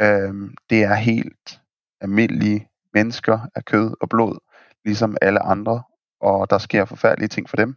Øhm, 0.02 0.56
det 0.70 0.84
er 0.84 0.94
helt 0.94 1.62
almindelige 2.02 2.70
mennesker 2.94 3.40
af 3.56 3.66
kød 3.66 3.96
og 4.02 4.10
blod, 4.10 4.38
ligesom 4.86 5.18
alle 5.22 5.40
andre, 5.40 5.84
og 6.22 6.50
der 6.50 6.58
sker 6.58 6.86
forfærdelige 6.86 7.28
ting 7.28 7.50
for 7.50 7.58
dem, 7.58 7.76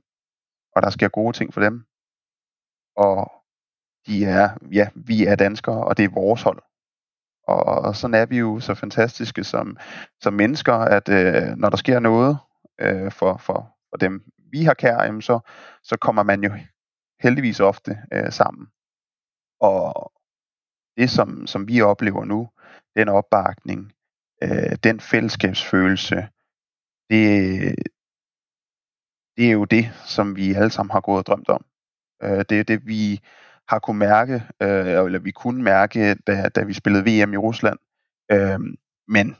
og 0.76 0.82
der 0.82 0.90
sker 0.90 1.08
gode 1.08 1.36
ting 1.36 1.54
for 1.54 1.60
dem. 1.60 1.84
Og 2.96 3.32
de 4.06 4.24
er, 4.24 4.50
ja, 4.72 4.88
vi 4.94 5.26
er 5.26 5.36
danskere, 5.36 5.84
og 5.84 5.96
det 5.96 6.04
er 6.04 6.14
vores 6.14 6.42
hold. 6.42 6.62
Og, 7.48 7.64
og 7.64 7.96
sådan 7.96 8.14
er 8.14 8.26
vi 8.26 8.38
jo 8.38 8.60
så 8.60 8.74
fantastiske 8.74 9.44
som, 9.44 9.76
som 10.20 10.34
mennesker, 10.34 10.74
at 10.74 11.08
øh, 11.08 11.56
når 11.56 11.70
der 11.70 11.76
sker 11.76 11.98
noget 12.00 12.38
øh, 12.80 13.12
for, 13.12 13.36
for, 13.36 13.76
for 13.90 13.96
dem, 13.96 14.32
vi 14.52 14.64
har 14.64 14.74
kær, 14.74 15.02
jamen 15.02 15.22
så, 15.22 15.40
så 15.82 15.96
kommer 15.96 16.22
man 16.22 16.44
jo 16.44 16.50
heldigvis 17.20 17.60
ofte 17.60 17.98
øh, 18.12 18.32
sammen. 18.32 18.66
Og 19.60 20.12
det, 20.96 21.10
som, 21.10 21.46
som 21.46 21.68
vi 21.68 21.80
oplever 21.80 22.24
nu, 22.24 22.50
den 22.96 23.08
opbakning, 23.08 23.92
øh, 24.42 24.76
den 24.84 25.00
fællesskabsfølelse, 25.00 26.16
det, 27.10 27.74
det 29.36 29.46
er 29.48 29.52
jo 29.52 29.64
det, 29.64 29.84
som 30.06 30.36
vi 30.36 30.52
alle 30.52 30.70
sammen 30.70 30.92
har 30.92 31.00
gået 31.00 31.18
og 31.18 31.26
drømt 31.26 31.48
om. 31.48 31.64
Øh, 32.22 32.44
det 32.48 32.60
er 32.60 32.64
det, 32.64 32.86
vi 32.86 33.20
har 33.68 33.78
kunne 33.78 33.98
mærke, 33.98 34.34
øh, 34.62 35.04
eller 35.04 35.18
vi 35.18 35.30
kunne 35.30 35.62
mærke, 35.62 36.14
da, 36.14 36.48
da 36.48 36.64
vi 36.64 36.72
spillede 36.72 37.04
VM 37.04 37.32
i 37.32 37.36
Rusland. 37.36 37.78
Øh, 38.32 38.60
men 39.08 39.36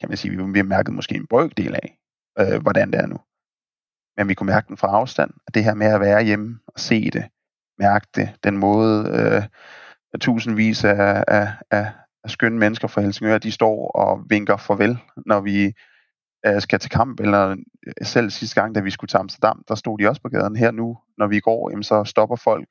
kan 0.00 0.08
man 0.08 0.16
sige, 0.16 0.30
vi, 0.30 0.52
vi 0.52 0.58
har 0.58 0.64
mærket 0.64 0.94
måske 0.94 1.14
en 1.14 1.26
brøkdel 1.26 1.74
af, 1.74 1.98
øh, 2.40 2.62
hvordan 2.62 2.92
det 2.92 3.00
er 3.00 3.06
nu. 3.06 3.18
Men 4.18 4.28
vi 4.28 4.34
kunne 4.34 4.46
mærke 4.46 4.68
den 4.68 4.76
fra 4.76 4.88
afstand. 4.88 5.30
At 5.46 5.54
det 5.54 5.64
her 5.64 5.74
med 5.74 5.86
at 5.86 6.00
være 6.00 6.24
hjemme 6.24 6.58
og 6.66 6.80
se 6.80 7.10
det, 7.10 7.24
mærke 7.78 8.06
det, 8.14 8.30
den 8.44 8.58
måde, 8.58 9.08
øh, 9.08 9.42
at 10.14 10.20
tusindvis 10.20 10.84
af, 10.84 11.24
af, 11.28 11.52
af, 11.70 11.92
af 12.24 12.30
skønne 12.30 12.58
mennesker 12.58 12.88
fra 12.88 13.00
Helsingør, 13.00 13.38
de 13.38 13.52
står 13.52 13.90
og 13.90 14.24
vinker 14.28 14.56
farvel, 14.56 14.98
når 15.26 15.40
vi 15.40 15.72
øh, 16.46 16.60
skal 16.60 16.78
til 16.78 16.90
kamp, 16.90 17.20
eller 17.20 17.50
øh, 17.86 17.92
selv 18.02 18.30
sidste 18.30 18.60
gang, 18.60 18.74
da 18.74 18.80
vi 18.80 18.90
skulle 18.90 19.08
til 19.08 19.16
Amsterdam, 19.16 19.62
der 19.68 19.74
stod 19.74 19.98
de 19.98 20.08
også 20.08 20.22
på 20.22 20.28
gaden. 20.28 20.56
Her 20.56 20.70
nu, 20.70 20.98
når 21.18 21.26
vi 21.26 21.40
går, 21.40 21.70
jamen, 21.70 21.82
så 21.82 22.04
stopper 22.04 22.36
folk 22.36 22.68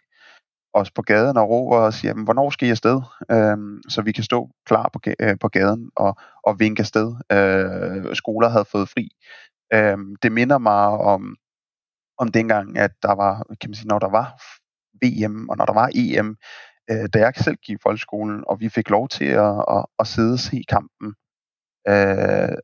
os 0.74 0.92
på 0.92 1.02
gaden 1.02 1.38
og 1.38 1.50
råber 1.50 1.78
og 1.78 1.94
siger, 1.94 2.10
jamen, 2.10 2.24
hvornår 2.24 2.50
skal 2.50 2.68
I 2.68 2.72
afsted? 2.72 3.02
Øhm, 3.32 3.82
så 3.90 4.02
vi 4.02 4.12
kan 4.12 4.24
stå 4.24 4.50
klar 4.66 4.90
på, 4.94 5.00
øh, 5.20 5.36
på 5.42 5.48
gaden 5.48 5.90
og, 5.96 6.16
og 6.44 6.60
vinke 6.60 6.80
afsted. 6.80 7.16
Øh, 7.32 8.16
skoler 8.16 8.50
havde 8.50 8.66
fået 8.72 8.90
fri. 8.90 9.10
Øhm, 9.74 10.16
det 10.16 10.32
minder 10.32 10.58
mig 10.58 10.88
om, 10.88 11.38
om 12.18 12.28
dengang, 12.28 12.78
at 12.78 12.92
der 13.02 13.16
var, 13.16 13.44
kan 13.62 13.70
man 13.70 13.76
sige, 13.76 13.88
når 13.88 14.00
der 14.00 14.10
var 14.10 14.28
VM 15.04 15.50
og 15.50 15.58
når 15.58 15.66
der 15.66 15.74
var 15.74 15.90
EM, 15.96 16.38
øh, 16.92 17.10
da 17.14 17.20
jeg 17.20 17.34
selv 17.36 17.56
gik 17.56 17.76
i 17.76 17.82
folkeskolen, 17.84 18.44
og 18.48 18.60
vi 18.60 18.70
fik 18.70 18.90
lov 18.90 19.08
til 19.10 19.26
at, 19.26 19.66
at, 19.70 19.86
at 20.00 20.08
sidde 20.08 20.34
og 20.34 20.40
se 20.40 20.64
kampen 20.70 21.16
øh, 21.88 22.58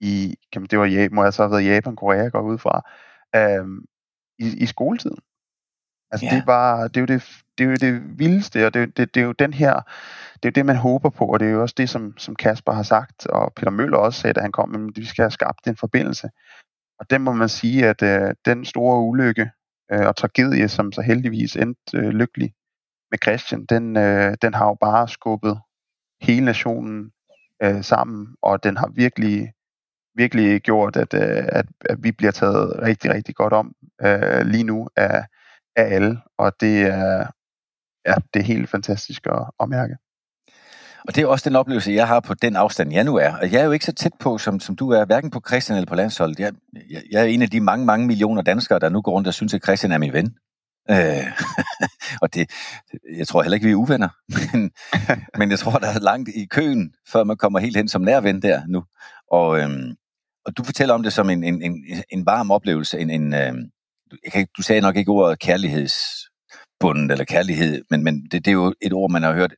i, 0.00 0.36
kan 0.52 0.62
man, 0.62 0.68
det 0.68 0.78
var 0.78 0.86
Japan, 0.86 1.14
må 1.14 1.22
jeg 1.24 1.34
så 1.34 1.42
have 1.42 1.50
været 1.50 1.66
Japan, 1.66 1.96
Korea, 1.96 2.28
går 2.28 2.40
ud 2.40 2.58
fra, 2.58 2.82
øh, 3.36 3.66
i, 4.38 4.62
i 4.62 4.66
skoletiden. 4.66 5.18
Altså 6.10 6.26
ja. 6.26 6.36
det, 6.36 6.46
var, 6.46 6.88
det, 6.88 6.96
er 6.96 7.00
jo 7.00 7.06
det, 7.06 7.43
det 7.58 7.64
er 7.64 7.68
jo 7.68 7.76
det 7.76 8.18
vildeste, 8.18 8.66
og 8.66 8.74
det, 8.74 8.96
det, 8.96 9.14
det 9.14 9.20
er 9.20 9.24
jo 9.24 9.32
den 9.32 9.52
her, 9.52 9.74
det 10.34 10.44
er 10.44 10.48
jo 10.48 10.50
det, 10.50 10.66
man 10.66 10.76
håber 10.76 11.10
på, 11.10 11.26
og 11.26 11.40
det 11.40 11.48
er 11.48 11.52
jo 11.52 11.62
også 11.62 11.74
det, 11.78 11.88
som, 11.88 12.18
som 12.18 12.36
Kasper 12.36 12.72
har 12.72 12.82
sagt, 12.82 13.26
og 13.26 13.52
Peter 13.56 13.70
Møller 13.70 13.96
også 13.98 14.20
sagde, 14.20 14.34
da 14.34 14.40
han 14.40 14.52
kom, 14.52 14.74
at 14.74 14.96
vi 14.96 15.04
skal 15.04 15.22
have 15.22 15.30
skabt 15.30 15.64
den 15.64 15.76
forbindelse. 15.76 16.28
Og 16.98 17.10
den 17.10 17.22
må 17.22 17.32
man 17.32 17.48
sige, 17.48 17.88
at 17.88 18.02
øh, 18.02 18.34
den 18.44 18.64
store 18.64 19.00
ulykke 19.00 19.50
øh, 19.92 20.06
og 20.06 20.16
tragedie, 20.16 20.68
som 20.68 20.92
så 20.92 21.00
heldigvis 21.00 21.56
endte 21.56 21.96
øh, 21.96 22.08
lykkelig 22.08 22.54
med 23.10 23.18
Christian, 23.22 23.64
den, 23.64 23.96
øh, 23.96 24.36
den 24.42 24.54
har 24.54 24.66
jo 24.66 24.76
bare 24.80 25.08
skubbet 25.08 25.60
hele 26.20 26.44
nationen 26.44 27.10
øh, 27.62 27.84
sammen, 27.84 28.36
og 28.42 28.64
den 28.64 28.76
har 28.76 28.88
virkelig 28.94 29.52
virkelig 30.14 30.60
gjort, 30.60 30.96
at, 30.96 31.14
øh, 31.14 31.44
at, 31.48 31.66
at 31.80 31.98
vi 32.02 32.12
bliver 32.12 32.32
taget 32.32 32.82
rigtig, 32.82 33.10
rigtig 33.10 33.34
godt 33.34 33.52
om 33.52 33.74
øh, 34.02 34.40
lige 34.46 34.64
nu 34.64 34.88
af, 34.96 35.24
af 35.76 35.94
alle, 35.94 36.20
og 36.38 36.52
det 36.60 36.82
er, 36.82 37.26
ja, 38.06 38.14
det 38.34 38.40
er 38.40 38.44
helt 38.44 38.70
fantastisk 38.70 39.26
at, 39.26 39.50
at 39.60 39.68
mærke. 39.68 39.96
Og 41.08 41.14
det 41.14 41.22
er 41.22 41.26
også 41.26 41.48
den 41.48 41.56
oplevelse, 41.56 41.92
jeg 41.92 42.08
har 42.08 42.20
på 42.20 42.34
den 42.34 42.56
afstand, 42.56 42.92
jeg 42.92 43.04
nu 43.04 43.16
er. 43.16 43.32
Og 43.36 43.52
jeg 43.52 43.60
er 43.60 43.64
jo 43.64 43.72
ikke 43.72 43.84
så 43.84 43.92
tæt 43.92 44.12
på, 44.20 44.38
som, 44.38 44.60
som 44.60 44.76
du 44.76 44.90
er, 44.90 45.04
hverken 45.04 45.30
på 45.30 45.40
Christian 45.48 45.76
eller 45.76 45.88
på 45.88 45.94
landsholdet. 45.94 46.40
Jeg, 46.40 46.52
jeg, 46.90 47.02
jeg 47.10 47.20
er 47.20 47.26
en 47.26 47.42
af 47.42 47.50
de 47.50 47.60
mange, 47.60 47.86
mange 47.86 48.06
millioner 48.06 48.42
danskere, 48.42 48.78
der 48.78 48.88
nu 48.88 49.02
går 49.02 49.12
rundt 49.12 49.28
og 49.28 49.34
synes, 49.34 49.54
at 49.54 49.64
Christian 49.64 49.92
er 49.92 49.98
min 49.98 50.12
ven. 50.12 50.34
Øh, 50.90 51.26
og 52.22 52.34
det, 52.34 52.50
jeg 53.16 53.28
tror 53.28 53.42
heller 53.42 53.54
ikke, 53.54 53.66
vi 53.66 53.72
er 53.72 53.76
uvenner. 53.76 54.08
Men, 54.52 54.70
men 55.38 55.50
jeg 55.50 55.58
tror, 55.58 55.78
der 55.78 55.86
er 55.86 55.98
langt 55.98 56.28
i 56.28 56.46
køen, 56.46 56.94
før 57.08 57.24
man 57.24 57.36
kommer 57.36 57.58
helt 57.58 57.76
hen 57.76 57.88
som 57.88 58.02
nærven 58.02 58.42
der 58.42 58.62
nu. 58.68 58.84
Og, 59.30 59.60
øhm, 59.60 59.94
og 60.46 60.56
du 60.56 60.64
fortæller 60.64 60.94
om 60.94 61.02
det 61.02 61.12
som 61.12 61.30
en, 61.30 61.44
en, 61.44 61.62
en, 61.62 61.84
en 62.10 62.26
varm 62.26 62.50
oplevelse, 62.50 62.98
en, 62.98 63.10
en, 63.10 63.34
øhm, 63.34 63.70
jeg 64.24 64.32
kan, 64.32 64.46
du 64.56 64.62
sagde 64.62 64.80
nok 64.80 64.96
ikke 64.96 65.10
ordet 65.10 65.38
kærligheds 65.38 66.23
kærlighedsbunden 66.84 67.10
eller 67.10 67.24
kærlighed, 67.24 67.84
men, 67.90 68.04
men 68.04 68.22
det, 68.22 68.44
det 68.44 68.48
er 68.48 68.52
jo 68.52 68.74
et 68.82 68.92
ord, 68.92 69.10
man 69.10 69.22
har 69.22 69.32
hørt 69.32 69.54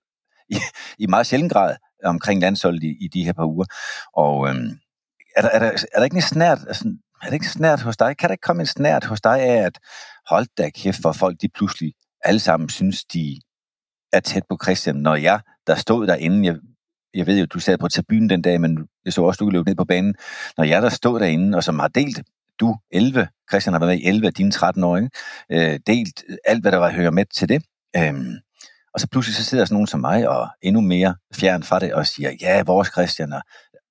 i, 0.49 0.57
i 0.99 1.07
meget 1.07 1.27
sjældent 1.27 1.53
grad 1.53 1.77
omkring 2.05 2.41
landsholdet 2.41 2.83
i, 2.83 2.97
i 3.01 3.09
de 3.09 3.25
her 3.25 3.33
par 3.33 3.47
uger. 3.47 3.67
Og 4.17 4.49
øhm, 4.49 4.79
er, 5.37 5.43
der, 5.43 5.49
er, 5.49 5.59
der, 5.59 5.71
er 5.95 5.99
der 5.99 6.05
ikke 6.05 6.17
en 6.17 6.23
snært, 6.23 6.59
altså, 6.69 6.97
er 7.23 7.27
det 7.27 7.35
ikke 7.35 7.49
snært 7.49 7.81
hos 7.81 7.97
dig? 7.97 8.17
Kan 8.17 8.29
der 8.29 8.33
ikke 8.33 8.47
komme 8.47 8.63
en 8.63 8.67
snært 8.67 9.05
hos 9.05 9.21
dig 9.21 9.41
af, 9.41 9.67
at 9.67 9.79
hold 10.29 10.47
da 10.59 10.71
kæft, 10.71 11.03
for 11.03 11.13
folk 11.13 11.37
de 11.41 11.49
pludselig 11.49 11.93
alle 12.25 12.41
sammen 12.41 12.69
synes, 12.69 13.05
de 13.05 13.41
er 14.13 14.21
tæt 14.21 14.43
på 14.49 14.59
Christian, 14.63 14.97
når 14.97 15.17
jeg, 15.17 15.41
der 15.67 15.75
stod 15.75 16.07
derinde, 16.07 16.47
jeg, 16.47 16.57
jeg 17.15 17.27
ved 17.27 17.39
jo, 17.39 17.47
du 17.47 17.59
sad 17.59 17.79
på 17.79 17.89
tribunen 17.89 18.31
den 18.31 18.43
dag, 18.43 18.61
men 18.61 18.89
jeg 19.05 19.13
så 19.13 19.23
også, 19.23 19.45
du 19.45 19.51
løb 19.51 19.67
ned 19.67 19.75
på 19.75 19.85
banen, 19.85 20.15
når 20.57 20.65
jeg, 20.65 20.83
der 20.83 20.89
stod 20.89 21.21
derinde, 21.21 21.57
og 21.57 21.65
som 21.65 21.79
har 21.79 21.89
delt 21.89 22.23
du 22.61 22.77
11, 22.91 23.29
Christian 23.51 23.73
har 23.73 23.81
været 23.81 23.91
med 23.91 23.99
i 23.99 24.09
11 24.09 24.27
af 24.27 24.35
dine 24.35 24.51
13 24.51 24.85
år, 24.85 24.97
ikke? 24.97 25.11
Øh, 25.53 25.81
delt 25.87 26.25
alt, 26.45 26.63
hvad 26.63 26.73
der 26.73 26.79
var 26.79 26.91
hører 26.91 27.11
med 27.11 27.25
til 27.25 27.49
det. 27.49 27.63
Øhm, 27.97 28.35
og 28.95 29.01
så 29.01 29.09
pludselig 29.09 29.37
så 29.37 29.45
sidder 29.45 29.65
sådan 29.65 29.75
nogen 29.75 29.87
som 29.87 30.01
mig 30.01 30.29
og 30.29 30.49
endnu 30.63 30.81
mere 30.81 31.17
fjern 31.35 31.63
fra 31.63 31.79
det 31.79 31.95
og 31.95 32.07
siger, 32.07 32.33
ja, 32.41 32.63
vores 32.63 32.89
Christian, 32.89 33.33
og 33.33 33.43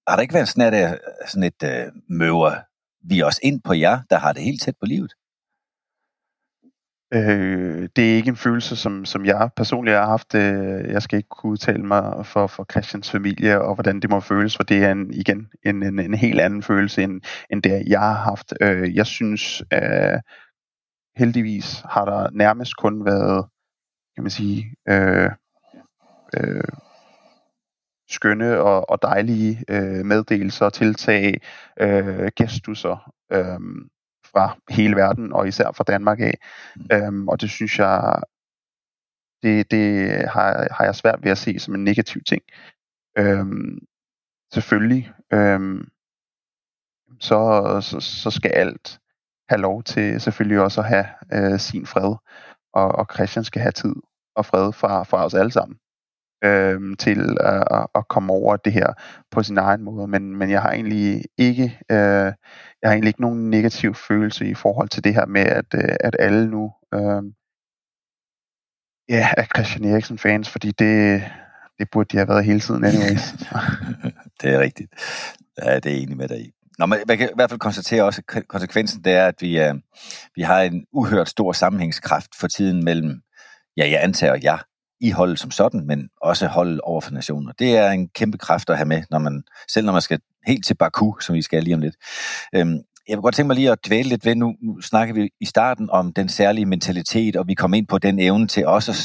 har 0.07 0.15
der 0.15 0.21
ikke 0.21 0.33
været 0.33 0.49
sådan, 0.49 0.73
et, 0.73 0.83
øh, 0.83 0.97
sådan 1.27 1.43
et 1.43 1.63
øh, 1.63 1.85
møver 2.09 2.55
vi 3.09 3.19
også 3.19 3.39
ind 3.43 3.61
på 3.61 3.73
jer, 3.73 3.99
der 4.09 4.17
har 4.17 4.33
det 4.33 4.43
helt 4.43 4.61
tæt 4.61 4.75
på 4.79 4.85
livet? 4.85 5.13
Øh, 7.13 7.89
det 7.95 8.11
er 8.11 8.15
ikke 8.15 8.29
en 8.29 8.35
følelse, 8.35 8.75
som, 8.75 9.05
som 9.05 9.25
jeg 9.25 9.49
personligt 9.55 9.97
har 9.97 10.05
haft. 10.05 10.35
Øh, 10.35 10.91
jeg 10.91 11.01
skal 11.01 11.17
ikke 11.17 11.29
kunne 11.29 11.51
udtale 11.51 11.83
mig 11.83 12.25
for, 12.25 12.47
for 12.47 12.65
Christians 12.71 13.11
familie, 13.11 13.61
og 13.61 13.73
hvordan 13.73 13.99
det 13.99 14.09
må 14.09 14.19
føles, 14.19 14.55
for 14.55 14.63
det 14.63 14.83
er 14.83 14.91
en, 14.91 15.13
igen 15.13 15.47
en, 15.63 15.83
en, 15.83 15.99
en 15.99 16.13
helt 16.13 16.41
anden 16.41 16.63
følelse, 16.63 17.03
end, 17.03 17.21
end 17.49 17.63
det, 17.63 17.83
jeg 17.87 17.99
har 17.99 18.13
haft. 18.13 18.53
Øh, 18.61 18.95
jeg 18.95 19.05
synes, 19.05 19.63
øh, 19.73 20.19
heldigvis 21.17 21.81
har 21.89 22.05
der 22.05 22.29
nærmest 22.31 22.77
kun 22.77 23.05
været, 23.05 23.45
kan 24.15 24.23
man 24.23 24.31
sige, 24.31 24.75
øh, 24.89 25.29
øh, 26.37 26.63
skønne 28.09 28.59
og, 28.59 28.89
og 28.89 29.01
dejlige 29.01 29.63
øh, 29.69 30.05
meddelelser, 30.05 30.69
tiltag, 30.69 31.41
øh, 31.79 32.31
gestusser, 32.35 33.11
øh, 33.31 33.59
fra 34.35 34.57
hele 34.69 34.95
verden, 34.95 35.33
og 35.33 35.47
især 35.47 35.71
fra 35.71 35.83
Danmark 35.83 36.19
af. 36.19 36.37
Mm. 36.75 36.85
Øhm, 36.91 37.27
og 37.27 37.41
det 37.41 37.49
synes 37.49 37.79
jeg, 37.79 38.21
det, 39.43 39.71
det 39.71 40.09
har, 40.29 40.67
har 40.71 40.85
jeg 40.85 40.95
svært 40.95 41.23
ved 41.23 41.31
at 41.31 41.37
se 41.37 41.59
som 41.59 41.75
en 41.75 41.83
negativ 41.83 42.21
ting. 42.21 42.41
Øhm, 43.17 43.79
selvfølgelig, 44.53 45.11
øhm, 45.33 45.87
så, 47.19 47.79
så, 47.81 47.99
så 47.99 48.31
skal 48.31 48.51
alt 48.51 48.99
have 49.49 49.61
lov 49.61 49.83
til 49.83 50.21
selvfølgelig 50.21 50.59
også 50.59 50.81
at 50.81 50.87
have 50.87 51.05
øh, 51.33 51.59
sin 51.59 51.85
fred, 51.85 52.15
og, 52.73 52.87
og 52.91 53.07
Christian 53.13 53.43
skal 53.43 53.61
have 53.61 53.71
tid 53.71 53.95
og 54.35 54.45
fred 54.45 54.73
fra, 54.73 55.03
fra 55.03 55.25
os 55.25 55.33
alle 55.33 55.51
sammen 55.51 55.79
øh, 56.43 56.97
til 56.99 57.37
at, 57.41 57.87
at 57.95 58.07
komme 58.07 58.33
over 58.33 58.55
det 58.57 58.73
her 58.73 58.93
på 59.31 59.43
sin 59.43 59.57
egen 59.57 59.81
måde. 59.81 60.07
Men, 60.07 60.35
men 60.35 60.49
jeg 60.49 60.61
har 60.61 60.71
egentlig 60.71 61.23
ikke 61.37 61.79
øh, 61.91 62.33
jeg 62.85 62.89
har 62.89 62.93
egentlig 62.93 63.09
ikke 63.09 63.21
nogen 63.21 63.49
negativ 63.49 63.95
følelse 63.95 64.47
i 64.47 64.53
forhold 64.53 64.89
til 64.89 65.03
det 65.03 65.13
her 65.13 65.25
med, 65.25 65.41
at, 65.41 65.65
øh, 65.75 65.95
at 65.99 66.15
alle 66.19 66.47
nu 66.49 66.71
øh, 66.93 67.23
ja, 69.09 69.29
er 69.37 69.45
Christian 69.55 69.85
Eriksen 69.85 70.17
fans, 70.17 70.49
fordi 70.49 70.71
det, 70.71 71.23
det 71.79 71.87
burde 71.91 72.09
de 72.11 72.17
have 72.17 72.27
været 72.27 72.45
hele 72.45 72.59
tiden 72.59 72.85
anyways. 72.85 73.31
det 74.41 74.53
er 74.53 74.59
rigtigt. 74.59 74.91
Ja, 75.63 75.75
det 75.79 75.91
er 75.91 75.97
enig 75.97 76.17
med 76.17 76.27
dig 76.27 76.39
i. 76.39 76.51
Nå, 76.79 76.85
men 76.85 76.99
man 77.07 77.17
kan 77.17 77.29
i 77.29 77.35
hvert 77.35 77.49
fald 77.49 77.59
konstatere 77.59 78.03
også, 78.03 78.21
at 78.35 78.47
konsekvensen 78.47 79.03
det 79.03 79.13
er, 79.13 79.27
at 79.27 79.41
vi, 79.41 79.59
øh, 79.59 79.75
vi 80.35 80.41
har 80.41 80.61
en 80.61 80.85
uhørt 80.91 81.29
stor 81.29 81.51
sammenhængskraft 81.51 82.35
for 82.39 82.47
tiden 82.47 82.83
mellem, 82.83 83.21
ja, 83.77 83.89
jeg 83.89 84.03
antager 84.03 84.37
jeg, 84.43 84.59
i 84.99 85.11
holdet 85.11 85.39
som 85.39 85.51
sådan, 85.51 85.87
men 85.87 86.09
også 86.21 86.47
holdet 86.47 86.81
over 86.81 87.01
for 87.01 87.11
nationer. 87.11 87.51
Det 87.59 87.77
er 87.77 87.91
en 87.91 88.07
kæmpe 88.07 88.37
kraft 88.37 88.69
at 88.69 88.77
have 88.77 88.85
med, 88.85 89.03
når 89.09 89.19
man, 89.19 89.43
selv 89.69 89.85
når 89.85 89.93
man 89.93 90.01
skal 90.01 90.19
helt 90.47 90.65
til 90.65 90.75
Baku, 90.75 91.19
som 91.19 91.35
vi 91.35 91.41
skal 91.41 91.63
lige 91.63 91.75
om 91.75 91.81
lidt. 91.81 91.95
Øhm, 92.55 92.79
jeg 93.07 93.17
vil 93.17 93.21
godt 93.21 93.35
tænke 93.35 93.47
mig 93.47 93.55
lige 93.55 93.71
at 93.71 93.87
dvæle 93.87 94.09
lidt 94.09 94.25
ved, 94.25 94.35
nu, 94.35 94.55
nu 94.61 94.81
snakker 94.81 95.13
vi 95.13 95.29
i 95.41 95.45
starten 95.45 95.89
om 95.89 96.13
den 96.13 96.29
særlige 96.29 96.65
mentalitet, 96.65 97.35
og 97.35 97.47
vi 97.47 97.53
kom 97.53 97.73
ind 97.73 97.87
på 97.87 97.97
den 97.97 98.19
evne 98.19 98.47
til 98.47 98.65
også 98.65 98.91
at 98.91 98.97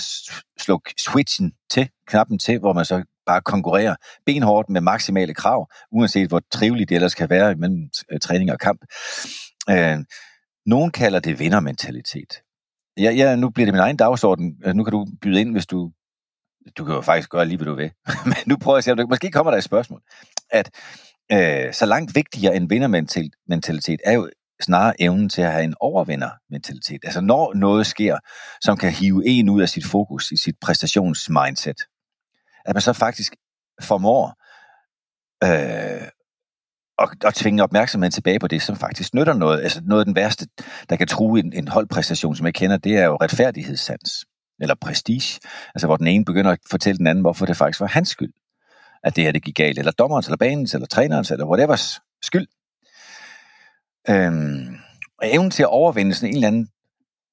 slukke 0.63 0.95
switchen 0.99 1.53
til, 1.71 1.89
knappen 2.07 2.39
til, 2.39 2.59
hvor 2.59 2.73
man 2.73 2.85
så 2.85 3.05
bare 3.27 3.41
konkurrerer 3.41 3.97
benhårdt 4.27 4.69
med 4.71 4.81
maksimale 4.81 5.35
krav, 5.35 5.71
uanset 5.93 6.29
hvor 6.29 6.43
triveligt 6.53 6.89
det 6.89 6.95
ellers 6.95 7.15
kan 7.15 7.31
være 7.31 7.55
mellem 7.55 7.91
træning 8.23 8.53
og 8.53 8.59
kamp. 8.59 8.81
Øh, 9.71 9.99
nogen 10.67 10.91
kalder 10.91 11.21
det 11.21 11.39
vindermentalitet 11.39 12.33
ja, 12.99 13.11
ja, 13.11 13.37
nu 13.37 13.51
bliver 13.51 13.67
det 13.67 13.75
min 13.75 13.81
egen 13.81 13.97
dagsorden. 13.97 14.57
Altså, 14.65 14.73
nu 14.73 14.85
kan 14.85 14.91
du 14.93 15.07
byde 15.23 15.41
ind, 15.41 15.53
hvis 15.53 15.67
du... 15.67 15.91
Du 16.79 16.85
kan 16.85 16.95
jo 16.95 17.01
faktisk 17.01 17.31
gøre 17.31 17.47
lige, 17.47 17.57
hvad 17.57 17.67
du 17.67 17.75
vil. 17.75 17.91
Men 18.31 18.37
nu 18.47 18.57
prøver 18.57 18.77
jeg 18.77 18.79
at 18.79 18.85
se, 18.85 18.91
om 18.91 18.97
du... 18.97 19.07
måske 19.07 19.31
kommer 19.31 19.51
der 19.51 19.59
et 19.59 19.65
spørgsmål. 19.65 20.03
At 20.51 20.71
øh, 21.33 21.73
så 21.73 21.87
langt 21.87 22.15
vigtigere 22.15 22.57
end 22.57 22.69
vindermentalitet 22.69 24.01
er 24.05 24.13
jo 24.13 24.31
snarere 24.63 25.01
evnen 25.03 25.29
til 25.29 25.43
at 25.43 25.53
have 25.53 25.65
en 25.65 25.75
overvindermentalitet. 25.81 27.01
Altså 27.05 27.21
når 27.21 27.55
noget 27.55 27.87
sker, 27.87 28.19
som 28.61 28.77
kan 28.77 28.93
hive 28.93 29.23
en 29.27 29.49
ud 29.49 29.63
af 29.63 29.69
sit 29.69 29.87
fokus, 29.87 30.31
i 30.31 30.37
sit 30.37 30.57
præstationsmindset, 30.61 31.81
at 32.65 32.75
man 32.75 32.81
så 32.81 32.93
faktisk 32.93 33.35
formår 33.83 34.35
øh, 35.45 36.09
og, 37.01 37.11
at 37.27 37.35
tvinge 37.35 37.63
opmærksomheden 37.63 38.13
tilbage 38.13 38.39
på 38.39 38.49
det, 38.49 38.63
som 38.63 38.77
faktisk 38.77 39.15
nytter 39.15 39.35
noget. 39.35 39.63
Altså 39.63 39.81
noget 39.85 40.01
af 40.01 40.05
den 40.05 40.15
værste, 40.15 40.47
der 40.91 40.97
kan 40.97 41.07
true 41.07 41.41
en, 41.41 41.53
en 41.53 41.69
holdpræstation, 41.69 42.37
som 42.37 42.47
jeg 42.47 42.55
kender, 42.55 42.77
det 42.77 42.97
er 42.97 43.05
jo 43.05 43.17
retfærdighedssans, 43.17 44.25
eller 44.61 44.75
prestige. 44.75 45.41
Altså 45.75 45.87
hvor 45.87 45.97
den 45.97 46.07
ene 46.07 46.25
begynder 46.25 46.51
at 46.51 46.59
fortælle 46.71 46.99
den 46.99 47.07
anden, 47.07 47.23
hvorfor 47.23 47.47
det 47.47 47.57
faktisk 47.57 47.81
var 47.81 47.87
hans 47.87 48.09
skyld, 48.09 48.33
at 49.05 49.17
det 49.17 49.25
her 49.25 49.33
det 49.33 49.43
gik 49.43 49.55
galt, 49.55 49.79
eller 49.79 49.93
dommerens, 49.93 50.27
eller 50.27 50.37
banens, 50.37 50.75
eller 50.75 50.87
trænerens, 50.87 51.31
eller 51.31 51.47
whatevers 51.47 52.01
skyld. 52.23 52.47
Øhm, 54.09 54.77
og 55.19 55.35
evnen 55.35 55.51
til 55.51 55.63
at 55.63 55.69
overvinde 55.69 56.15
sådan 56.15 56.29
en 56.29 56.35
eller 56.35 56.49
anden 56.49 56.69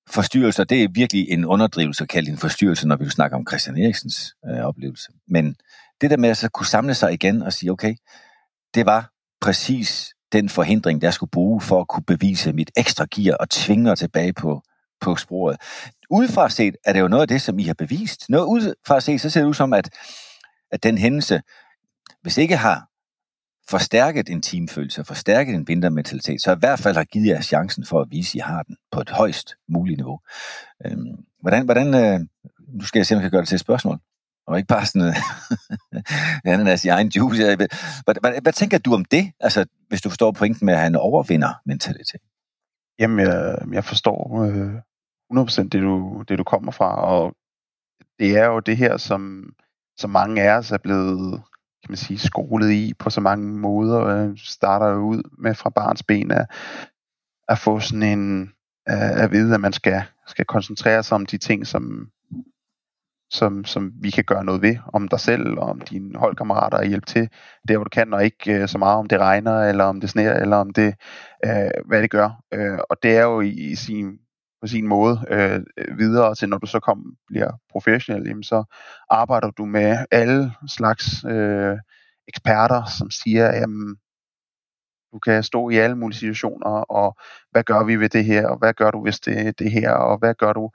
forstyrrelse, 0.09 0.63
det 0.63 0.83
er 0.83 0.87
virkelig 0.91 1.29
en 1.29 1.45
underdrivelse 1.45 2.03
at 2.03 2.09
kalde 2.09 2.31
en 2.31 2.37
forstyrrelse, 2.37 2.87
når 2.87 2.95
vi 2.95 3.09
snakker 3.09 3.37
om 3.37 3.47
Christian 3.49 3.77
Eriksens 3.77 4.35
øh, 4.49 4.59
oplevelse. 4.59 5.11
Men 5.27 5.55
det 6.01 6.09
der 6.09 6.17
med 6.17 6.29
at 6.29 6.37
så 6.37 6.49
kunne 6.49 6.65
samle 6.65 6.93
sig 6.93 7.13
igen 7.13 7.41
og 7.41 7.53
sige, 7.53 7.71
okay, 7.71 7.95
det 8.73 8.85
var 8.85 9.16
præcis 9.41 10.13
den 10.31 10.49
forhindring, 10.49 11.01
der 11.01 11.11
skulle 11.11 11.29
bruge 11.29 11.61
for 11.61 11.81
at 11.81 11.87
kunne 11.87 12.03
bevise 12.03 12.53
mit 12.53 12.71
ekstra 12.77 13.05
gear 13.15 13.35
og 13.35 13.49
tvinge 13.49 13.83
mig 13.83 13.97
tilbage 13.97 14.33
på, 14.33 14.61
på 15.01 15.15
sporet. 15.15 15.57
Udefra 16.09 16.49
set 16.49 16.75
er 16.85 16.93
det 16.93 16.99
jo 16.99 17.07
noget 17.07 17.21
af 17.21 17.27
det, 17.27 17.41
som 17.41 17.59
I 17.59 17.63
har 17.63 17.73
bevist. 17.73 18.29
Noget 18.29 18.45
udefra 18.45 18.99
set, 18.99 19.21
så 19.21 19.29
ser 19.29 19.41
det 19.41 19.47
ud 19.47 19.53
som, 19.53 19.73
at, 19.73 19.89
at 20.71 20.83
den 20.83 20.97
hændelse, 20.97 21.41
hvis 22.21 22.37
ikke 22.37 22.57
har 22.57 22.87
forstærket 23.69 24.29
en 24.29 24.41
teamfølelse, 24.41 25.03
forstærket 25.03 25.55
en 25.55 25.67
vintermentalitet, 25.67 26.41
så 26.41 26.51
i 26.51 26.59
hvert 26.59 26.79
fald 26.79 26.95
har 26.95 27.03
givet 27.03 27.27
jer 27.27 27.41
chancen 27.41 27.85
for 27.85 28.01
at 28.01 28.07
vise, 28.11 28.29
at 28.29 28.35
I 28.35 28.39
har 28.39 28.63
den 28.63 28.77
på 28.91 29.01
et 29.01 29.09
højst 29.09 29.55
muligt 29.67 29.97
niveau. 29.97 30.19
Øhm, 30.85 31.25
hvordan, 31.41 31.65
hvordan, 31.65 31.93
øh, 31.95 32.19
nu 32.67 32.85
skal 32.85 32.99
jeg 32.99 33.05
se, 33.05 33.15
om 33.15 33.17
jeg 33.17 33.23
kan 33.23 33.31
gøre 33.31 33.41
det 33.41 33.47
til 33.47 33.55
et 33.55 33.61
spørgsmål, 33.61 33.99
og 34.47 34.57
ikke 34.57 34.67
bare 34.67 34.85
sådan 34.85 35.13
ananas 36.53 36.85
i 36.85 36.87
egen 36.87 37.07
juice. 37.07 37.55
Hvad, 37.55 37.67
hvad, 38.05 38.41
hvad 38.41 38.53
tænker 38.53 38.77
du 38.77 38.93
om 38.93 39.05
det, 39.05 39.31
altså, 39.39 39.65
hvis 39.87 40.01
du 40.01 40.09
forstår 40.09 40.31
pointen 40.31 40.65
med 40.65 40.73
at 40.73 40.79
have 40.79 40.87
en 40.87 40.95
overvinder-mentalitet? 40.95 42.21
Jamen, 42.99 43.19
jeg, 43.19 43.57
jeg 43.71 43.83
forstår 43.83 44.43
øh, 44.43 44.73
100% 45.33 45.61
det 45.63 45.81
du, 45.81 46.23
det, 46.27 46.37
du 46.37 46.43
kommer 46.43 46.71
fra, 46.71 47.05
og 47.05 47.33
det 48.19 48.37
er 48.37 48.45
jo 48.45 48.59
det 48.59 48.77
her, 48.77 48.97
som, 48.97 49.53
som 49.97 50.09
mange 50.09 50.41
af 50.43 50.57
os 50.57 50.71
er 50.71 50.77
blevet 50.77 51.43
kan 51.83 51.91
man 51.91 51.97
sige, 51.97 52.19
skolet 52.19 52.71
i 52.71 52.93
på 52.99 53.09
så 53.09 53.21
mange 53.21 53.57
måder. 53.57 54.05
Øh, 54.05 54.37
starter 54.37 54.87
jo 54.87 54.99
ud 54.99 55.21
med 55.37 55.55
fra 55.55 55.69
barns 55.69 56.03
ben 56.03 56.31
at, 56.31 56.45
at 57.47 57.59
få 57.59 57.79
sådan 57.79 58.03
en, 58.03 58.51
at 58.85 59.31
vide, 59.31 59.53
at 59.53 59.61
man 59.61 59.73
skal, 59.73 60.03
skal 60.27 60.45
koncentrere 60.45 61.03
sig 61.03 61.15
om 61.15 61.25
de 61.25 61.37
ting, 61.37 61.67
som, 61.67 62.09
som, 63.29 63.65
som 63.65 63.91
vi 64.01 64.09
kan 64.09 64.23
gøre 64.23 64.43
noget 64.45 64.61
ved, 64.61 64.75
om 64.93 65.07
dig 65.07 65.19
selv, 65.19 65.59
og 65.59 65.69
om 65.69 65.81
dine 65.81 66.19
holdkammerater, 66.19 66.77
og 66.77 66.85
hjælpe 66.85 67.05
til 67.05 67.29
der, 67.67 67.77
hvor 67.77 67.83
du 67.83 67.89
kan, 67.89 68.13
og 68.13 68.25
ikke 68.25 68.53
øh, 68.53 68.67
så 68.67 68.77
meget 68.77 68.97
om 68.97 69.07
det 69.07 69.19
regner, 69.19 69.63
eller 69.63 69.83
om 69.83 70.01
det 70.01 70.09
sner, 70.09 70.33
eller 70.33 70.57
om 70.57 70.73
det, 70.73 70.95
øh, 71.45 71.71
hvad 71.85 72.01
det 72.01 72.11
gør. 72.11 72.41
Øh, 72.53 72.79
og 72.89 72.97
det 73.03 73.17
er 73.17 73.23
jo 73.23 73.41
i, 73.41 73.49
i 73.49 73.75
sin, 73.75 74.17
på 74.61 74.67
sin 74.67 74.87
måde 74.87 75.25
øh, 75.29 75.61
videre 75.97 76.35
til, 76.35 76.49
når 76.49 76.57
du 76.57 76.65
så 76.65 76.79
kom, 76.79 77.15
bliver 77.27 77.51
professionel, 77.71 78.27
jamen, 78.27 78.43
så 78.43 78.63
arbejder 79.09 79.51
du 79.51 79.65
med 79.65 79.97
alle 80.11 80.51
slags 80.67 81.25
øh, 81.25 81.77
eksperter, 82.27 82.85
som 82.97 83.11
siger, 83.11 83.45
jamen, 83.45 83.97
du 85.13 85.19
kan 85.19 85.43
stå 85.43 85.69
i 85.69 85.75
alle 85.75 85.97
mulige 85.97 86.17
situationer, 86.17 86.69
og 86.69 87.17
hvad 87.51 87.63
gør 87.63 87.83
vi 87.83 87.95
ved 87.95 88.09
det 88.09 88.25
her, 88.25 88.47
og 88.47 88.57
hvad 88.57 88.73
gør 88.73 88.91
du, 88.91 89.03
hvis 89.03 89.19
det 89.19 89.47
er 89.47 89.51
det 89.51 89.71
her, 89.71 89.91
og 89.91 90.17
hvad 90.17 90.33
gør 90.33 90.53
du, 90.53 90.71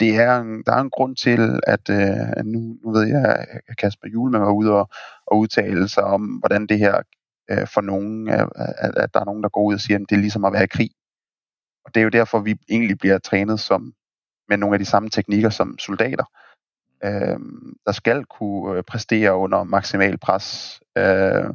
det 0.00 0.16
er 0.16 0.40
en, 0.40 0.62
der 0.66 0.72
er 0.72 0.80
en 0.80 0.90
grund 0.90 1.16
til, 1.16 1.60
at 1.66 1.90
øh, 1.90 2.44
nu, 2.44 2.76
nu 2.84 2.92
ved 2.92 3.06
jeg, 3.06 3.46
at 3.68 3.76
Kasper 3.76 4.08
Julemand 4.08 4.44
var 4.44 4.52
ude 4.52 4.72
og, 4.72 4.88
og 5.26 5.38
udtale 5.38 5.88
sig 5.88 6.04
om, 6.04 6.22
hvordan 6.22 6.66
det 6.66 6.78
her 6.78 7.02
øh, 7.50 7.66
for 7.66 7.80
nogen, 7.80 8.28
at, 8.28 8.48
at 8.78 9.14
der 9.14 9.20
er 9.20 9.24
nogen, 9.24 9.42
der 9.42 9.48
går 9.48 9.62
ud 9.62 9.74
og 9.74 9.80
siger, 9.80 9.98
at 9.98 10.06
det 10.10 10.16
er 10.16 10.20
ligesom 10.20 10.44
at 10.44 10.52
være 10.52 10.64
i 10.64 10.66
krig. 10.76 10.90
Og 11.84 11.94
det 11.94 12.00
er 12.00 12.04
jo 12.04 12.10
derfor, 12.10 12.38
vi 12.38 12.56
egentlig 12.70 12.98
bliver 12.98 13.18
trænet 13.18 13.60
som, 13.60 13.94
med 14.48 14.56
nogle 14.56 14.74
af 14.74 14.78
de 14.78 14.84
samme 14.84 15.10
teknikker 15.10 15.50
som 15.50 15.78
soldater, 15.78 16.24
øh, 17.04 17.38
der 17.86 17.92
skal 17.92 18.24
kunne 18.24 18.76
øh, 18.76 18.82
præstere 18.82 19.36
under 19.36 19.62
maksimal 19.62 20.18
pres. 20.18 20.80
Øh, 20.98 21.50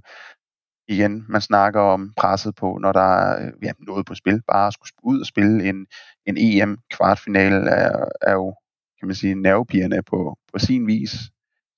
igen, 0.90 1.26
man 1.30 1.42
snakker 1.42 1.82
om 1.82 2.14
presset 2.18 2.56
på, 2.56 2.78
når 2.82 2.92
der 2.92 3.00
er 3.00 3.46
øh, 3.46 3.54
ja, 3.64 3.72
noget 3.80 4.06
på 4.06 4.16
spil. 4.16 4.42
Bare 4.48 4.68
at 4.68 4.74
skulle 4.74 4.92
ud 5.04 5.20
og 5.20 5.26
spille 5.26 5.70
en, 5.70 5.88
en 6.26 6.38
EM-kvartfinale 6.38 7.70
er, 7.70 8.06
er 8.22 8.34
jo, 8.34 8.56
kan 9.00 9.08
man 9.08 9.16
sige, 9.16 9.36
nervepigerne 9.36 10.04
på, 10.04 10.38
på 10.54 10.60
sin 10.60 10.88
vis. 10.88 11.12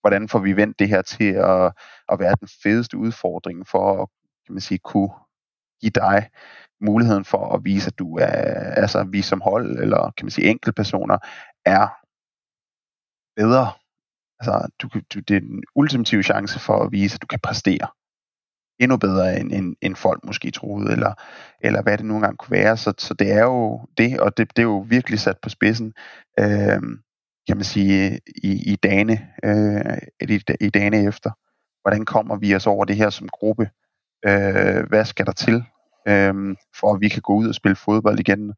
Hvordan 0.02 0.30
får 0.30 0.39
vi 0.39 0.56
vendt 0.56 0.80
det 0.80 0.89
her 0.89 1.02
til 1.02 1.34
at, 1.34 1.74
at 2.12 2.19
være 2.19 2.36
den 2.39 2.47
fedeste 2.63 2.97
udfordring 2.97 3.67
for 3.67 4.02
at 4.02 4.08
kan 4.45 4.54
man 4.54 4.62
sige, 4.62 4.80
kunne 4.84 5.12
give 5.82 5.91
dig 5.95 6.30
muligheden 6.82 7.26
for 7.26 7.56
at 7.56 7.63
vise, 7.63 7.88
at 7.88 8.00
du 8.00 8.17
er, 8.17 8.26
altså 8.84 9.04
vi 9.04 9.21
som 9.21 9.41
hold, 9.41 9.80
eller 9.80 10.12
kan 10.17 10.26
man 10.26 10.32
sige 10.32 10.47
enkeltpersoner, 10.47 11.17
er 11.65 11.88
bedre. 13.36 13.71
Altså, 14.39 14.69
du, 14.82 14.89
du, 15.13 15.19
det 15.19 15.36
er 15.36 15.39
den 15.39 15.63
ultimative 15.76 16.24
chance 16.24 16.60
for 16.60 16.84
at 16.84 16.91
vise, 16.91 17.15
at 17.15 17.21
du 17.21 17.28
kan 17.28 17.39
præstere 17.43 17.88
endnu 18.81 18.97
bedre, 18.97 19.39
end, 19.39 19.51
end, 19.51 19.75
end 19.81 19.95
folk 19.95 20.23
måske 20.23 20.51
troede, 20.51 20.91
eller, 20.91 21.13
eller 21.61 21.81
hvad 21.81 21.97
det 21.97 22.05
nu 22.05 22.15
engang 22.15 22.37
kunne 22.37 22.51
være. 22.51 22.77
Så, 22.77 22.93
så 22.97 23.13
det 23.13 23.31
er 23.31 23.43
jo 23.43 23.81
det, 23.97 24.19
og 24.19 24.37
det, 24.37 24.49
det 24.49 24.59
er 24.59 24.67
jo 24.67 24.85
virkelig 24.89 25.19
sat 25.19 25.37
på 25.41 25.49
spidsen, 25.49 25.93
øh, 26.39 26.81
kan 27.47 27.57
man 27.57 27.63
sige, 27.63 28.19
i, 28.43 28.71
i 28.71 28.75
dagene, 28.75 29.27
øh, 29.43 29.97
i, 30.29 30.41
i 30.61 30.69
dagene 30.69 31.03
efter. 31.07 31.31
Hvordan 31.81 32.05
kommer 32.05 32.35
vi 32.35 32.55
os 32.55 32.67
over 32.67 32.85
det 32.85 32.95
her 32.95 33.09
som 33.09 33.29
gruppe? 33.29 33.69
Øh, 34.25 34.87
hvad 34.89 35.05
skal 35.05 35.25
der 35.25 35.31
til, 35.31 35.63
øh, 36.07 36.55
for 36.75 36.93
at 36.93 37.01
vi 37.01 37.09
kan 37.09 37.21
gå 37.21 37.33
ud 37.33 37.47
og 37.47 37.55
spille 37.55 37.75
fodbold 37.75 38.19
igen 38.19 38.53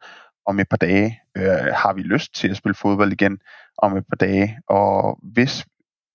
om 0.45 0.59
et 0.59 0.69
par 0.69 0.77
dage? 0.77 1.19
Øh, 1.38 1.73
har 1.73 1.93
vi 1.93 2.01
lyst 2.01 2.36
til 2.36 2.49
at 2.49 2.57
spille 2.57 2.75
fodbold 2.75 3.12
igen 3.12 3.39
om 3.77 3.97
et 3.97 4.05
par 4.09 4.15
dage? 4.15 4.59
Og 4.67 5.19
hvis 5.33 5.65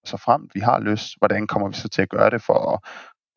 så 0.05 0.17
frem 0.17 0.49
vi 0.55 0.61
har 0.61 0.81
lyst, 0.81 1.19
hvordan 1.19 1.47
kommer 1.47 1.69
vi 1.69 1.75
så 1.75 1.89
til 1.89 2.03
at 2.03 2.09
gøre 2.09 2.31
det 2.31 2.43
for 2.43 2.73
at 2.73 2.79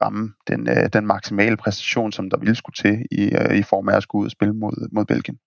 ramme 0.01 0.33
den, 0.47 0.69
øh, 0.69 0.89
den 0.93 1.07
maksimale 1.07 1.57
præstation, 1.57 2.11
som 2.11 2.29
der 2.29 2.37
ville 2.37 2.55
skulle 2.55 2.75
til 2.75 3.05
i, 3.11 3.23
øh, 3.23 3.57
i 3.57 3.63
form 3.63 3.89
af 3.89 3.97
at 3.97 4.03
skulle 4.03 4.19
ud 4.21 4.25
og 4.25 4.31
spille 4.31 4.53
mod, 4.53 4.89
mod 4.91 5.05
Belgien. 5.05 5.37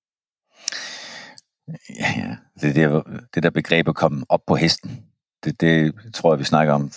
Ja, 1.68 2.06
ja. 2.16 2.36
Det, 2.60 2.76
der, 2.76 3.02
det 3.34 3.42
der 3.42 3.50
begreb 3.50 3.88
at 3.88 3.94
komme 3.94 4.24
op 4.28 4.40
på 4.46 4.54
hesten, 4.54 5.04
det, 5.44 5.60
det 5.60 5.94
tror 6.14 6.32
jeg, 6.32 6.38
vi 6.38 6.44
snakker 6.44 6.72
om, 6.72 6.90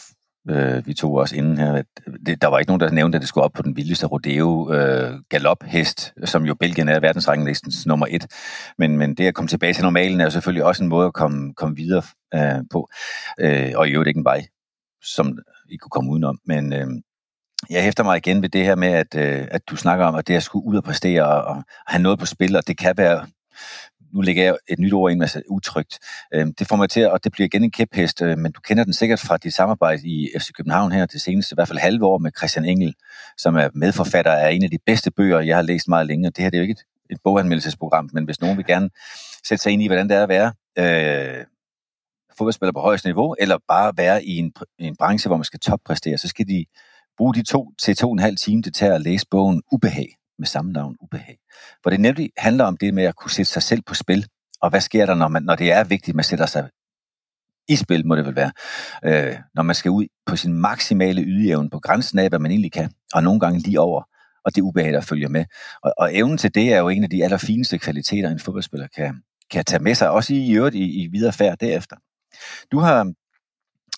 øh, 0.49 0.87
vi 0.87 0.93
to 0.93 1.13
også 1.13 1.35
inden 1.35 1.57
her. 1.57 1.73
At 1.73 1.85
øh, 2.07 2.13
det, 2.25 2.41
der 2.41 2.47
var 2.47 2.59
ikke 2.59 2.69
nogen, 2.69 2.79
der 2.79 2.91
nævnte, 2.91 3.15
at 3.15 3.21
det 3.21 3.29
skulle 3.29 3.43
op 3.43 3.53
på 3.53 3.61
den 3.61 3.75
vildeste 3.75 4.07
rodeo 4.07 4.73
øh, 4.73 5.19
galophest, 5.29 6.13
som 6.25 6.45
jo 6.45 6.55
Belgien 6.55 6.89
er 6.89 6.99
verdensranglistens 6.99 7.85
nummer 7.85 8.07
et. 8.09 8.27
Men, 8.77 8.97
men 8.97 9.15
det 9.15 9.27
at 9.27 9.33
komme 9.33 9.47
tilbage 9.47 9.73
til 9.73 9.83
normalen 9.83 10.21
er 10.21 10.23
jo 10.23 10.29
selvfølgelig 10.29 10.63
også 10.63 10.83
en 10.83 10.89
måde 10.89 11.07
at 11.07 11.13
komme, 11.13 11.53
komme 11.53 11.75
videre 11.75 12.03
øh, 12.33 12.63
på. 12.71 12.89
Øh, 13.39 13.71
og 13.75 13.87
i 13.87 13.91
øvrigt 13.91 14.07
ikke 14.07 14.17
en 14.17 14.25
vej, 14.25 14.45
som 15.03 15.37
I 15.69 15.77
kunne 15.77 15.89
komme 15.89 16.11
udenom. 16.11 16.39
Men, 16.45 16.73
øh, 16.73 16.87
jeg 17.69 17.83
hæfter 17.83 18.03
mig 18.03 18.17
igen 18.17 18.41
ved 18.41 18.49
det 18.49 18.63
her 18.63 18.75
med, 18.75 18.87
at, 18.87 19.15
øh, 19.15 19.47
at 19.51 19.69
du 19.69 19.75
snakker 19.75 20.05
om, 20.05 20.15
at 20.15 20.27
det 20.27 20.35
at 20.35 20.43
skulle 20.43 20.65
ud 20.65 20.77
og 20.77 20.83
præstere 20.83 21.25
og, 21.25 21.43
og 21.43 21.63
have 21.87 22.01
noget 22.01 22.19
på 22.19 22.25
spil, 22.25 22.55
og 22.55 22.67
det 22.67 22.77
kan 22.77 22.97
være, 22.97 23.27
nu 24.13 24.21
lægger 24.21 24.43
jeg 24.43 24.57
et 24.67 24.79
nyt 24.79 24.93
ord 24.93 25.11
ind, 25.11 25.21
altså 25.21 25.41
utrygt. 25.49 25.99
Øh, 26.33 26.47
det 26.59 26.67
får 26.67 26.75
mig 26.75 26.89
til, 26.89 27.09
og 27.09 27.23
det 27.23 27.31
bliver 27.31 27.45
igen 27.45 27.63
en 27.63 27.71
kæphest, 27.71 28.21
øh, 28.21 28.37
men 28.37 28.51
du 28.51 28.61
kender 28.61 28.83
den 28.83 28.93
sikkert 28.93 29.19
fra 29.19 29.37
dit 29.37 29.53
samarbejde 29.53 30.07
i 30.07 30.29
FC 30.39 30.51
København 30.51 30.91
her 30.91 31.05
det 31.05 31.21
seneste, 31.21 31.53
i 31.53 31.55
hvert 31.55 31.67
fald 31.67 31.79
halve 31.79 32.05
år 32.05 32.17
med 32.17 32.31
Christian 32.37 32.65
Engel, 32.65 32.93
som 33.37 33.55
er 33.55 33.69
medforfatter 33.73 34.31
af 34.31 34.51
en 34.51 34.63
af 34.63 34.69
de 34.69 34.79
bedste 34.85 35.11
bøger, 35.11 35.39
jeg 35.39 35.55
har 35.55 35.63
læst 35.63 35.87
meget 35.87 36.07
længe, 36.07 36.27
og 36.27 36.35
det 36.35 36.43
her 36.43 36.49
det 36.49 36.57
er 36.57 36.61
jo 36.61 36.63
ikke 36.63 36.71
et, 36.71 36.83
et 37.09 37.17
boganmeldelsesprogram, 37.23 38.09
men 38.13 38.25
hvis 38.25 38.41
nogen 38.41 38.57
vil 38.57 38.65
gerne 38.65 38.89
sætte 39.47 39.61
sig 39.61 39.71
ind 39.71 39.81
i, 39.81 39.87
hvordan 39.87 40.09
det 40.09 40.17
er 40.17 40.23
at 40.23 40.29
være 40.29 40.53
øh, 40.77 41.45
fodboldspiller 42.37 42.73
på 42.73 42.79
højeste 42.79 43.07
niveau, 43.07 43.35
eller 43.39 43.57
bare 43.67 43.93
være 43.97 44.25
i 44.25 44.37
en, 44.37 44.53
en 44.79 44.95
branche, 44.95 45.27
hvor 45.27 45.37
man 45.37 45.43
skal 45.43 45.59
toppræstere, 45.59 46.17
så 46.17 46.27
skal 46.27 46.47
de 46.47 46.65
Brug 47.17 47.35
de 47.35 47.43
to 47.43 47.71
til 47.83 47.95
to 47.95 48.07
og 48.07 48.13
en 48.13 48.19
halv 48.19 48.37
time 48.37 48.61
til 48.61 48.85
at 48.85 49.01
læse 49.01 49.25
bogen 49.31 49.61
Ubehag, 49.71 50.17
med 50.39 50.47
samme 50.47 50.71
navn 50.71 50.95
Ubehag. 51.01 51.37
Hvor 51.81 51.91
det 51.91 51.99
nemlig 51.99 52.29
handler 52.37 52.63
om 52.65 52.77
det 52.77 52.93
med 52.93 53.03
at 53.03 53.15
kunne 53.15 53.31
sætte 53.31 53.51
sig 53.51 53.63
selv 53.63 53.81
på 53.81 53.93
spil, 53.93 54.25
og 54.61 54.69
hvad 54.69 54.81
sker 54.81 55.05
der, 55.05 55.15
når, 55.15 55.27
man, 55.27 55.43
når 55.43 55.55
det 55.55 55.71
er 55.71 55.83
vigtigt, 55.83 56.09
at 56.09 56.15
man 56.15 56.23
sætter 56.23 56.45
sig 56.45 56.69
i 57.67 57.75
spil, 57.75 58.07
må 58.07 58.15
det 58.15 58.25
vel 58.25 58.35
være, 58.35 58.51
øh, 59.05 59.35
når 59.55 59.63
man 59.63 59.75
skal 59.75 59.91
ud 59.91 60.05
på 60.25 60.35
sin 60.35 60.53
maksimale 60.53 61.21
ydeevne 61.21 61.69
på 61.69 61.79
grænsen 61.79 62.19
af, 62.19 62.29
hvad 62.29 62.39
man 62.39 62.51
egentlig 62.51 62.71
kan, 62.71 62.91
og 63.13 63.23
nogle 63.23 63.39
gange 63.39 63.59
lige 63.59 63.79
over, 63.79 64.01
og 64.45 64.55
det 64.55 64.61
ubehag, 64.61 64.93
der 64.93 65.01
følger 65.01 65.29
med. 65.29 65.45
Og, 65.83 65.93
og 65.97 66.15
evnen 66.15 66.37
til 66.37 66.55
det 66.55 66.73
er 66.73 66.77
jo 66.77 66.89
en 66.89 67.03
af 67.03 67.09
de 67.09 67.23
allerfineste 67.23 67.77
kvaliteter, 67.77 68.29
en 68.29 68.39
fodboldspiller 68.39 68.87
kan, 68.95 69.21
kan 69.51 69.65
tage 69.65 69.83
med 69.83 69.95
sig, 69.95 70.09
også 70.09 70.33
i, 70.33 70.37
i 70.37 70.51
øvrigt 70.51 70.75
i, 70.75 71.03
i 71.03 71.07
videre 71.07 71.33
færd 71.33 71.57
derefter. 71.57 71.95
Du 72.71 72.79
har 72.79 73.13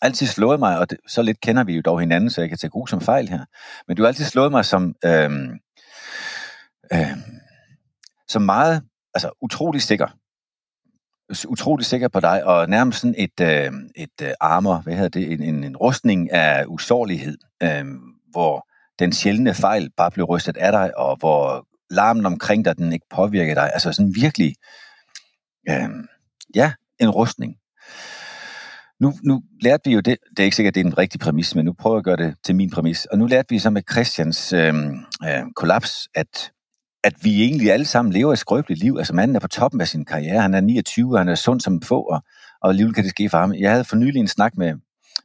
altid 0.01 0.27
slået 0.27 0.59
mig, 0.59 0.79
og 0.79 0.89
det, 0.89 0.97
så 1.07 1.21
lidt 1.21 1.41
kender 1.41 1.63
vi 1.63 1.75
jo 1.75 1.81
dog 1.81 1.99
hinanden, 1.99 2.29
så 2.29 2.41
jeg 2.41 2.49
kan 2.49 2.57
tage 2.57 2.71
god 2.71 2.87
som 2.87 3.01
fejl 3.01 3.29
her, 3.29 3.45
men 3.87 3.97
du 3.97 4.03
har 4.03 4.07
altid 4.07 4.25
slået 4.25 4.51
mig 4.51 4.65
som, 4.65 4.95
øh, 5.05 5.31
øh, 6.93 7.17
som 8.27 8.41
meget, 8.41 8.83
altså 9.13 9.31
utrolig 9.41 9.81
sikker. 9.81 10.07
Utrolig 11.47 11.85
sikker 11.85 12.07
på 12.07 12.19
dig, 12.19 12.43
og 12.43 12.69
nærmest 12.69 12.99
sådan 12.99 13.15
et, 13.17 13.39
øh, 13.41 13.71
et 13.95 14.21
øh, 14.21 14.31
armor, 14.39 14.77
hvad 14.77 14.93
hedder 14.93 15.09
det, 15.09 15.31
en, 15.31 15.43
en, 15.43 15.63
en 15.63 15.77
rustning 15.77 16.31
af 16.31 16.65
usårlighed, 16.67 17.37
øh, 17.63 17.85
hvor 18.31 18.67
den 18.99 19.13
sjældne 19.13 19.53
fejl 19.53 19.91
bare 19.97 20.11
blev 20.11 20.25
rystet 20.25 20.57
af 20.57 20.71
dig, 20.71 20.97
og 20.97 21.15
hvor 21.15 21.67
larmen 21.89 22.25
omkring 22.25 22.65
dig, 22.65 22.77
den 22.77 22.93
ikke 22.93 23.05
påvirker 23.09 23.53
dig. 23.53 23.69
Altså 23.73 23.91
sådan 23.91 24.15
virkelig, 24.15 24.55
øh, 25.69 25.89
ja, 26.55 26.73
en 26.99 27.09
rustning. 27.09 27.55
Nu, 28.99 29.13
nu 29.23 29.41
lærte 29.61 29.81
vi 29.85 29.93
jo 29.93 29.99
det, 29.99 30.17
det 30.29 30.39
er 30.39 30.43
ikke 30.43 30.55
sikkert, 30.55 30.75
det 30.75 30.81
er 30.81 30.85
en 30.85 30.97
rigtig 30.97 31.19
præmis, 31.19 31.55
men 31.55 31.65
nu 31.65 31.73
prøver 31.73 31.95
jeg 31.95 31.99
at 31.99 32.03
gøre 32.03 32.27
det 32.27 32.35
til 32.43 32.55
min 32.55 32.69
præmis. 32.69 33.05
Og 33.05 33.17
nu 33.17 33.25
lærte 33.25 33.49
vi 33.49 33.59
så 33.59 33.69
med 33.69 33.81
Christians 33.91 34.53
øh, 34.53 34.73
øh, 35.23 35.43
kollaps, 35.55 36.07
at, 36.15 36.51
at 37.03 37.13
vi 37.21 37.43
egentlig 37.43 37.71
alle 37.71 37.85
sammen 37.85 38.13
lever 38.13 38.33
et 38.33 38.39
skrøbeligt 38.39 38.79
liv. 38.79 38.95
Altså 38.97 39.13
manden 39.13 39.35
er 39.35 39.39
på 39.39 39.47
toppen 39.47 39.81
af 39.81 39.87
sin 39.87 40.05
karriere, 40.05 40.41
han 40.41 40.53
er 40.53 40.61
29, 40.61 41.17
han 41.17 41.29
er 41.29 41.35
sund 41.35 41.61
som 41.61 41.81
få, 41.81 42.01
og, 42.01 42.23
og 42.61 42.69
alligevel 42.69 42.93
kan 42.93 43.03
det 43.03 43.11
ske 43.11 43.29
for 43.29 43.37
ham. 43.37 43.53
Jeg 43.53 43.71
havde 43.71 43.83
for 43.83 43.95
nylig 43.95 44.19
en 44.19 44.27
snak 44.27 44.57
med, 44.57 44.73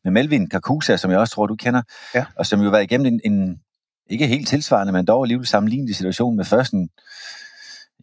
med 0.05 0.13
Melvin 0.13 0.49
Kakusa, 0.49 0.97
som 0.97 1.11
jeg 1.11 1.19
også 1.19 1.35
tror, 1.35 1.47
du 1.47 1.57
kender, 1.57 1.83
ja. 2.15 2.25
og 2.37 2.47
som 2.47 2.61
jo 2.61 2.71
var 2.71 2.79
igennem 2.79 3.07
en, 3.07 3.33
en, 3.33 3.61
ikke 4.11 4.27
helt 4.27 4.49
tilsvarende, 4.49 4.93
men 4.93 5.05
dog 5.05 5.25
alligevel 5.25 5.47
sammenlignende 5.47 5.95
situation 5.95 6.37
med 6.37 6.45
først 6.45 6.73
en 6.73 6.89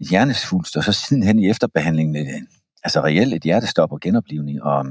hjernesvulst, 0.10 0.78
og 0.78 0.84
så 0.84 0.92
sidenhen 0.92 1.40
i 1.40 1.50
efterbehandlingen, 1.50 2.48
altså 2.84 3.02
reelt 3.04 3.34
et 3.34 3.44
hjertestop 3.44 3.92
og 3.92 4.00
genoplivning. 4.00 4.64
Og 4.64 4.86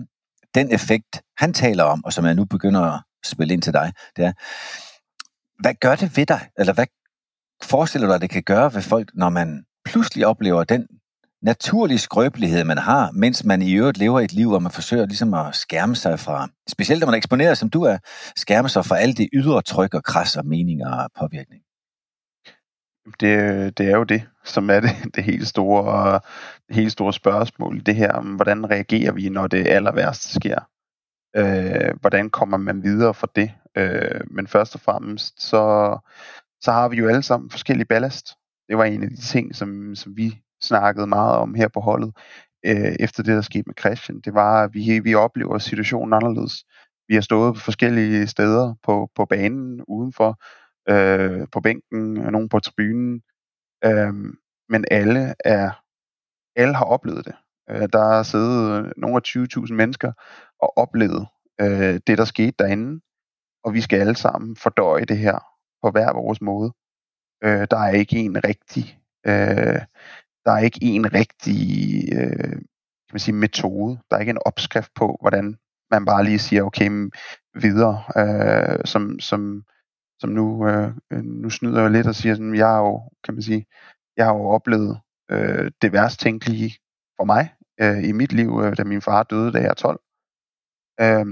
den 0.55 0.75
effekt, 0.75 1.23
han 1.39 1.53
taler 1.53 1.85
om, 1.85 2.05
og 2.05 2.13
som 2.13 2.25
jeg 2.25 2.35
nu 2.35 2.45
begynder 2.45 2.81
at 2.81 3.03
spille 3.25 3.55
ind 3.55 3.63
til 3.63 3.73
dig, 3.73 3.93
det 4.17 4.25
er, 4.25 4.33
hvad 5.63 5.75
gør 5.75 5.95
det 5.95 6.17
ved 6.17 6.27
dig? 6.27 6.49
Eller 6.59 6.73
hvad 6.73 6.87
forestiller 7.63 8.07
du 8.07 8.13
dig, 8.13 8.21
det 8.21 8.31
kan 8.31 8.43
gøre 8.43 8.75
ved 8.75 8.83
folk, 8.83 9.11
når 9.15 9.29
man 9.29 9.65
pludselig 9.85 10.27
oplever 10.27 10.65
den 10.65 10.87
naturlige 11.43 11.99
skrøbelighed, 11.99 12.65
man 12.65 12.79
har, 12.79 13.11
mens 13.11 13.45
man 13.45 13.63
i 13.63 13.73
øvrigt 13.73 13.99
lever 13.99 14.21
et 14.21 14.33
liv, 14.33 14.49
hvor 14.49 14.59
man 14.59 14.73
forsøger 14.73 15.07
ligesom 15.07 15.35
at 15.35 15.55
skærme 15.55 15.97
sig 15.97 16.21
fra, 16.21 16.49
specielt 16.69 17.01
når 17.01 17.07
man 17.07 17.15
er 17.15 17.17
eksponeret, 17.17 17.59
som 17.59 17.71
du 17.71 17.83
er, 17.83 17.99
skærme 18.37 18.69
sig 18.69 18.85
fra 18.85 18.99
alt 18.99 19.19
det 19.19 19.29
ydre 19.33 19.63
tryk 19.63 19.95
og 19.95 20.05
kras 20.05 20.37
og 20.37 20.47
meninger 20.47 20.91
og 20.91 21.11
påvirkning? 21.19 21.63
Det, 23.21 23.79
det 23.79 23.91
er 23.91 23.97
jo 23.97 24.05
det, 24.05 24.23
som 24.45 24.71
er 24.71 24.81
det, 24.81 24.91
det 25.15 25.25
helt 25.25 25.49
store, 25.49 26.21
helt 26.71 26.93
store 26.93 27.13
spørgsmål. 27.13 27.81
Det 27.87 27.97
her 27.97 28.13
om, 28.13 28.35
hvordan 28.35 28.71
reagerer 28.71 29.13
vi, 29.13 29.29
når 29.29 29.47
det 29.47 29.67
aller 29.67 29.93
værste 29.93 30.35
sker? 30.35 30.59
Øh, 31.37 31.95
hvordan 32.01 32.31
kommer 32.31 32.57
man 32.57 32.83
videre 32.83 33.15
fra 33.15 33.27
det? 33.37 33.53
Øh, 33.77 34.21
men 34.31 34.47
først 34.47 34.75
og 34.75 34.81
fremmest, 34.81 35.43
så, 35.43 35.97
så 36.61 36.73
har 36.73 36.89
vi 36.89 36.97
jo 36.97 37.09
alle 37.09 37.23
sammen 37.23 37.51
forskellige 37.51 37.87
ballast. 37.87 38.35
Det 38.69 38.79
var 38.79 38.85
en 38.85 39.03
af 39.03 39.09
de 39.09 39.17
ting, 39.17 39.55
som, 39.55 39.95
som 39.95 40.17
vi 40.17 40.39
snakkede 40.63 41.07
meget 41.07 41.37
om 41.37 41.55
her 41.55 41.69
på 41.69 41.81
holdet, 41.81 42.13
øh, 42.67 42.97
efter 43.01 43.23
det, 43.23 43.35
der 43.35 43.41
skete 43.41 43.65
med 43.67 43.75
Christian. 43.81 44.21
Det 44.21 44.35
var, 44.35 44.65
at 44.65 44.75
vi, 44.75 45.01
vi 45.05 45.15
oplever 45.15 45.59
situationen 45.59 46.13
anderledes. 46.13 46.65
Vi 47.09 47.15
har 47.15 47.21
stået 47.21 47.55
på 47.55 47.61
forskellige 47.61 48.27
steder 48.27 48.75
på, 48.83 49.11
på 49.15 49.25
banen, 49.25 49.85
udenfor, 49.89 50.39
øh, 50.89 51.47
på 51.53 51.61
bænken, 51.61 52.17
og 52.17 52.33
nogen 52.33 52.49
på 52.49 52.61
tribunen. 52.61 53.23
Øh, 53.85 54.15
men 54.69 54.85
alle 54.91 55.35
er 55.45 55.71
alle 56.57 56.75
har 56.75 56.85
oplevet 56.85 57.25
det. 57.25 57.35
Øh, 57.71 57.89
der 57.93 58.05
har 58.05 58.23
siddet 58.23 58.85
øh, 58.85 58.93
nogle 58.97 59.17
af 59.17 59.23
20.000 59.27 59.73
mennesker 59.73 60.13
og 60.61 60.79
oplevet 60.79 61.27
øh, 61.61 62.01
det, 62.07 62.19
der 62.19 62.25
skete 62.25 62.55
derinde. 62.59 63.01
Og 63.65 63.75
vi 63.75 63.81
skal 63.81 64.01
alle 64.01 64.17
sammen 64.17 64.57
fordøje 64.57 65.05
det 65.05 65.19
her 65.19 65.39
på 65.83 65.91
hver 65.91 66.13
vores 66.13 66.41
måde. 66.41 66.73
Øh, 67.45 67.67
der 67.71 67.79
er 67.79 67.91
ikke 67.91 68.17
en 68.17 68.45
rigtig 68.45 69.01
øh, 69.27 69.81
der 70.45 70.53
er 70.53 70.59
ikke 70.59 70.79
en 70.83 71.15
rigtig 71.15 72.09
øh, 72.13 72.61
kan 73.11 73.15
man 73.15 73.21
sige, 73.21 73.35
metode. 73.35 73.99
Der 74.11 74.17
er 74.17 74.21
ikke 74.21 74.31
en 74.31 74.47
opskrift 74.47 74.95
på, 74.95 75.17
hvordan 75.21 75.59
man 75.91 76.05
bare 76.05 76.25
lige 76.25 76.39
siger, 76.39 76.63
okay, 76.63 77.11
videre, 77.55 78.03
øh, 78.17 78.85
som, 78.85 79.21
som, 79.21 79.65
som 80.21 80.31
nu, 80.31 80.69
øh, 80.69 80.93
øh, 81.11 81.25
nu 81.25 81.51
snyder 81.51 81.81
jeg 81.83 81.91
lidt 81.91 82.07
og 82.07 82.15
siger, 82.15 82.35
sådan, 82.35 82.55
jeg 82.55 82.67
har 82.67 82.79
jo, 82.79 83.03
kan 83.25 83.35
man 83.35 83.43
sige, 83.43 83.67
jeg 84.17 84.27
har 84.27 84.35
jo 84.35 84.45
oplevet 84.49 85.01
øh, 85.31 85.71
det 85.83 85.93
værst 85.93 86.21
tænkelige 86.21 86.79
for 87.17 87.25
mig 87.25 87.55
øh, 87.81 88.09
i 88.09 88.13
mit 88.13 88.33
liv, 88.33 88.61
øh, 88.65 88.77
da 88.77 88.85
min 88.85 89.03
far 89.03 89.23
døde, 89.23 89.53
da 89.53 89.59
jeg 89.59 89.69
er 89.69 89.75
12, 89.75 90.01
øh, 91.01 91.27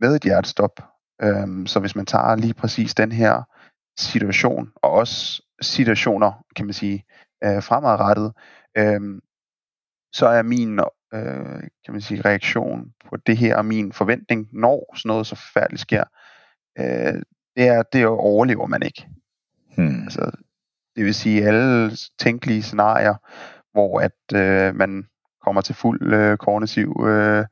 med 0.00 0.16
et 0.16 0.22
hjertestop. 0.22 0.80
Øh, 1.22 1.66
så 1.66 1.80
hvis 1.80 1.96
man 1.96 2.06
tager 2.06 2.36
lige 2.36 2.54
præcis 2.54 2.94
den 2.94 3.12
her 3.12 3.42
situation, 3.98 4.72
og 4.76 4.90
også 4.90 5.42
situationer, 5.60 6.44
kan 6.56 6.66
man 6.66 6.72
sige, 6.72 7.04
øh, 7.44 7.62
fremadrettet, 7.62 8.32
øh, 8.76 9.20
så 10.12 10.26
er 10.26 10.42
min 10.42 10.80
øh, 11.14 11.60
kan 11.84 11.92
man 11.92 12.00
sige, 12.00 12.20
reaktion 12.20 12.92
på 13.04 13.16
det 13.16 13.36
her, 13.36 13.56
og 13.56 13.64
min 13.64 13.92
forventning, 13.92 14.48
når 14.52 14.94
sådan 14.96 15.08
noget 15.08 15.26
så 15.26 15.36
forfærdeligt 15.36 15.80
sker, 15.80 16.04
øh, 16.78 17.22
det 17.56 17.68
er, 17.68 17.82
det 17.82 18.06
overlever 18.06 18.66
man 18.66 18.82
ikke. 18.82 19.08
Hmm. 19.76 20.02
Altså, 20.02 20.30
det 21.00 21.06
vil 21.06 21.14
sige 21.14 21.46
alle 21.46 21.90
tænkelige 22.18 22.62
scenarier, 22.62 23.14
hvor 23.72 24.00
at 24.00 24.20
øh, 24.34 24.74
man 24.74 25.08
kommer 25.44 25.60
til 25.60 25.74
fuld 25.74 26.14
øh, 26.14 26.38
kognitiv 26.38 27.06
øh, 27.06 27.44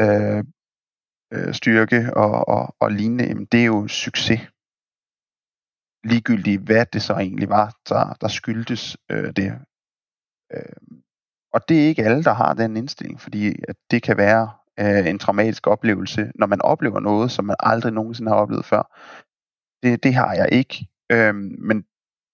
øh, 0.00 0.44
øh, 1.32 1.54
styrke 1.54 2.16
og, 2.16 2.48
og, 2.48 2.76
og 2.80 2.92
lignende, 2.92 3.24
jamen, 3.24 3.44
det 3.44 3.60
er 3.60 3.64
jo 3.64 3.88
succes 3.88 4.40
ligegyldigt 6.04 6.62
hvad 6.62 6.86
det 6.92 7.02
så 7.02 7.14
egentlig 7.14 7.48
var, 7.48 7.76
der, 7.88 8.16
der 8.20 8.28
skyldtes 8.28 8.96
øh, 9.10 9.32
det. 9.36 9.58
Øh, 10.54 10.98
og 11.52 11.68
det 11.68 11.82
er 11.82 11.88
ikke 11.88 12.04
alle, 12.04 12.24
der 12.24 12.34
har 12.34 12.54
den 12.54 12.76
indstilling, 12.76 13.20
fordi 13.20 13.62
at 13.68 13.76
det 13.90 14.02
kan 14.02 14.16
være 14.16 14.50
øh, 14.80 15.06
en 15.06 15.18
traumatisk 15.18 15.66
oplevelse, 15.66 16.32
når 16.34 16.46
man 16.46 16.62
oplever 16.62 17.00
noget, 17.00 17.30
som 17.30 17.44
man 17.44 17.56
aldrig 17.60 17.92
nogensinde 17.92 18.30
har 18.30 18.38
oplevet 18.38 18.64
før. 18.64 18.82
Det, 19.82 20.02
det 20.02 20.14
har 20.14 20.34
jeg 20.34 20.48
ikke. 20.52 20.88
Øh, 21.12 21.34
men 21.34 21.84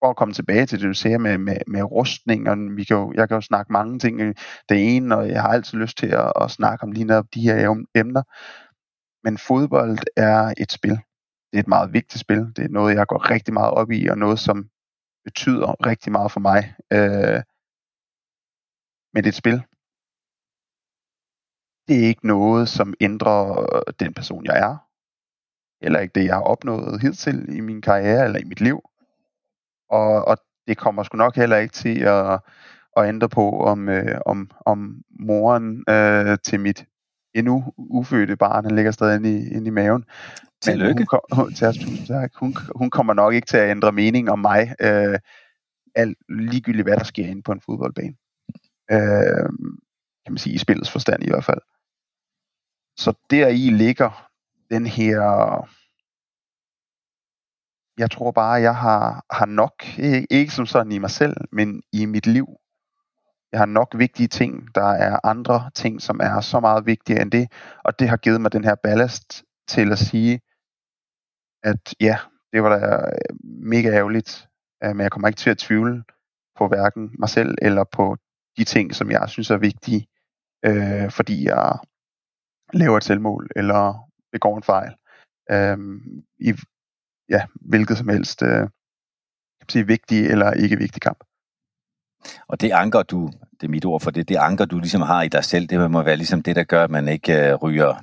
for 0.03 0.11
at 0.11 0.16
komme 0.16 0.34
tilbage 0.34 0.66
til 0.66 0.78
det, 0.80 0.88
du 0.88 0.94
siger 0.94 1.18
med, 1.18 1.38
med, 1.38 1.57
med 1.66 1.82
rustning, 1.82 2.48
og 2.48 2.57
vi 2.76 2.84
kan 2.84 2.96
jo, 2.96 3.12
jeg 3.12 3.28
kan 3.28 3.34
jo 3.34 3.40
snakke 3.40 3.72
mange 3.72 3.98
ting 3.98 4.18
det 4.68 4.96
ene, 4.96 5.16
og 5.16 5.28
jeg 5.28 5.42
har 5.42 5.48
altid 5.48 5.78
lyst 5.78 5.98
til 5.98 6.07
at, 6.07 6.32
at 6.40 6.50
snakke 6.50 6.82
om 6.84 6.92
lige 6.92 7.05
netop 7.05 7.26
de 7.34 7.40
her 7.40 7.84
emner. 7.94 8.22
Men 9.24 9.38
fodbold 9.38 9.98
er 10.16 10.55
et 10.59 10.72
spil 10.72 10.98
det 11.53 11.59
er 11.59 11.62
et 11.62 11.68
meget 11.68 11.92
vigtigt 11.92 12.20
spil. 12.20 12.53
Det 12.57 12.64
er 12.64 12.68
noget, 12.68 12.94
jeg 12.94 13.07
går 13.07 13.30
rigtig 13.30 13.55
meget 13.55 13.70
op 13.70 13.90
i, 13.90 14.07
og 14.07 14.18
noget, 14.18 14.38
som 14.38 14.70
betyder 15.24 15.86
rigtig 15.86 16.12
meget 16.12 16.32
for 16.32 16.40
mig. 16.40 16.74
Øh, 16.92 17.40
men 19.12 19.24
det 19.24 19.28
er 19.28 19.34
et 19.36 19.42
spil. 19.44 19.59
Det 21.88 21.96
er 21.96 22.09
ikke 22.09 22.26
noget, 22.26 22.68
som 22.68 22.94
ændrer 23.00 23.40
den 24.00 24.14
person, 24.14 24.44
jeg 24.44 24.59
er. 24.59 24.76
Eller 25.84 26.00
ikke 26.00 26.14
det, 26.14 26.24
jeg 26.24 26.34
har 26.34 26.42
opnået 26.42 27.00
hidtil 27.00 27.57
i 27.57 27.61
min 27.61 27.82
karriere 27.82 28.24
eller 28.24 28.40
i 28.40 28.44
mit 28.44 28.61
liv. 28.61 28.80
Og, 29.93 30.28
og 30.28 30.36
det 30.66 30.78
kommer 30.78 31.03
sgu 31.03 31.16
nok 31.16 31.36
heller 31.36 31.57
ikke 31.57 31.74
til 31.74 31.99
at, 31.99 32.40
at 32.97 33.09
ændre 33.09 33.28
på, 33.28 33.61
om, 33.61 33.88
øh, 33.88 34.20
om, 34.26 34.51
om 34.66 35.03
moren 35.20 35.84
øh, 35.88 36.38
til 36.45 36.61
mit 36.61 36.86
endnu 37.34 37.72
ufødte 37.76 38.36
barn, 38.36 38.64
han 38.64 38.74
ligger 38.76 38.90
stadig 38.90 39.16
inde 39.16 39.38
i, 39.38 39.49
inde 39.49 39.66
i 39.66 39.70
maven. 39.70 40.05
Tillykke. 40.62 40.95
Men 40.95 41.07
hun, 41.11 41.45
hun, 41.45 41.55
til, 41.55 42.07
tak. 42.07 42.32
Hun, 42.34 42.57
hun 42.74 42.90
kommer 42.90 43.14
nok 43.14 43.34
ikke 43.34 43.47
til 43.47 43.57
at 43.57 43.70
ændre 43.70 43.93
mening 43.93 44.30
om 44.30 44.38
mig, 44.38 44.74
øh, 44.80 45.18
alt, 45.95 46.18
ligegyldigt 46.28 46.86
hvad 46.86 46.97
der 46.97 47.05
sker 47.05 47.26
inde 47.26 47.43
på 47.43 47.53
en 47.53 47.61
fodboldbane. 47.61 48.14
Øh, 48.90 49.49
kan 50.24 50.32
man 50.32 50.38
sige, 50.38 50.55
i 50.55 50.59
spillets 50.59 50.90
forstand 50.90 51.22
i 51.22 51.30
hvert 51.30 51.45
fald. 51.45 51.61
Så 52.99 53.12
der 53.30 53.49
i 53.49 53.70
ligger 53.70 54.28
den 54.70 54.86
her... 54.86 55.22
Jeg 57.99 58.11
tror 58.11 58.30
bare, 58.30 58.53
jeg 58.53 58.76
har, 58.76 59.24
har 59.30 59.47
nok, 59.47 59.99
ikke, 60.30 60.53
som 60.53 60.66
sådan 60.66 60.93
i 60.93 60.99
mig 60.99 61.11
selv, 61.11 61.36
men 61.53 61.82
i 61.93 62.07
mit 62.07 62.26
liv, 62.26 62.47
jeg 63.53 63.61
har 63.61 63.66
nok 63.66 63.88
vigtige 63.99 64.28
ting. 64.28 64.74
Der 64.74 64.88
er 64.90 65.26
andre 65.26 65.70
ting, 65.74 66.03
som 66.03 66.20
er 66.22 66.40
så 66.40 66.61
meget 66.61 66.86
vigtigere 66.86 67.22
end 67.22 67.30
det. 67.30 67.53
Og 67.84 67.99
det 67.99 68.09
har 68.09 68.16
givet 68.16 68.40
mig 68.40 68.53
den 68.53 68.64
her 68.64 68.74
ballast 68.74 69.45
til 69.68 69.93
at 69.93 69.99
sige, 69.99 70.40
at 71.62 71.95
ja, 72.01 72.18
det 72.53 72.62
var 72.62 72.78
da 72.78 72.97
øh, 72.97 73.36
mega 73.43 73.88
ærgerligt. 73.88 74.49
Øh, 74.84 74.97
men 74.97 75.01
jeg 75.01 75.11
kommer 75.11 75.28
ikke 75.28 75.38
til 75.38 75.51
at 75.51 75.59
tvivle 75.59 76.05
på 76.59 76.68
hverken 76.68 77.11
mig 77.18 77.28
selv 77.28 77.55
eller 77.62 77.84
på 77.93 78.16
de 78.57 78.64
ting, 78.64 78.95
som 78.95 79.11
jeg 79.11 79.28
synes 79.28 79.51
er 79.51 79.57
vigtige, 79.57 80.07
øh, 80.64 81.11
fordi 81.11 81.45
jeg 81.45 81.78
laver 82.72 82.97
et 82.97 83.05
selvmål 83.05 83.51
eller 83.57 84.11
begår 84.32 84.57
en 84.57 84.62
fejl. 84.62 84.95
Øh, 85.51 85.78
I 86.38 86.55
ja, 87.33 87.43
hvilket 87.55 87.99
som 87.99 88.09
helst 88.09 88.43
øh, 88.43 88.68
kan 89.61 89.68
sige, 89.68 89.87
vigtig 89.87 90.26
eller 90.26 90.53
ikke 90.53 90.78
vigtig 90.78 91.03
kamp. 91.03 91.18
Og 92.49 92.61
det 92.61 92.70
anker, 92.70 93.03
du, 93.03 93.30
det 93.61 93.66
er 93.66 93.70
mit 93.70 93.85
ord 93.85 94.01
for 94.01 94.11
det, 94.11 94.28
det 94.28 94.37
anker, 94.37 94.64
du 94.64 94.78
ligesom 94.78 95.03
har 95.03 95.22
i 95.22 95.28
dig 95.28 95.45
selv, 95.45 95.66
det 95.66 95.91
må 95.91 96.03
være 96.03 96.16
ligesom 96.16 96.43
det, 96.43 96.57
der 96.57 96.64
gør, 96.64 96.85
at 96.85 96.91
man 96.91 97.09
ikke 97.09 97.49
øh, 97.49 97.55
ryger 97.55 97.95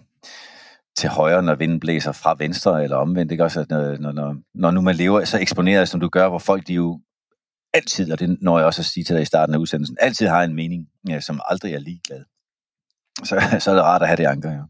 til 0.98 1.10
højre, 1.10 1.44
når 1.44 1.56
vinden 1.56 1.80
blæser 1.80 2.12
fra 2.12 2.36
venstre, 2.40 2.84
eller 2.84 2.98
omvendt, 2.98 3.32
ikke 3.32 3.44
også? 3.44 3.60
At 3.60 3.70
når, 3.70 4.12
når, 4.12 4.36
når 4.54 4.72
nu 4.72 4.82
man 4.82 4.96
lever 4.96 5.26
så 5.26 5.40
eksponeret, 5.40 5.90
som 5.90 6.00
du 6.00 6.10
gør, 6.10 6.30
hvor 6.30 6.40
folk 6.40 6.68
de 6.68 6.74
jo 6.74 7.00
altid, 7.74 8.12
og 8.12 8.20
det 8.20 8.38
når 8.42 8.58
jeg 8.58 8.66
også 8.66 8.82
at 8.82 8.86
sige 8.86 9.04
til 9.04 9.16
dig 9.16 9.22
i 9.22 9.26
starten 9.26 9.56
af 9.56 9.60
udsendelsen, 9.60 9.98
altid 10.02 10.28
har 10.28 10.44
en 10.44 10.56
mening, 10.56 10.88
ja, 11.10 11.20
som 11.20 11.42
aldrig 11.46 11.74
er 11.74 11.80
ligeglad. 11.80 12.24
Så, 13.24 13.58
så 13.60 13.72
er 13.72 13.76
det 13.76 13.84
rart 13.84 14.02
at 14.02 14.08
have 14.08 14.18
det 14.18 14.26
anker, 14.26 14.52
ja. 14.52 14.62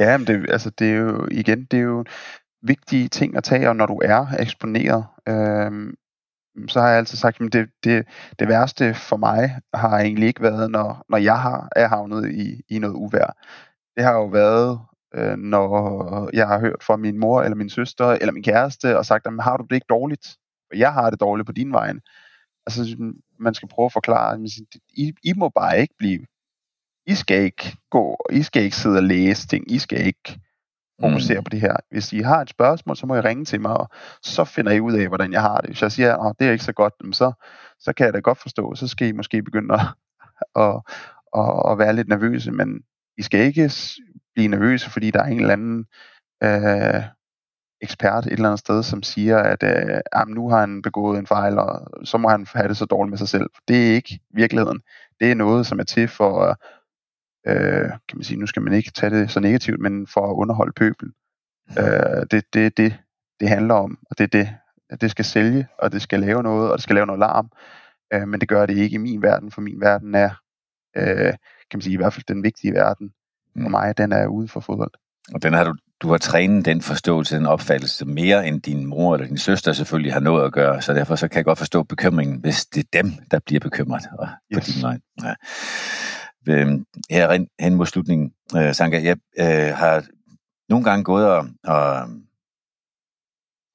Ja, 0.00 0.16
men 0.16 0.26
det, 0.26 0.50
altså, 0.50 0.70
det 0.70 0.90
er 0.90 0.94
jo, 0.96 1.28
igen, 1.30 1.64
det 1.64 1.78
er 1.78 1.82
jo 1.82 2.04
vigtige 2.62 3.08
ting 3.08 3.36
at 3.36 3.44
tage, 3.44 3.68
og 3.68 3.76
når 3.76 3.86
du 3.86 4.00
er 4.04 4.26
eksponeret, 4.38 5.06
øh, 5.28 5.92
så 6.68 6.80
har 6.80 6.88
jeg 6.88 6.98
altid 6.98 7.18
sagt, 7.18 7.40
at 7.40 7.52
det, 7.52 7.68
det, 7.84 8.06
det 8.38 8.48
værste 8.48 8.94
for 8.94 9.16
mig 9.16 9.60
har 9.74 9.98
egentlig 9.98 10.28
ikke 10.28 10.42
været, 10.42 10.70
når, 10.70 11.04
når 11.08 11.18
jeg 11.18 11.40
har, 11.40 11.68
er 11.76 11.88
havnet 11.88 12.32
i, 12.32 12.62
i 12.68 12.78
noget 12.78 12.94
uvær. 12.94 13.36
Det 13.96 14.04
har 14.04 14.12
jo 14.12 14.26
været, 14.26 14.80
øh, 15.14 15.36
når 15.36 16.30
jeg 16.32 16.48
har 16.48 16.60
hørt 16.60 16.82
fra 16.82 16.96
min 16.96 17.18
mor, 17.18 17.42
eller 17.42 17.56
min 17.56 17.70
søster, 17.70 18.06
eller 18.06 18.32
min 18.32 18.42
kæreste, 18.42 18.98
og 18.98 19.06
sagt, 19.06 19.26
at 19.26 19.32
har 19.40 19.56
du 19.56 19.64
det 19.70 19.74
ikke 19.76 19.86
dårligt? 19.88 20.36
Og 20.70 20.78
jeg 20.78 20.92
har 20.92 21.10
det 21.10 21.20
dårligt 21.20 21.46
på 21.46 21.52
din 21.52 21.72
vej. 21.72 21.92
Altså, 22.66 23.12
man 23.38 23.54
skal 23.54 23.68
prøve 23.68 23.86
at 23.86 23.92
forklare, 23.92 24.34
at 24.34 24.40
I, 24.88 25.12
I 25.22 25.32
må 25.36 25.48
bare 25.48 25.80
ikke 25.80 25.94
blive 25.98 26.26
i 27.06 27.14
skal 27.14 27.44
ikke 27.44 27.76
gå, 27.90 28.16
I 28.32 28.42
skal 28.42 28.62
ikke 28.62 28.76
sidde 28.76 28.96
og 28.96 29.02
læse 29.02 29.48
ting, 29.48 29.72
I 29.72 29.78
skal 29.78 30.06
ikke 30.06 30.40
fokusere 31.00 31.38
mm. 31.38 31.44
på 31.44 31.48
det 31.48 31.60
her. 31.60 31.76
Hvis 31.90 32.12
I 32.12 32.20
har 32.20 32.40
et 32.40 32.50
spørgsmål, 32.50 32.96
så 32.96 33.06
må 33.06 33.16
I 33.16 33.20
ringe 33.20 33.44
til 33.44 33.60
mig, 33.60 33.76
og 33.76 33.88
så 34.22 34.44
finder 34.44 34.72
I 34.72 34.80
ud 34.80 34.92
af, 34.92 35.08
hvordan 35.08 35.32
jeg 35.32 35.42
har 35.42 35.60
det. 35.60 35.70
Hvis 35.70 35.82
jeg 35.82 35.92
siger, 35.92 36.16
at 36.16 36.36
det 36.38 36.48
er 36.48 36.52
ikke 36.52 36.64
så 36.64 36.72
godt, 36.72 36.94
så, 37.12 37.32
så 37.80 37.92
kan 37.92 38.06
jeg 38.06 38.14
da 38.14 38.18
godt 38.18 38.38
forstå, 38.38 38.74
så 38.74 38.88
skal 38.88 39.08
I 39.08 39.12
måske 39.12 39.42
begynde 39.42 39.74
at, 39.74 39.80
at, 40.64 40.80
at, 41.36 41.62
at 41.70 41.78
være 41.78 41.92
lidt 41.92 42.08
nervøse, 42.08 42.52
men 42.52 42.80
I 43.18 43.22
skal 43.22 43.40
ikke 43.40 43.70
blive 44.34 44.48
nervøse, 44.48 44.90
fordi 44.90 45.10
der 45.10 45.22
er 45.22 45.26
en 45.26 45.40
eller 45.40 45.52
anden 45.52 45.86
øh, 46.42 47.02
ekspert 47.82 48.26
et 48.26 48.32
eller 48.32 48.48
andet 48.48 48.58
sted, 48.58 48.82
som 48.82 49.02
siger, 49.02 49.38
at 49.38 49.62
øh, 49.62 50.28
nu 50.28 50.48
har 50.50 50.60
han 50.60 50.82
begået 50.82 51.18
en 51.18 51.26
fejl, 51.26 51.58
og 51.58 51.86
så 52.04 52.18
må 52.18 52.28
han 52.28 52.46
have 52.54 52.68
det 52.68 52.76
så 52.76 52.84
dårligt 52.84 53.10
med 53.10 53.18
sig 53.18 53.28
selv. 53.28 53.50
Det 53.68 53.90
er 53.90 53.94
ikke 53.94 54.20
virkeligheden. 54.34 54.80
Det 55.20 55.30
er 55.30 55.34
noget, 55.34 55.66
som 55.66 55.78
er 55.78 55.84
til 55.84 56.08
for 56.08 56.60
øh, 57.46 57.90
kan 58.08 58.16
man 58.16 58.24
sige, 58.24 58.40
nu 58.40 58.46
skal 58.46 58.62
man 58.62 58.72
ikke 58.72 58.90
tage 58.90 59.10
det 59.10 59.30
så 59.30 59.40
negativt, 59.40 59.80
men 59.80 60.06
for 60.06 60.30
at 60.30 60.34
underholde 60.34 60.72
pøbel. 60.72 61.08
Øh, 61.78 62.26
det 62.30 62.44
det, 62.54 62.76
det, 62.76 62.96
det 63.40 63.48
handler 63.48 63.74
om, 63.74 63.98
og 64.10 64.18
det 64.18 64.24
er 64.24 64.38
det, 64.38 64.48
det 65.00 65.10
skal 65.10 65.24
sælge, 65.24 65.66
og 65.78 65.92
det 65.92 66.02
skal 66.02 66.20
lave 66.20 66.42
noget, 66.42 66.70
og 66.70 66.78
det 66.78 66.82
skal 66.82 66.94
lave 66.94 67.06
noget 67.06 67.18
larm, 67.20 67.50
øh, 68.12 68.28
men 68.28 68.40
det 68.40 68.48
gør 68.48 68.66
det 68.66 68.76
ikke 68.76 68.94
i 68.94 68.98
min 68.98 69.22
verden, 69.22 69.50
for 69.50 69.60
min 69.60 69.80
verden 69.80 70.14
er, 70.14 70.30
øh, 70.96 71.32
kan 71.70 71.74
man 71.74 71.82
sige, 71.82 71.94
i 71.94 71.96
hvert 71.96 72.12
fald 72.12 72.24
den 72.28 72.42
vigtige 72.42 72.72
verden 72.72 73.10
for 73.52 73.68
mm. 73.68 73.70
mig, 73.70 73.98
den 73.98 74.12
er 74.12 74.26
ude 74.26 74.48
for 74.48 74.60
fodbold. 74.60 74.92
Og 75.34 75.42
den 75.42 75.52
har 75.52 75.64
du, 75.64 75.74
du 76.00 76.10
har 76.10 76.18
trænet 76.18 76.64
den 76.64 76.82
forståelse, 76.82 77.36
den 77.36 77.46
opfattelse 77.46 78.06
mere 78.06 78.48
end 78.48 78.62
din 78.62 78.86
mor 78.86 79.14
eller 79.14 79.26
din 79.26 79.38
søster 79.38 79.72
selvfølgelig 79.72 80.12
har 80.12 80.20
noget 80.20 80.44
at 80.44 80.52
gøre, 80.52 80.82
så 80.82 80.94
derfor 80.94 81.16
så 81.16 81.28
kan 81.28 81.36
jeg 81.36 81.44
godt 81.44 81.58
forstå 81.58 81.82
bekymringen, 81.82 82.40
hvis 82.40 82.66
det 82.66 82.84
er 82.84 83.02
dem, 83.02 83.12
der 83.30 83.38
bliver 83.46 83.60
bekymret 83.60 84.02
og, 84.18 84.28
yes. 84.52 84.58
på 84.58 84.72
din 84.72 84.82
vej. 84.82 84.98
Ja 85.22 85.34
øh, 86.48 86.80
her 87.10 87.46
hen 87.60 87.74
mod 87.74 87.86
slutningen, 87.86 88.32
øh, 88.56 88.74
Sanka, 88.74 89.02
jeg 89.02 89.16
øh, 89.38 89.76
har 89.76 90.04
nogle 90.68 90.84
gange 90.84 91.04
gået 91.04 91.26
og, 91.26 91.46
og, 91.64 92.08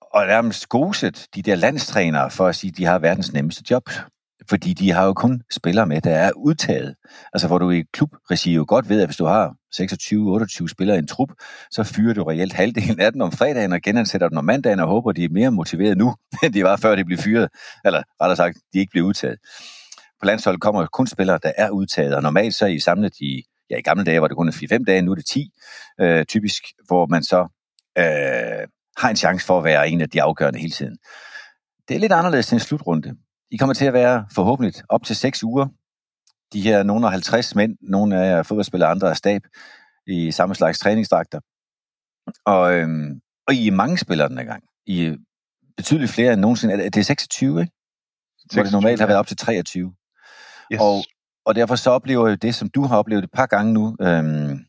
og 0.02 0.26
nærmest 0.28 0.62
skoset 0.62 1.28
de 1.36 1.42
der 1.42 1.56
landstrænere 1.56 2.32
for 2.32 2.48
at 2.48 2.56
sige, 2.56 2.72
at 2.72 2.78
de 2.78 2.86
har 2.86 3.00
verdens 3.00 3.34
nemmeste 3.34 3.64
job. 3.70 3.90
Fordi 4.50 4.74
de 4.74 4.92
har 4.92 5.06
jo 5.06 5.14
kun 5.14 5.42
spillere 5.52 5.86
med, 5.86 6.02
der 6.02 6.12
er 6.12 6.32
udtaget. 6.32 6.96
Altså 7.34 7.48
hvor 7.48 7.58
du 7.58 7.70
i 7.70 7.84
klubregi 7.94 8.54
jo 8.54 8.66
godt 8.68 8.90
ved, 8.90 9.02
at 9.02 9.08
hvis 9.08 9.18
du 9.18 9.26
har 9.26 9.56
26-28 10.66 10.68
spillere 10.68 10.96
i 10.96 11.00
en 11.00 11.08
trup, 11.08 11.30
så 11.72 11.84
fyrer 11.84 12.14
du 12.14 12.24
reelt 12.24 12.54
halvdelen 12.54 13.00
af 13.00 13.12
dem 13.12 13.22
om 13.22 13.32
fredagen 13.32 13.74
og 13.74 13.82
genansætter 13.82 14.30
dem 14.30 14.38
om 14.38 14.46
mandagen 14.46 14.80
og 14.80 14.88
håber, 14.88 15.10
at 15.10 15.16
de 15.16 15.24
er 15.24 15.30
mere 15.30 15.52
motiveret 15.52 15.98
nu, 15.98 16.16
end 16.44 16.54
de 16.54 16.64
var 16.64 16.76
før 16.76 16.96
de 16.96 17.06
blev 17.06 17.18
fyret. 17.18 17.50
Eller 17.86 18.04
rettere 18.22 18.36
sagt, 18.36 18.58
de 18.74 18.80
ikke 18.80 18.92
blev 18.92 19.04
udtaget 19.04 19.38
på 20.22 20.26
landsholdet 20.26 20.62
kommer 20.62 20.86
kun 20.86 21.08
spillere, 21.08 21.40
der 21.44 21.52
er 21.58 21.70
udtaget, 21.70 22.16
og 22.16 22.22
normalt 22.22 22.56
så 22.56 22.66
er 22.66 22.70
I 22.70 22.80
samlet 22.80 23.20
i, 23.20 23.44
ja 23.70 23.78
i 23.78 23.82
gamle 23.82 24.04
dage 24.04 24.22
var 24.22 24.28
det 24.28 24.38
kun 24.38 24.50
4-5 24.50 24.84
dage, 24.88 25.02
nu 25.02 25.12
er 25.12 25.16
det 25.16 25.26
10 25.26 25.52
øh, 26.02 26.26
typisk, 26.26 26.64
hvor 26.88 27.06
man 27.06 27.24
så 27.24 27.40
øh, 27.98 28.68
har 28.98 29.10
en 29.10 29.16
chance 29.16 29.46
for 29.46 29.58
at 29.58 29.64
være 29.64 29.90
en 29.90 30.02
af 30.02 30.10
de 30.10 30.22
afgørende 30.22 30.60
hele 30.60 30.72
tiden. 30.72 30.98
Det 31.88 31.96
er 31.96 32.00
lidt 32.00 32.12
anderledes 32.12 32.48
til 32.48 32.56
en 32.56 32.60
slutrunde. 32.60 33.16
I 33.52 33.58
kommer 33.58 33.74
til 33.74 33.86
at 33.86 33.94
være 33.94 34.26
forhåbentlig 34.36 34.74
op 34.90 35.04
til 35.04 35.16
6 35.16 35.44
uger. 35.44 35.68
De 36.54 36.62
her 36.62 36.84
nogle 36.84 37.06
af 37.06 37.12
50 37.12 37.56
mænd, 37.56 37.78
nogle 37.82 38.24
af 38.26 38.46
fodboldspillere, 38.46 38.90
andre 38.90 39.10
af 39.10 39.18
stab, 39.18 39.42
i 40.08 40.32
samme 40.32 40.56
slags 40.56 40.80
træningsdragter. 40.80 41.40
Og, 42.46 42.74
øhm, 42.74 43.22
og 43.48 43.54
I 43.54 43.68
er 43.68 43.72
mange 43.72 43.98
spillere 43.98 44.30
den 44.30 44.46
gang. 44.46 44.64
I 44.86 45.06
er 45.06 45.16
betydeligt 45.78 46.12
flere 46.12 46.34
end 46.34 46.42
nogensinde. 46.42 46.78
Det 46.78 46.98
er 46.98 47.04
26, 47.04 47.62
ikke? 47.62 47.74
26, 48.40 48.56
Hvor 48.56 48.64
det 48.64 48.72
normalt 48.72 49.00
har 49.00 49.08
været 49.08 49.20
op 49.20 49.28
til 49.28 49.38
23. 49.38 49.94
Yes. 50.74 50.80
Og, 50.82 51.04
og 51.46 51.56
derfor 51.56 51.76
så 51.76 51.90
oplever 51.90 52.28
jeg 52.28 52.42
det, 52.42 52.56
som 52.56 52.70
du 52.70 52.84
har 52.84 52.98
oplevet 52.98 53.24
et 53.24 53.32
par 53.32 53.46
gange 53.46 53.74
nu, 53.74 53.96
øhm, 54.02 54.60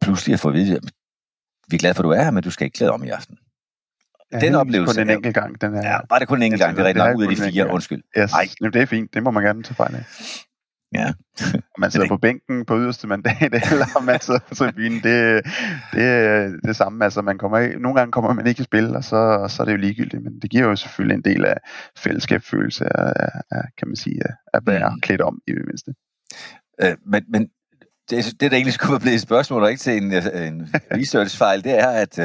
pludselig 0.00 0.34
at 0.34 0.40
få 0.40 0.48
at 0.48 0.54
vide, 0.54 0.76
at 0.76 0.82
vi 1.68 1.76
er 1.76 1.78
glade 1.78 1.94
for, 1.94 2.02
at 2.02 2.04
du 2.04 2.10
er 2.10 2.22
her, 2.22 2.30
men 2.30 2.42
du 2.42 2.50
skal 2.50 2.64
ikke 2.64 2.76
klæde 2.76 2.90
om 2.90 3.04
i 3.04 3.08
aften. 3.08 3.38
Ja, 4.32 4.38
den 4.38 4.54
oplevelse... 4.54 4.94
Kun 4.94 5.02
en 5.02 5.16
enkelt 5.16 5.34
gang. 5.34 5.60
Den 5.60 5.74
er, 5.74 5.90
ja, 5.90 6.06
bare 6.06 6.20
det 6.20 6.28
kun 6.28 6.38
en 6.38 6.42
enkelt 6.42 6.62
gang. 6.62 6.76
Det 6.76 6.82
er 6.82 6.86
rigtig 6.86 7.04
nok 7.04 7.16
ud 7.16 7.22
af 7.22 7.28
de 7.28 7.36
fire, 7.36 7.70
undskyld. 7.70 8.02
Yes. 8.18 8.32
Nej. 8.32 8.48
Jamen, 8.60 8.72
det 8.72 8.82
er 8.82 8.86
fint. 8.86 9.14
Det 9.14 9.22
må 9.22 9.30
man 9.30 9.42
gerne 9.44 9.62
tage 9.62 9.74
fejl 9.74 9.94
af. 9.94 10.04
Ja. 10.94 11.12
man 11.78 11.90
sidder 11.90 12.08
på 12.08 12.16
bænken 12.16 12.64
på 12.64 12.78
yderste 12.78 13.06
mandat, 13.06 13.42
eller 13.72 14.02
man 14.02 14.20
sidder 14.20 14.40
på 14.48 14.54
tribunen, 14.54 14.92
det, 15.02 15.46
det 15.92 16.02
er 16.02 16.52
det 16.64 16.76
samme. 16.76 17.04
Altså, 17.04 17.22
man 17.22 17.38
kommer, 17.38 17.78
nogle 17.78 17.98
gange 17.98 18.12
kommer 18.12 18.32
man 18.32 18.46
ikke 18.46 18.60
i 18.60 18.64
spil, 18.64 18.96
og 18.96 19.04
så, 19.04 19.46
så 19.48 19.62
er 19.62 19.64
det 19.64 19.72
jo 19.72 19.76
ligegyldigt, 19.76 20.22
men 20.22 20.40
det 20.42 20.50
giver 20.50 20.64
jo 20.64 20.76
selvfølgelig 20.76 21.14
en 21.14 21.24
del 21.24 21.44
af 21.44 21.56
fællesskabsfølelse, 21.98 22.96
af, 22.96 23.30
af, 23.50 23.62
kan 23.78 23.88
man 23.88 23.96
sige, 23.96 24.20
at 24.54 24.62
være 24.66 24.90
mm. 24.90 25.00
klædt 25.00 25.20
om 25.20 25.38
i 25.46 25.50
det 25.50 25.62
mindste. 25.66 25.94
Øh, 26.82 26.96
men, 27.06 27.24
men 27.28 27.48
det, 28.10 28.40
det, 28.40 28.50
der 28.50 28.56
egentlig 28.56 28.74
skulle 28.74 28.92
være 28.92 29.00
blevet 29.00 29.14
et 29.14 29.20
spørgsmål, 29.20 29.62
og 29.62 29.70
ikke 29.70 29.80
til 29.80 29.96
en, 29.96 30.12
en 30.12 30.68
research-fejl, 31.00 31.64
det 31.64 31.78
er, 31.78 31.88
at, 31.88 32.18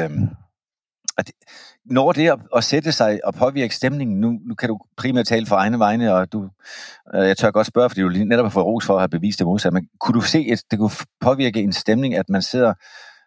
at 1.20 1.32
når 1.84 2.12
det 2.12 2.30
at, 2.30 2.38
at 2.56 2.64
sætte 2.64 2.92
sig 2.92 3.20
og 3.24 3.34
påvirke 3.34 3.74
stemningen, 3.74 4.20
nu, 4.20 4.38
nu 4.48 4.54
kan 4.54 4.68
du 4.68 4.78
primært 4.96 5.26
tale 5.26 5.46
for 5.46 5.56
egne 5.56 5.78
vegne, 5.78 6.14
og 6.14 6.32
du, 6.32 6.50
øh, 7.14 7.28
jeg 7.28 7.36
tør 7.36 7.50
godt 7.50 7.66
spørge, 7.66 7.90
fordi 7.90 8.00
du 8.00 8.08
netop 8.08 8.44
har 8.44 8.50
fået 8.50 8.66
ros 8.66 8.86
for 8.86 8.94
at 8.94 9.00
have 9.00 9.08
bevist 9.08 9.38
det 9.38 9.46
modsatte, 9.46 9.74
men 9.74 9.88
kunne 10.00 10.20
du 10.20 10.20
se, 10.20 10.48
at 10.52 10.62
det 10.70 10.78
kunne 10.78 10.90
påvirke 11.20 11.60
en 11.60 11.72
stemning, 11.72 12.14
at 12.14 12.28
man 12.28 12.42
sidder 12.42 12.74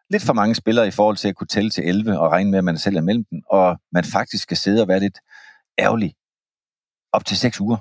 lidt 0.09 0.23
for 0.23 0.33
mange 0.33 0.55
spillere 0.55 0.87
i 0.87 0.91
forhold 0.91 1.17
til 1.17 1.27
at 1.27 1.35
kunne 1.35 1.47
tælle 1.47 1.69
til 1.69 1.87
11 1.87 2.19
og 2.19 2.31
regne 2.31 2.51
med, 2.51 2.57
at 2.57 2.63
man 2.63 2.77
selv 2.77 2.95
er 2.95 3.01
mellem 3.01 3.25
dem, 3.31 3.41
og 3.49 3.77
man 3.91 4.03
faktisk 4.03 4.43
skal 4.43 4.57
sidde 4.57 4.81
og 4.81 4.87
være 4.87 4.99
lidt 4.99 5.19
ærgerlig 5.79 6.13
op 7.13 7.25
til 7.25 7.37
6 7.37 7.59
uger? 7.59 7.77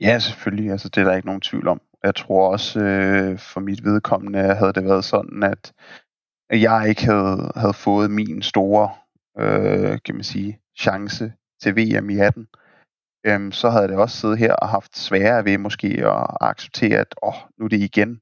Ja, 0.00 0.18
selvfølgelig. 0.18 0.70
Altså, 0.70 0.88
det 0.88 1.00
er 1.00 1.04
der 1.04 1.16
ikke 1.16 1.26
nogen 1.26 1.40
tvivl 1.40 1.68
om. 1.68 1.80
Jeg 2.04 2.14
tror 2.14 2.52
også, 2.52 2.80
øh, 2.80 3.38
for 3.38 3.60
mit 3.60 3.84
vedkommende 3.84 4.54
havde 4.54 4.72
det 4.72 4.84
været 4.84 5.04
sådan, 5.04 5.42
at 5.42 5.72
jeg 6.50 6.86
ikke 6.88 7.04
havde, 7.04 7.52
havde 7.56 7.74
fået 7.74 8.10
min 8.10 8.42
store 8.42 8.90
øh, 9.38 9.98
kan 10.04 10.14
man 10.14 10.24
sige, 10.24 10.60
chance 10.78 11.32
til 11.62 11.76
VM 11.76 12.10
i 12.10 12.18
18, 12.18 12.48
øhm, 13.26 13.52
så 13.52 13.70
havde 13.70 13.88
det 13.88 13.96
også 13.96 14.16
siddet 14.16 14.38
her 14.38 14.54
og 14.54 14.68
haft 14.68 14.98
sværere 14.98 15.44
ved 15.44 15.58
måske 15.58 15.88
at 15.88 16.26
acceptere, 16.40 16.98
at 16.98 17.14
åh, 17.22 17.34
nu 17.58 17.64
er 17.64 17.68
det 17.68 17.80
igen 17.80 18.20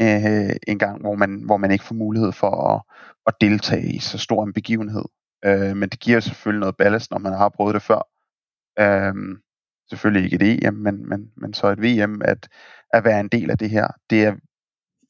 øh, 0.00 0.56
en 0.68 0.78
gang, 0.78 1.00
hvor 1.00 1.14
man, 1.14 1.42
hvor 1.46 1.56
man 1.56 1.70
ikke 1.70 1.84
får 1.84 1.94
mulighed 1.94 2.32
for 2.32 2.74
at, 2.74 2.82
at 3.26 3.34
deltage 3.40 3.94
i 3.94 3.98
så 3.98 4.18
stor 4.18 4.44
en 4.44 4.52
begivenhed. 4.52 5.04
Øh, 5.44 5.76
men 5.76 5.88
det 5.88 6.00
giver 6.00 6.20
selvfølgelig 6.20 6.60
noget 6.60 6.76
ballast, 6.76 7.10
når 7.10 7.18
man 7.18 7.32
har 7.32 7.48
prøvet 7.48 7.74
det 7.74 7.82
før. 7.82 8.02
Øh, 8.78 9.14
selvfølgelig 9.90 10.24
ikke 10.24 10.44
et 10.44 10.66
EM, 10.66 10.74
men, 10.74 11.08
men, 11.08 11.32
men 11.36 11.54
så 11.54 11.66
et 11.66 11.82
VM, 11.82 12.22
at, 12.24 12.48
at 12.92 13.04
være 13.04 13.20
en 13.20 13.28
del 13.28 13.50
af 13.50 13.58
det 13.58 13.70
her. 13.70 13.88
Det, 14.10 14.24
er, 14.24 14.34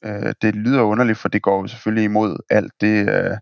øh, 0.05 0.35
det 0.43 0.57
lyder 0.57 0.83
underligt, 0.83 1.19
for 1.19 1.29
det 1.29 1.43
går 1.43 1.61
jo 1.61 1.67
selvfølgelig 1.67 2.05
imod 2.05 2.37
alt 2.51 2.73
det, 2.81 3.09
øh, 3.11 3.37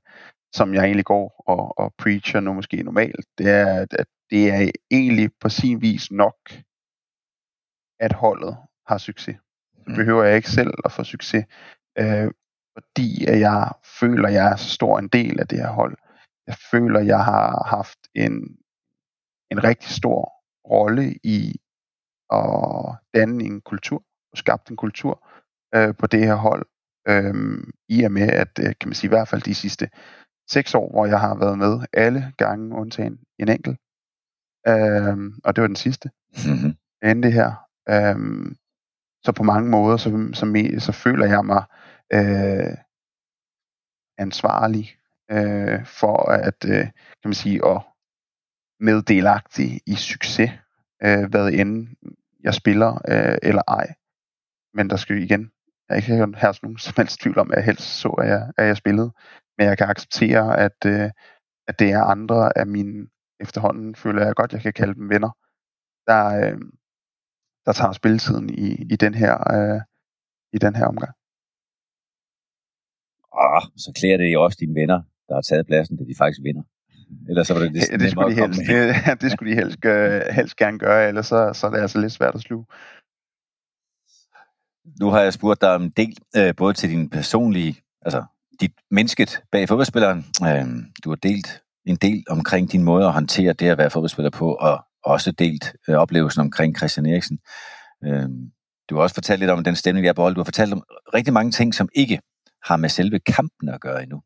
som 0.55 0.75
jeg 0.75 0.85
egentlig 0.85 1.05
går 1.05 1.45
og, 1.47 1.79
og 1.79 1.95
preacher 1.99 2.41
nu 2.41 2.53
måske 2.53 2.83
normalt, 2.83 3.27
det 3.39 3.51
er, 3.51 3.87
at, 3.91 4.07
det 4.31 4.51
er 4.51 4.71
egentlig 4.91 5.31
på 5.41 5.49
sin 5.49 5.81
vis 5.81 6.11
nok, 6.11 6.37
at 8.01 8.13
holdet 8.13 8.57
har 8.87 8.99
succes. 8.99 9.37
Så 9.75 9.85
mm. 9.87 9.95
behøver 9.95 10.25
jeg 10.25 10.37
ikke 10.37 10.51
selv 10.51 10.75
at 10.85 10.93
få 10.93 11.05
succes, 11.05 11.45
øh, 11.99 12.31
fordi 12.75 13.25
at 13.25 13.41
jeg 13.41 13.73
føler, 14.01 14.29
at 14.29 14.35
jeg 14.35 14.53
er 14.53 14.57
så 14.57 14.71
stor 14.71 14.99
en 14.99 15.09
del 15.09 15.41
af 15.41 15.49
det 15.49 15.59
her 15.59 15.71
hold. 15.71 15.97
Jeg 16.47 16.57
føler, 16.71 17.01
at 17.01 17.07
jeg 17.07 17.25
har 17.25 17.65
haft 17.77 17.99
en, 18.15 18.59
en 19.51 19.65
rigtig 19.65 19.91
stor 19.91 20.33
rolle 20.71 21.15
i 21.25 21.61
at 22.33 22.99
danne 23.15 23.45
en 23.45 23.61
kultur, 23.61 24.03
og 24.33 24.39
skabt 24.39 24.71
en 24.71 24.77
kultur 24.77 25.29
øh, 25.75 25.95
på 25.99 26.07
det 26.07 26.21
her 26.21 26.35
hold, 26.35 26.67
øh, 27.09 27.35
i 27.89 28.03
og 28.03 28.13
med, 28.13 28.29
at 28.29 28.59
øh, 28.59 28.75
kan 28.81 28.89
man 28.89 28.95
sige, 28.95 29.09
i 29.09 29.15
hvert 29.15 29.29
fald 29.29 29.43
de 29.43 29.55
sidste 29.55 29.89
seks 30.49 30.75
år, 30.75 30.91
hvor 30.91 31.07
jeg 31.07 31.21
har 31.21 31.35
været 31.35 31.59
med 31.59 31.87
alle 31.93 32.33
gange, 32.37 32.75
undtagen 32.77 33.19
en 33.39 33.49
enkelt. 33.49 33.79
Øhm, 34.69 35.41
og 35.45 35.57
det 35.57 35.63
var 35.63 35.67
den 35.67 35.77
sidste. 35.77 36.11
Mm-hmm. 36.47 36.75
Inden 37.03 37.23
det 37.23 37.33
her. 37.33 37.53
Øhm, 37.89 38.57
så 39.25 39.33
på 39.33 39.43
mange 39.43 39.71
måder, 39.71 39.97
så, 39.97 40.31
så, 40.35 40.77
så 40.79 40.93
føler 40.93 41.27
jeg 41.27 41.45
mig 41.45 41.65
øh, 42.13 42.77
ansvarlig 44.19 44.97
øh, 45.31 45.87
for 45.87 46.31
at, 46.31 46.65
øh, 46.65 46.85
kan 47.21 47.25
man 47.25 47.35
sige, 47.35 47.67
at 47.67 47.83
meddelagtig 48.81 49.81
i 49.87 49.95
succes, 49.95 50.51
øh, 51.03 51.25
hvad 51.31 51.53
end 51.53 51.89
jeg 52.43 52.55
spiller 52.55 52.95
øh, 53.09 53.39
eller 53.43 53.63
ej. 53.69 53.95
Men 54.75 54.91
der 54.91 54.97
skal 54.97 55.23
igen, 55.23 55.51
jeg 55.89 55.97
ikke 55.97 56.09
have 56.37 56.55
nogen 56.63 56.79
som 56.87 56.95
helst 56.97 57.21
tvivl 57.21 57.39
om, 57.39 57.51
at 57.51 57.57
jeg 57.57 57.65
helst 57.65 58.01
så, 58.01 58.09
at 58.09 58.29
jeg, 58.29 58.53
at 58.59 58.67
jeg 58.67 58.77
spillede. 58.77 59.11
Men 59.59 59.67
jeg 59.67 59.79
kan 59.79 59.89
acceptere, 59.89 60.59
at, 60.59 60.79
øh, 60.87 61.11
at 61.69 61.79
det 61.79 61.91
er 61.91 62.03
andre 62.03 62.59
af 62.59 62.67
mine, 62.67 63.07
efterhånden 63.41 63.95
føler 63.95 64.25
jeg 64.27 64.35
godt, 64.35 64.53
jeg 64.53 64.63
kan 64.63 64.73
kalde 64.73 64.95
dem 64.95 65.09
venner, 65.09 65.31
der, 66.07 66.25
øh, 66.41 66.59
der 67.67 67.73
tager 67.73 67.93
spilletiden 67.93 68.51
i, 68.51 68.69
i, 68.93 68.97
den 68.97 69.15
her, 69.15 69.35
øh, 69.57 69.81
i 70.53 70.59
den 70.59 70.75
her 70.77 70.87
omgang. 70.87 71.15
Ah, 73.45 73.63
så 73.77 73.93
klæder 73.99 74.17
det 74.17 74.33
jo 74.33 74.45
også 74.45 74.59
dine 74.61 74.75
venner, 74.75 75.03
der 75.29 75.35
har 75.35 75.43
taget 75.43 75.67
pladsen, 75.67 75.99
det 75.99 76.07
de 76.09 76.15
faktisk 76.19 76.41
vinder. 76.43 76.63
Ellers 77.29 77.47
så 77.47 77.55
var 77.55 77.61
det, 77.61 77.73
det, 77.75 77.83
det, 77.91 78.01
det 78.03 78.11
skulle 78.11 78.31
de 78.31 78.41
helst, 78.43 78.61
det, 78.71 79.21
det 79.21 79.33
skulle 79.33 79.51
de 79.53 79.57
helst, 79.63 79.81
gøre, 79.81 80.33
helst 80.33 80.57
gerne 80.57 80.79
gøre, 80.79 81.09
ellers 81.09 81.27
så, 81.27 81.51
så 81.55 81.67
er 81.67 81.71
det 81.71 81.79
altså 81.79 82.01
lidt 82.01 82.13
svært 82.13 82.35
at 82.35 82.41
sluge. 82.41 82.67
Nu 85.01 85.11
har 85.11 85.21
jeg 85.21 85.33
spurgt 85.33 85.61
dig 85.61 85.75
om 85.75 85.83
en 85.83 85.93
del, 85.97 86.17
øh, 86.37 86.55
både 86.57 86.75
til 86.75 86.91
din 86.91 87.11
personlige, 87.11 87.77
altså 88.03 88.25
dit 88.61 88.73
mennesket 88.91 89.41
bag 89.53 89.69
fodboldspilleren. 89.69 90.27
Øh, 90.43 90.67
du 91.05 91.09
har 91.09 91.17
delt 91.17 91.63
en 91.87 91.97
del 91.97 92.25
omkring 92.31 92.73
din 92.73 92.83
måde 92.83 93.07
at 93.07 93.13
håndtere 93.13 93.53
det 93.53 93.69
at 93.69 93.79
være 93.79 93.91
fodboldspiller 93.91 94.31
på, 94.31 94.55
og 94.55 94.85
også 95.05 95.31
delt 95.31 95.73
øh, 95.89 95.97
oplevelsen 95.97 96.41
omkring 96.41 96.77
Christian 96.77 97.07
Eriksen. 97.07 97.39
Øh, 98.05 98.29
du 98.91 98.97
har 98.97 99.03
også 99.03 99.15
fortalt 99.15 99.41
lidt 99.41 99.51
om 99.51 99.65
den 99.65 99.77
stemning, 99.77 100.05
der 100.05 100.09
har 100.09 100.15
på 100.15 100.31
Du 100.31 100.41
har 100.41 100.45
fortalt 100.45 100.73
om 100.73 100.83
rigtig 101.15 101.33
mange 101.33 101.51
ting, 101.51 101.75
som 101.75 101.89
ikke 101.95 102.21
har 102.65 102.77
med 102.77 102.89
selve 102.89 103.19
kampen 103.19 103.69
at 103.69 103.81
gøre 103.81 104.03
endnu. 104.03 104.23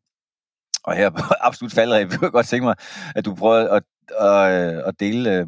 Og 0.83 0.95
her 0.95 1.09
på 1.09 1.23
absolut 1.47 1.73
faldrev, 1.73 2.09
vil 2.09 2.19
jeg 2.21 2.31
godt 2.31 2.47
tænke 2.47 2.65
mig, 2.65 2.75
at 3.15 3.25
du 3.25 3.35
prøver 3.35 3.69
at, 3.69 3.83
at, 4.19 4.75
øh, 4.75 4.83
at 4.87 4.99
dele 4.99 5.37
øh, 5.37 5.47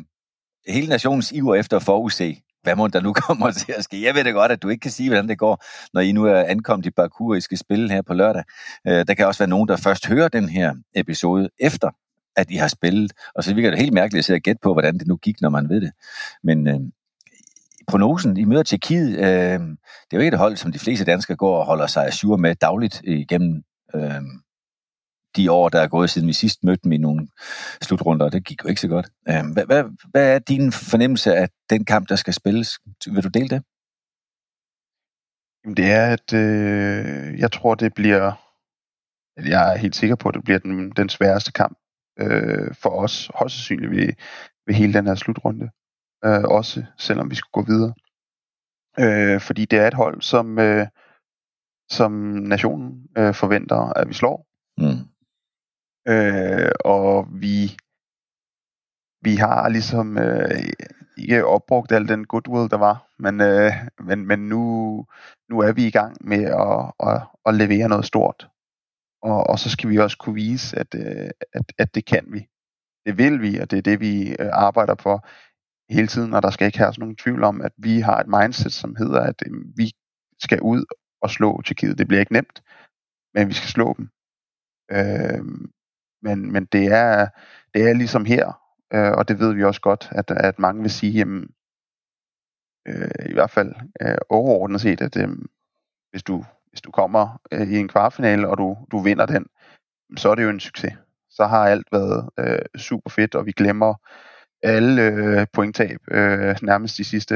hele 0.67 0.87
nationens 0.87 1.31
iver 1.31 1.55
efter 1.55 1.77
at 1.77 1.83
forudse, 1.83 2.41
hvad 2.63 2.75
må 2.75 2.87
der 2.87 3.01
nu 3.01 3.13
kommer 3.27 3.51
til 3.51 3.73
at 3.77 3.83
ske. 3.83 4.03
Jeg 4.03 4.15
ved 4.15 4.23
det 4.23 4.33
godt, 4.33 4.51
at 4.51 4.63
du 4.63 4.69
ikke 4.69 4.81
kan 4.81 4.91
sige, 4.91 5.09
hvordan 5.09 5.27
det 5.27 5.37
går, 5.37 5.63
når 5.93 6.01
I 6.01 6.11
nu 6.11 6.25
er 6.25 6.43
ankommet 6.43 6.85
i 6.85 6.89
Baku, 6.89 7.31
og 7.31 7.37
I 7.37 7.41
skal 7.41 7.57
spille 7.57 7.91
her 7.91 8.01
på 8.01 8.13
lørdag. 8.13 8.43
Øh, 8.87 9.05
der 9.07 9.13
kan 9.13 9.27
også 9.27 9.39
være 9.39 9.49
nogen, 9.49 9.67
der 9.67 9.75
først 9.75 10.07
hører 10.07 10.27
den 10.27 10.49
her 10.49 10.73
episode 10.95 11.49
efter, 11.59 11.89
at 12.35 12.51
I 12.51 12.55
har 12.55 12.67
spillet. 12.67 13.13
Og 13.35 13.43
så 13.43 13.53
virker 13.53 13.69
det 13.69 13.79
helt 13.79 13.93
mærkeligt 13.93 14.19
at 14.19 14.25
sidde 14.25 14.37
og 14.37 14.41
gætte 14.41 14.59
på, 14.63 14.73
hvordan 14.73 14.97
det 14.97 15.07
nu 15.07 15.15
gik, 15.15 15.41
når 15.41 15.49
man 15.49 15.69
ved 15.69 15.81
det. 15.81 15.91
Men 16.43 16.67
øh, 16.67 16.79
prognosen, 17.87 18.37
I 18.37 18.45
møder 18.45 18.63
Tjekkiet, 18.63 19.17
øh, 19.17 19.59
det 19.59 20.11
er 20.11 20.17
jo 20.17 20.19
ikke 20.19 20.33
et 20.33 20.39
hold, 20.39 20.57
som 20.57 20.71
de 20.71 20.79
fleste 20.79 21.05
danskere 21.05 21.37
går 21.37 21.59
og 21.59 21.65
holder 21.65 21.87
sig 21.87 22.13
sure 22.13 22.37
med 22.37 22.55
dagligt 22.55 23.01
igennem 23.03 23.63
øh, 23.95 24.21
de 25.35 25.51
år, 25.51 25.69
der 25.69 25.81
er 25.81 25.87
gået 25.87 26.09
siden 26.09 26.27
vi 26.27 26.33
sidst 26.33 26.63
mødte 26.63 26.81
dem 26.83 26.91
i 26.91 26.97
nogle 26.97 27.27
slutrunder, 27.81 28.29
det 28.29 28.45
gik 28.45 28.63
jo 28.63 28.69
ikke 28.69 28.81
så 28.81 28.87
godt. 28.87 29.09
Øh, 29.29 29.51
hvad, 29.53 29.65
hvad, 29.65 29.83
hvad 30.11 30.35
er 30.35 30.39
din 30.39 30.71
fornemmelse 30.71 31.35
af 31.35 31.49
den 31.69 31.85
kamp, 31.85 32.09
der 32.09 32.15
skal 32.15 32.33
spilles? 32.33 32.79
Vil 33.07 33.23
du 33.23 33.29
dele 33.29 33.49
det? 33.49 33.63
Det 35.77 35.91
er, 35.91 36.05
at 36.13 36.33
øh, 36.33 37.39
jeg 37.39 37.51
tror, 37.51 37.75
det 37.75 37.93
bliver, 37.93 38.31
jeg 39.37 39.73
er 39.73 39.77
helt 39.77 39.95
sikker 39.95 40.15
på, 40.15 40.29
at 40.29 40.35
det 40.35 40.43
bliver 40.43 40.59
den, 40.59 40.91
den 40.91 41.09
sværeste 41.09 41.51
kamp 41.51 41.77
øh, 42.19 42.75
for 42.81 42.89
os, 42.89 43.31
højst 43.35 43.55
sandsynligt 43.55 43.91
ved, 43.91 44.13
ved 44.67 44.75
hele 44.75 44.93
den 44.93 45.07
her 45.07 45.15
slutrunde. 45.15 45.69
Øh, 46.25 46.43
også 46.43 46.85
selvom 46.97 47.29
vi 47.29 47.35
skulle 47.35 47.63
gå 47.63 47.71
videre. 47.71 47.93
Øh, 48.99 49.41
fordi 49.41 49.65
det 49.65 49.79
er 49.79 49.87
et 49.87 49.93
hold, 49.93 50.21
som, 50.21 50.59
øh, 50.59 50.87
som 51.91 52.11
nationen 52.53 53.07
øh, 53.17 53.33
forventer, 53.33 53.75
at 53.75 54.07
vi 54.07 54.13
slår. 54.13 54.47
Mm. 54.77 55.12
Øh, 56.07 56.71
og 56.85 57.27
vi 57.31 57.77
vi 59.23 59.35
har 59.35 59.69
ligesom 59.69 60.17
øh, 60.17 60.63
ikke 61.17 61.45
opbrugt 61.45 61.91
al 61.91 62.07
den 62.07 62.25
goodwill, 62.25 62.69
der 62.69 62.77
var, 62.77 63.07
men, 63.19 63.41
øh, 63.41 63.71
men, 63.99 64.27
men 64.27 64.39
nu, 64.39 64.63
nu 65.49 65.59
er 65.59 65.71
vi 65.71 65.87
i 65.87 65.91
gang 65.91 66.17
med 66.21 66.43
at, 66.43 67.09
at, 67.09 67.21
at 67.45 67.53
levere 67.55 67.89
noget 67.89 68.05
stort. 68.05 68.47
Og, 69.21 69.47
og 69.49 69.59
så 69.59 69.69
skal 69.69 69.89
vi 69.89 69.97
også 69.97 70.17
kunne 70.17 70.35
vise, 70.35 70.79
at, 70.79 70.95
øh, 70.95 71.29
at, 71.53 71.73
at 71.77 71.95
det 71.95 72.05
kan 72.05 72.25
vi. 72.27 72.47
Det 73.05 73.17
vil 73.17 73.41
vi, 73.41 73.57
og 73.57 73.71
det 73.71 73.77
er 73.77 73.81
det, 73.81 73.99
vi 73.99 74.35
øh, 74.39 74.49
arbejder 74.51 74.95
for 74.95 75.27
hele 75.93 76.07
tiden, 76.07 76.33
og 76.33 76.41
der 76.41 76.49
skal 76.51 76.65
ikke 76.65 76.77
have 76.77 76.93
nogen 76.97 77.15
tvivl 77.15 77.43
om, 77.43 77.61
at 77.61 77.71
vi 77.77 77.99
har 77.99 78.19
et 78.19 78.27
mindset, 78.27 78.73
som 78.73 78.95
hedder, 78.95 79.21
at 79.21 79.43
øh, 79.47 79.77
vi 79.77 79.91
skal 80.39 80.61
ud 80.61 80.85
og 81.21 81.29
slå 81.29 81.61
Tjekkiet. 81.61 81.97
Det 81.97 82.07
bliver 82.07 82.19
ikke 82.19 82.33
nemt, 82.33 82.63
men 83.33 83.47
vi 83.47 83.53
skal 83.53 83.69
slå 83.69 83.93
dem. 83.97 84.09
Øh, 84.91 85.43
men, 86.23 86.51
men 86.51 86.65
det, 86.65 86.85
er, 86.85 87.27
det 87.73 87.89
er 87.89 87.93
ligesom 87.93 88.25
her, 88.25 88.61
øh, 88.93 89.11
og 89.11 89.27
det 89.27 89.39
ved 89.39 89.53
vi 89.53 89.63
også 89.63 89.81
godt, 89.81 90.09
at, 90.11 90.31
at 90.31 90.59
mange 90.59 90.81
vil 90.81 90.91
sige, 90.91 91.11
jamen, 91.11 91.49
øh, 92.87 93.29
i 93.29 93.33
hvert 93.33 93.51
fald 93.51 93.73
øh, 94.01 94.17
overordnet 94.29 94.81
set, 94.81 95.01
at 95.01 95.17
øh, 95.17 95.29
hvis, 96.11 96.23
du, 96.23 96.45
hvis 96.69 96.81
du 96.81 96.91
kommer 96.91 97.41
øh, 97.51 97.71
i 97.71 97.77
en 97.77 97.87
kvartfinale, 97.87 98.49
og 98.49 98.57
du, 98.57 98.77
du 98.91 98.99
vinder 98.99 99.25
den, 99.25 99.45
så 100.17 100.29
er 100.29 100.35
det 100.35 100.43
jo 100.43 100.49
en 100.49 100.59
succes. 100.59 100.93
Så 101.29 101.45
har 101.45 101.67
alt 101.67 101.87
været 101.91 102.29
øh, 102.39 102.79
super 102.79 103.09
fedt, 103.09 103.35
og 103.35 103.45
vi 103.45 103.51
glemmer 103.51 103.93
alle 104.63 105.01
øh, 105.01 105.47
pointtab 105.53 105.99
øh, 106.11 106.55
nærmest 106.61 106.97
de 106.97 107.03
sidste 107.03 107.35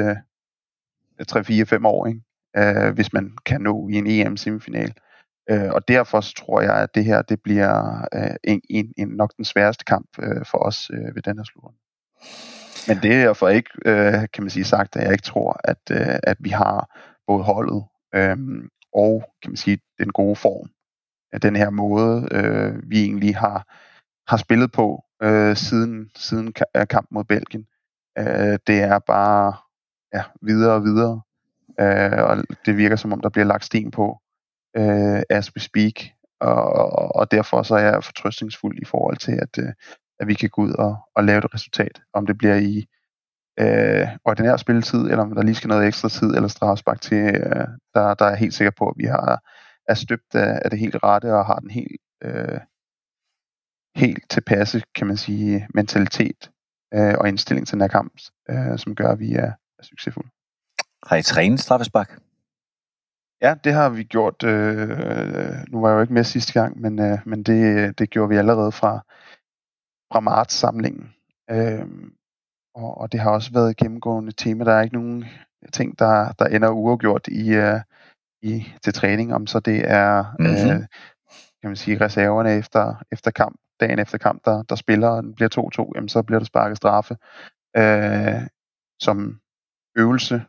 øh, 1.19 1.25
3-4-5 1.31 1.87
år, 1.87 2.07
ikke? 2.07 2.21
Øh, 2.57 2.93
hvis 2.93 3.13
man 3.13 3.37
kan 3.45 3.61
nå 3.61 3.89
i 3.89 3.93
en 3.93 4.07
EM-semifinal. 4.07 4.93
Øh, 5.49 5.71
og 5.71 5.87
derfor 5.87 6.21
så 6.21 6.33
tror 6.33 6.61
jeg, 6.61 6.75
at 6.75 6.95
det 6.95 7.05
her 7.05 7.21
det 7.21 7.41
bliver 7.41 8.01
øh, 8.13 8.35
en, 8.43 8.61
en, 8.69 8.93
en 8.97 9.07
nok 9.07 9.37
den 9.37 9.45
sværeste 9.45 9.85
kamp 9.85 10.07
øh, 10.19 10.45
for 10.45 10.57
os 10.57 10.89
øh, 10.93 11.15
ved 11.15 11.21
den 11.21 11.37
her 11.37 11.43
slutrunde. 11.43 11.77
Men 12.87 12.97
det 13.03 13.15
er 13.15 13.33
for 13.33 13.49
ikke, 13.49 13.69
øh, 13.85 14.13
kan 14.33 14.43
man 14.43 14.49
sige, 14.49 14.63
sagt, 14.63 14.95
at 14.95 15.03
jeg 15.03 15.11
ikke 15.11 15.23
tror, 15.23 15.59
at, 15.63 15.81
øh, 15.91 16.19
at 16.23 16.37
vi 16.39 16.49
har 16.49 16.97
både 17.27 17.43
holdet 17.43 17.83
øh, 18.15 18.37
og, 18.93 19.23
kan 19.41 19.51
man 19.51 19.57
sige, 19.57 19.79
den 19.99 20.11
gode 20.11 20.35
form. 20.35 20.69
Den 21.41 21.55
her 21.55 21.69
måde, 21.69 22.27
øh, 22.31 22.89
vi 22.89 23.03
egentlig 23.03 23.35
har, 23.35 23.65
har 24.27 24.37
spillet 24.37 24.71
på 24.71 25.03
øh, 25.23 25.55
siden, 25.55 26.09
siden 26.15 26.53
kampen 26.73 27.15
mod 27.15 27.23
Belgien. 27.23 27.67
Øh, 28.17 28.59
det 28.67 28.81
er 28.81 28.99
bare 28.99 29.53
ja, 30.13 30.23
videre 30.41 30.73
og 30.73 30.83
videre. 30.83 31.21
Øh, 31.79 32.23
og 32.23 32.37
det 32.65 32.77
virker 32.77 32.95
som 32.95 33.13
om, 33.13 33.21
der 33.21 33.29
bliver 33.29 33.45
lagt 33.45 33.65
sten 33.65 33.91
på, 33.91 34.19
øh, 34.77 35.21
as 35.29 35.55
we 35.55 35.61
speak, 35.61 35.93
og, 36.39 37.15
og 37.15 37.31
derfor 37.31 37.63
så 37.63 37.75
er 37.75 37.79
jeg 37.79 38.03
fortrøstningsfuld 38.03 38.81
i 38.81 38.85
forhold 38.85 39.17
til, 39.17 39.31
at, 39.31 39.57
øh, 39.59 39.73
at 40.19 40.27
vi 40.27 40.33
kan 40.33 40.49
gå 40.49 40.61
ud 40.61 40.71
og, 40.71 40.97
og 41.15 41.23
lave 41.23 41.37
et 41.37 41.53
resultat. 41.53 42.01
Om 42.13 42.25
det 42.25 42.37
bliver 42.37 42.55
i 42.55 42.85
øh, 43.59 44.07
ordinær 44.25 44.57
spilletid, 44.57 45.01
eller 45.01 45.23
om 45.23 45.35
der 45.35 45.43
lige 45.43 45.55
skal 45.55 45.67
noget 45.67 45.87
ekstra 45.87 46.09
tid, 46.09 46.35
eller 46.35 46.47
strafspark 46.47 47.01
til, 47.01 47.17
øh, 47.17 47.67
der, 47.93 48.13
der 48.13 48.25
er 48.25 48.35
helt 48.35 48.53
sikker 48.53 48.71
på, 48.77 48.89
at 48.89 48.95
vi 48.97 49.05
har, 49.05 49.43
er 49.87 49.93
støbt 49.93 50.35
af, 50.35 50.61
af 50.63 50.69
det 50.69 50.79
helt 50.79 51.03
rette, 51.03 51.33
og 51.33 51.45
har 51.45 51.59
den 51.59 51.69
helt, 51.69 52.01
øh, 52.23 52.59
helt 53.95 54.29
tilpasse, 54.29 54.81
kan 54.95 55.07
man 55.07 55.17
sige, 55.17 55.67
mentalitet 55.73 56.51
øh, 56.93 57.15
og 57.17 57.27
indstilling 57.27 57.67
til 57.67 57.73
den 57.73 57.81
her 57.81 57.87
kamp, 57.87 58.13
øh, 58.49 58.79
som 58.79 58.95
gør, 58.95 59.07
at 59.07 59.19
vi 59.19 59.33
er, 59.33 59.51
er 59.79 59.83
succesfulde. 59.83 60.29
Har 61.07 61.15
I 61.15 61.21
trænet 61.21 61.59
straffespark? 61.59 62.19
Ja, 63.41 63.55
det 63.63 63.73
har 63.73 63.89
vi 63.89 64.03
gjort. 64.03 64.43
Øh, 64.43 64.89
nu 65.67 65.81
var 65.81 65.89
jeg 65.89 65.95
jo 65.95 66.01
ikke 66.01 66.13
med 66.13 66.23
sidste 66.23 66.53
gang, 66.53 66.81
men, 66.81 66.99
øh, 66.99 67.19
men 67.25 67.43
det, 67.43 67.99
det 67.99 68.09
gjorde 68.09 68.29
vi 68.29 68.35
allerede 68.35 68.71
fra, 68.71 68.99
fra 70.13 70.19
marts-samlingen. 70.19 71.13
Øh, 71.49 71.85
og, 72.75 72.97
og 72.97 73.11
det 73.11 73.19
har 73.19 73.31
også 73.31 73.51
været 73.53 73.69
et 73.69 73.77
gennemgående 73.77 74.31
tema. 74.31 74.63
Der 74.63 74.73
er 74.73 74.81
ikke 74.81 74.95
nogen 74.95 75.25
ting, 75.73 75.99
der, 75.99 76.31
der 76.39 76.45
ender 76.45 76.69
uafgjort 76.69 77.27
i, 77.27 77.53
øh, 77.53 77.79
i, 78.41 78.67
til 78.83 78.93
træning, 78.93 79.33
om 79.33 79.47
så 79.47 79.59
det 79.59 79.91
er 79.91 80.35
mm-hmm. 80.39 80.81
øh, 80.81 80.87
kan 81.61 81.69
man 81.69 81.75
sige, 81.75 82.01
reserverne 82.01 82.57
efter, 82.57 83.03
efter 83.11 83.31
kamp, 83.31 83.55
dagen 83.79 83.99
efter 83.99 84.17
kamp, 84.17 84.45
der, 84.45 84.63
der 84.63 84.75
spiller, 84.75 85.07
og 85.07 85.23
den 85.23 85.35
bliver 85.35 85.81
2-2, 85.87 85.91
jamen 85.95 86.09
så 86.09 86.23
bliver 86.23 86.39
der 86.39 86.45
sparket 86.45 86.77
straffe. 86.77 87.17
Øh, 87.77 88.41
som 88.99 89.39
øvelse 89.97 90.41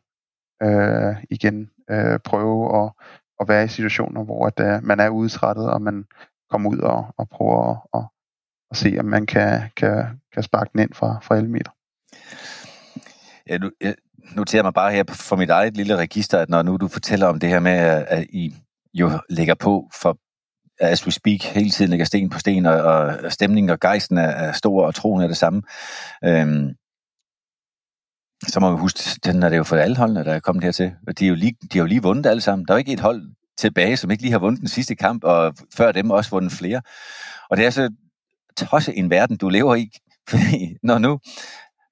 øh, 0.63 1.17
igen 1.31 1.71
øh, 1.91 2.19
prøve 2.25 2.85
at, 2.85 2.93
at 3.41 3.49
være 3.49 3.65
i 3.65 3.69
situationer, 3.69 4.25
hvor 4.25 4.47
at, 4.47 4.61
øh, 4.61 4.85
man 4.85 5.01
er 5.01 5.09
udtrættet, 5.09 5.71
og 5.71 5.83
man 5.83 6.05
kommer 6.51 6.71
ud 6.71 6.79
og, 6.79 7.07
og 7.19 7.29
prøver 7.29 7.71
at, 7.71 8.01
at, 8.01 8.05
og 8.71 8.77
se, 8.77 8.97
om 8.99 9.05
man 9.05 9.27
kan, 9.27 9.63
kan, 9.77 10.21
kan 10.35 10.43
sparke 10.43 10.71
den 10.73 10.81
ind 10.81 10.95
fra, 10.95 11.19
fra 11.23 11.37
11 11.37 11.51
meter. 11.51 11.71
Ja, 13.49 13.59
nu, 13.59 13.71
jeg 13.81 13.95
noterer 14.37 14.63
mig 14.63 14.75
bare 14.75 14.93
her 14.93 15.05
for 15.09 15.37
mit 15.37 15.51
eget 15.51 15.77
lille 15.77 15.97
register, 15.97 16.39
at 16.39 16.49
når 16.49 16.63
nu 16.63 16.77
du 16.77 16.89
fortæller 16.89 17.27
om 17.27 17.41
det 17.41 17.49
her 17.49 17.61
med, 17.61 17.73
at 18.09 18.27
I 18.31 18.55
jo 18.95 19.11
lægger 19.29 19.55
på 19.55 19.89
for 20.03 20.19
as 20.81 21.07
we 21.07 21.13
speak, 21.13 21.43
hele 21.43 21.71
tiden 21.71 21.91
lægger 21.91 22.07
sten 22.07 22.31
på 22.31 22.39
sten, 22.39 22.67
og, 22.67 22.83
og, 22.83 23.33
stemningen 23.33 23.71
og 23.71 23.81
gejsten 23.81 24.19
er, 24.19 24.29
er 24.29 24.53
stor, 24.53 24.87
og 24.87 24.95
troen 24.95 25.23
er 25.23 25.27
det 25.27 25.37
samme. 25.37 25.63
Øhm, 26.25 26.75
så 28.47 28.61
må 28.61 28.71
vi 28.71 28.81
huske, 28.81 29.01
den 29.25 29.43
er 29.43 29.49
det 29.49 29.57
jo 29.57 29.65
for 29.65 29.77
alle 29.77 29.97
holdene, 29.97 30.25
der 30.25 30.33
er 30.33 30.41
kommet 30.41 30.65
hertil. 30.65 30.93
Og 31.07 31.19
de, 31.19 31.25
er 31.25 31.29
jo 31.29 31.35
lige, 31.35 31.57
de 31.73 31.79
har 31.79 31.85
jo 31.85 31.87
lige 31.87 32.03
vundet 32.03 32.27
alle 32.27 32.41
sammen. 32.41 32.67
Der 32.67 32.75
er 32.75 32.77
jo 32.77 32.79
ikke 32.79 32.93
et 32.93 33.01
hold 33.01 33.23
tilbage, 33.59 33.97
som 33.97 34.11
ikke 34.11 34.23
lige 34.23 34.33
har 34.33 34.39
vundet 34.39 34.61
den 34.61 34.69
sidste 34.69 34.95
kamp, 34.95 35.25
og 35.25 35.55
før 35.77 35.93
dem 35.93 36.11
også 36.11 36.31
vundet 36.31 36.53
flere. 36.53 36.83
Og 37.51 37.57
det 37.57 37.67
er 37.67 37.71
så 37.71 37.91
tosset 38.57 38.99
en 38.99 39.11
verden, 39.11 39.37
du 39.37 39.49
lever 39.49 39.75
i. 39.75 39.91
Fordi 40.29 40.77
når 40.83 40.99
nu, 40.99 41.19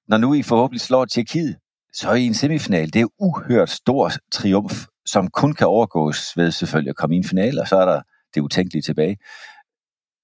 når 0.07 0.17
nu 0.17 0.33
I 0.33 0.43
forhåbentlig 0.43 0.81
slår 0.81 1.05
Tjekkiet, 1.05 1.57
så 1.93 2.09
er 2.09 2.15
I 2.15 2.25
en 2.25 2.33
semifinal. 2.33 2.93
Det 2.93 3.01
er 3.01 3.07
uhørt 3.19 3.69
stor 3.69 4.11
triumf, 4.31 4.85
som 5.05 5.27
kun 5.27 5.53
kan 5.53 5.67
overgås 5.67 6.37
ved 6.37 6.51
selvfølgelig 6.51 6.89
at 6.89 6.95
komme 6.95 7.15
i 7.15 7.17
en 7.17 7.23
finale, 7.23 7.61
og 7.61 7.67
så 7.67 7.75
er 7.75 7.85
der 7.85 8.01
det 8.35 8.41
utænkelige 8.41 8.81
tilbage. 8.81 9.17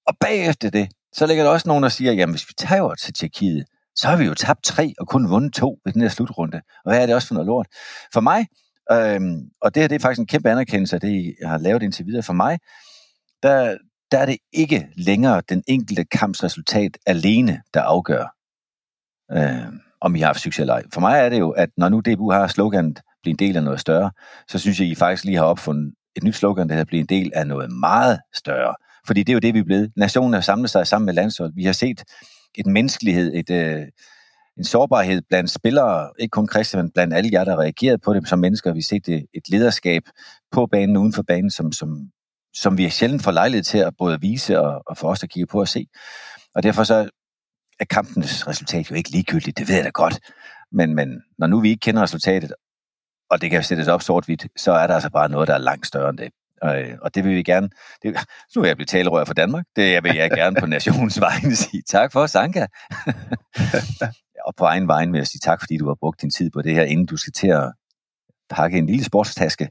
Og 0.07 0.17
bagefter 0.19 0.69
det, 0.69 0.89
så 1.13 1.25
ligger 1.25 1.43
der 1.43 1.51
også 1.51 1.67
nogen, 1.67 1.83
der 1.83 1.89
siger, 1.89 2.13
jamen 2.13 2.33
hvis 2.33 2.49
vi 2.49 2.53
tager 2.57 2.95
til 2.95 3.13
Tjekkiet, 3.13 3.65
så 3.95 4.07
har 4.07 4.17
vi 4.17 4.25
jo 4.25 4.33
tabt 4.33 4.63
tre 4.63 4.93
og 4.99 5.07
kun 5.07 5.29
vundet 5.29 5.53
to 5.53 5.79
ved 5.85 5.93
den 5.93 6.01
her 6.01 6.09
slutrunde. 6.09 6.61
Og 6.85 6.91
hvad 6.91 7.01
er 7.01 7.05
det 7.05 7.15
også 7.15 7.27
for 7.27 7.35
noget 7.35 7.47
lort? 7.47 7.67
For 8.13 8.21
mig, 8.21 8.47
øhm, 8.91 9.49
og 9.61 9.75
det 9.75 9.83
her 9.83 9.87
det 9.87 9.95
er 9.95 9.99
faktisk 9.99 10.19
en 10.19 10.27
kæmpe 10.27 10.49
anerkendelse 10.49 10.95
af 10.95 11.01
det, 11.01 11.35
jeg 11.41 11.49
har 11.49 11.57
lavet 11.57 11.83
indtil 11.83 12.05
videre, 12.05 12.23
for 12.23 12.33
mig, 12.33 12.59
der, 13.43 13.77
der 14.11 14.17
er 14.17 14.25
det 14.25 14.37
ikke 14.53 14.87
længere 14.97 15.41
den 15.49 15.63
enkelte 15.67 16.05
kampsresultat 16.05 16.97
alene, 17.05 17.61
der 17.73 17.81
afgør, 17.81 18.35
øhm, 19.31 19.79
om 20.01 20.15
I 20.15 20.19
har 20.19 20.25
haft 20.25 20.39
succes 20.39 20.59
eller 20.59 20.73
ej. 20.73 20.83
For 20.93 21.01
mig 21.01 21.19
er 21.19 21.29
det 21.29 21.39
jo, 21.39 21.49
at 21.49 21.69
når 21.77 21.89
nu 21.89 21.99
DBU 21.99 22.31
har 22.31 22.47
sloganet 22.47 23.01
blive 23.21 23.31
en 23.31 23.39
del 23.39 23.57
af 23.57 23.63
noget 23.63 23.79
større, 23.79 24.11
så 24.47 24.59
synes 24.59 24.79
jeg, 24.79 24.87
I 24.87 24.95
faktisk 24.95 25.23
lige 25.23 25.37
har 25.37 25.45
opfundet 25.45 25.93
et 26.15 26.23
nyt 26.23 26.35
slogan, 26.35 26.67
der 26.67 26.73
hedder 26.73 26.85
blive 26.85 26.99
en 26.99 27.05
del 27.05 27.31
af 27.35 27.47
noget 27.47 27.71
meget 27.71 28.19
større. 28.33 28.75
Fordi 29.07 29.23
det 29.23 29.29
er 29.29 29.33
jo 29.33 29.39
det, 29.39 29.53
vi 29.53 29.59
er 29.59 29.63
blevet. 29.63 29.91
Nationen 29.95 30.33
har 30.33 30.41
samlet 30.41 30.69
sig 30.69 30.87
sammen 30.87 31.05
med 31.05 31.13
landshold. 31.13 31.53
Vi 31.55 31.63
har 31.63 31.73
set 31.73 32.03
et 32.55 32.65
menneskelighed, 32.65 33.33
et, 33.33 33.49
øh, 33.49 33.87
en 34.57 34.63
sårbarhed 34.63 35.21
blandt 35.29 35.51
spillere, 35.51 36.09
ikke 36.19 36.31
kun 36.31 36.49
Christian, 36.49 36.83
men 36.83 36.91
blandt 36.91 37.13
alle 37.13 37.29
jer, 37.33 37.43
der 37.43 37.59
reagerede 37.59 37.97
på 37.97 38.13
det 38.13 38.27
som 38.27 38.39
mennesker. 38.39 38.73
Vi 38.73 38.79
har 38.79 38.83
set 38.83 39.07
et, 39.07 39.25
et 39.33 39.49
lederskab 39.49 40.03
på 40.51 40.65
banen, 40.65 40.97
uden 40.97 41.13
for 41.13 41.23
banen, 41.23 41.51
som, 41.51 41.71
som, 41.71 42.11
som 42.53 42.77
vi 42.77 42.89
sjældent 42.89 43.23
får 43.23 43.31
lejlighed 43.31 43.63
til 43.63 43.77
at 43.77 43.93
både 43.97 44.21
vise 44.21 44.59
og, 44.59 44.83
og 44.85 44.97
for 44.97 45.09
os 45.09 45.23
at 45.23 45.29
kigge 45.29 45.47
på 45.47 45.59
og 45.59 45.67
se. 45.67 45.87
Og 46.55 46.63
derfor 46.63 46.83
så 46.83 47.09
er 47.79 47.85
kampens 47.85 48.47
resultat 48.47 48.91
jo 48.91 48.95
ikke 48.95 49.09
ligegyldigt, 49.09 49.57
det 49.57 49.67
ved 49.67 49.75
jeg 49.75 49.83
da 49.83 49.89
godt. 49.89 50.19
Men, 50.71 50.95
men 50.95 51.21
når 51.37 51.47
nu 51.47 51.59
vi 51.59 51.69
ikke 51.69 51.79
kender 51.79 52.01
resultatet, 52.01 52.53
og 53.29 53.41
det 53.41 53.51
kan 53.51 53.63
sættes 53.63 53.87
op 53.87 54.01
sort-hvidt, 54.01 54.47
så 54.57 54.71
er 54.71 54.87
der 54.87 54.93
altså 54.93 55.09
bare 55.09 55.29
noget, 55.29 55.47
der 55.47 55.53
er 55.53 55.57
langt 55.57 55.87
større 55.87 56.09
end 56.09 56.17
det. 56.17 56.29
Og, 56.63 56.83
og 57.01 57.15
det 57.15 57.23
vil 57.23 57.35
vi 57.35 57.43
gerne... 57.43 57.69
Det, 58.03 58.15
nu 58.55 58.61
er 58.61 58.65
jeg 58.65 58.75
blevet 58.75 58.89
talerør 58.89 59.25
for 59.25 59.33
Danmark. 59.33 59.65
Det 59.75 60.03
vil 60.03 60.15
jeg 60.15 60.31
gerne 60.31 60.55
på 60.59 60.65
nationens 60.65 61.21
vegne 61.27 61.55
sige 61.55 61.83
tak 61.89 62.11
for, 62.11 62.25
Sanka. 62.25 62.65
og 64.47 64.55
på 64.57 64.63
egen 64.63 64.87
vegne 64.87 65.11
vil 65.11 65.19
jeg 65.19 65.27
sige 65.27 65.39
tak, 65.43 65.61
fordi 65.61 65.77
du 65.77 65.87
har 65.87 65.95
brugt 65.95 66.21
din 66.21 66.29
tid 66.29 66.49
på 66.51 66.61
det 66.61 66.73
her, 66.73 66.83
inden 66.83 67.05
du 67.05 67.17
skal 67.17 67.33
til 67.33 67.47
at 67.47 67.73
pakke 68.49 68.77
en 68.77 68.85
lille 68.85 69.03
sportstaske 69.03 69.69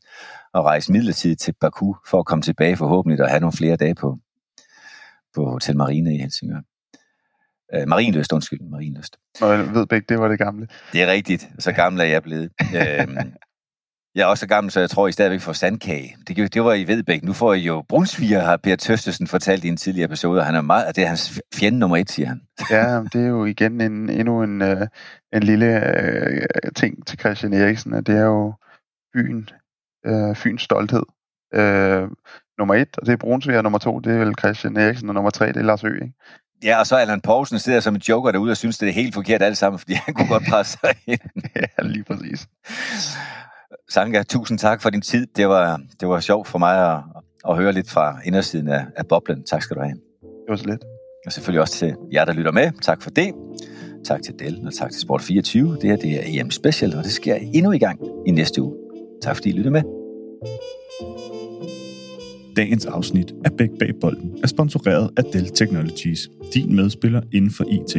og 0.52 0.64
rejse 0.64 0.92
midlertidigt 0.92 1.40
til 1.40 1.54
Baku 1.60 1.94
for 2.06 2.18
at 2.18 2.26
komme 2.26 2.42
tilbage 2.42 2.76
forhåbentlig 2.76 3.22
og 3.22 3.28
have 3.28 3.40
nogle 3.40 3.56
flere 3.56 3.76
dage 3.76 3.94
på, 3.94 4.18
på 5.34 5.50
Hotel 5.50 5.76
Marine 5.76 6.14
i 6.14 6.18
Helsingør. 6.18 6.60
Øh, 7.74 7.88
Marienløst, 7.88 8.32
undskyld, 8.32 8.60
Marienløst. 8.60 9.16
Og 9.40 9.52
jeg 9.52 9.74
ved 9.74 9.86
begge, 9.86 10.06
det 10.08 10.18
var 10.18 10.28
det 10.28 10.38
gamle. 10.38 10.68
Det 10.92 11.02
er 11.02 11.06
rigtigt, 11.06 11.48
så 11.58 11.72
gammel 11.72 12.00
er 12.00 12.04
jeg 12.04 12.22
blevet. 12.22 12.50
øhm, 12.74 13.32
jeg 14.14 14.22
er 14.22 14.26
også 14.26 14.40
så 14.40 14.46
gammel, 14.46 14.70
så 14.70 14.80
jeg 14.80 14.90
tror, 14.90 15.08
I 15.08 15.12
stadigvæk 15.12 15.40
får 15.40 15.52
sandkage. 15.52 16.16
Det, 16.28 16.54
det 16.54 16.64
var 16.64 16.72
i 16.72 16.86
Vedbæk. 16.86 17.22
Nu 17.22 17.32
får 17.32 17.54
I 17.54 17.60
jo 17.60 17.84
brunsviger, 17.88 18.40
har 18.40 18.56
Per 18.56 18.76
Tøstesen 18.76 19.26
fortalt 19.26 19.64
i 19.64 19.68
en 19.68 19.76
tidligere 19.76 20.04
episode. 20.04 20.42
Han 20.42 20.54
er 20.54 20.60
meget, 20.60 20.96
det 20.96 21.04
er 21.04 21.08
hans 21.08 21.40
fjende 21.54 21.78
nummer 21.78 21.96
et, 21.96 22.10
siger 22.10 22.28
han. 22.28 22.40
ja, 22.70 23.02
det 23.12 23.24
er 23.24 23.28
jo 23.28 23.44
igen 23.44 23.80
en, 23.80 24.10
endnu 24.10 24.42
en, 24.42 24.62
uh, 24.62 24.82
en 25.32 25.42
lille 25.42 25.82
uh, 26.64 26.72
ting 26.76 27.06
til 27.06 27.18
Christian 27.18 27.52
Eriksen, 27.52 27.92
det 27.92 28.08
er 28.08 28.24
jo 28.24 28.54
byen, 29.14 29.48
uh, 30.08 30.36
Fyns 30.36 30.62
stolthed. 30.62 31.02
Uh, 31.56 32.10
nummer 32.58 32.74
et, 32.74 32.98
og 32.98 33.06
det 33.06 33.12
er 33.12 33.16
Brunsviger, 33.16 33.62
nummer 33.62 33.78
to, 33.78 33.98
det 33.98 34.12
er 34.12 34.18
vel 34.18 34.34
Christian 34.38 34.76
Eriksen, 34.76 35.08
og 35.08 35.14
nummer 35.14 35.30
tre, 35.30 35.46
det 35.46 35.56
er 35.56 35.62
Lars 35.62 35.84
Ø, 35.84 35.94
ikke? 35.94 36.12
Ja, 36.64 36.78
og 36.78 36.86
så 36.86 36.96
Allan 36.96 37.20
Poulsen 37.20 37.58
sidder 37.58 37.80
som 37.80 37.94
en 37.94 38.00
joker 38.00 38.32
derude 38.32 38.50
og 38.50 38.56
synes, 38.56 38.78
det 38.78 38.88
er 38.88 38.92
helt 38.92 39.14
forkert 39.14 39.42
alt 39.42 39.58
sammen, 39.58 39.78
fordi 39.78 39.92
han 39.92 40.14
kunne 40.14 40.28
godt 40.28 40.42
presse 40.48 40.78
sig 40.80 40.94
ind. 41.06 41.20
ja, 41.56 41.82
lige 41.82 42.04
præcis. 42.04 42.48
Sanka, 43.90 44.22
tusind 44.22 44.58
tak 44.58 44.82
for 44.82 44.90
din 44.90 45.00
tid. 45.00 45.26
Det 45.36 45.48
var, 45.48 45.80
det 46.00 46.08
var 46.08 46.20
sjovt 46.20 46.48
for 46.48 46.58
mig 46.58 46.92
at, 46.92 47.00
at 47.48 47.56
høre 47.56 47.72
lidt 47.72 47.90
fra 47.90 48.18
indersiden 48.24 48.68
af, 48.68 48.86
af 48.96 49.06
boblen. 49.06 49.44
Tak 49.44 49.62
skal 49.62 49.76
du 49.76 49.82
have. 49.82 49.94
Det 50.22 50.48
var 50.48 50.56
så 50.56 50.66
lidt. 50.66 50.84
Og 51.26 51.32
selvfølgelig 51.32 51.60
også 51.60 51.74
til 51.74 51.94
jer, 52.12 52.24
der 52.24 52.32
lytter 52.32 52.52
med. 52.52 52.70
Tak 52.82 53.02
for 53.02 53.10
det. 53.10 53.32
Tak 54.04 54.22
til 54.22 54.34
Dell, 54.38 54.66
og 54.66 54.74
tak 54.74 54.90
til 54.90 55.00
Sport 55.00 55.20
24. 55.20 55.76
Det 55.80 55.84
her 55.84 55.96
det 55.96 56.14
er 56.14 56.40
EM 56.40 56.50
Special, 56.50 56.96
og 56.96 57.04
det 57.04 57.12
sker 57.12 57.34
endnu 57.34 57.72
i 57.72 57.78
gang 57.78 58.00
i 58.26 58.30
næste 58.30 58.62
uge. 58.62 58.74
Tak 59.22 59.36
fordi 59.36 59.48
I 59.48 59.52
lytter 59.52 59.70
med. 59.70 59.82
Dagens 62.56 62.86
afsnit 62.86 63.32
af 63.44 63.52
Bæk 63.58 63.70
Bag 63.78 63.90
Bolden 64.00 64.38
er 64.42 64.46
sponsoreret 64.46 65.10
af 65.16 65.24
Dell 65.24 65.50
Technologies, 65.50 66.30
din 66.54 66.76
medspiller 66.76 67.20
inden 67.32 67.50
for 67.50 67.64
IT, 67.64 67.96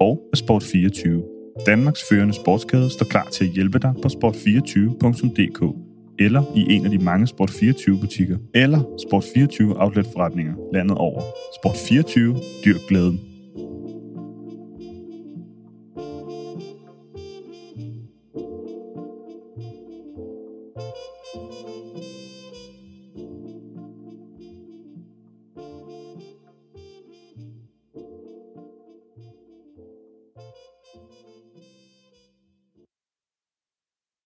og 0.00 0.28
af 0.32 0.38
Sport 0.38 0.62
24. 0.62 1.35
Danmarks 1.66 2.02
førende 2.10 2.34
sportskæde 2.34 2.90
står 2.90 3.06
klar 3.06 3.28
til 3.32 3.44
at 3.44 3.50
hjælpe 3.50 3.78
dig 3.78 3.94
på 4.02 4.08
sport24.dk 4.08 5.76
eller 6.18 6.42
i 6.56 6.74
en 6.74 6.84
af 6.84 6.90
de 6.90 6.98
mange 6.98 7.28
Sport24 7.34 8.00
butikker 8.00 8.38
eller 8.54 8.78
Sport24 8.78 9.82
outlet 9.82 10.06
forretninger 10.12 10.54
landet 10.72 10.98
over. 10.98 11.20
Sport24, 11.20 12.64
dyrk 12.64 12.80
glæden. 12.88 13.20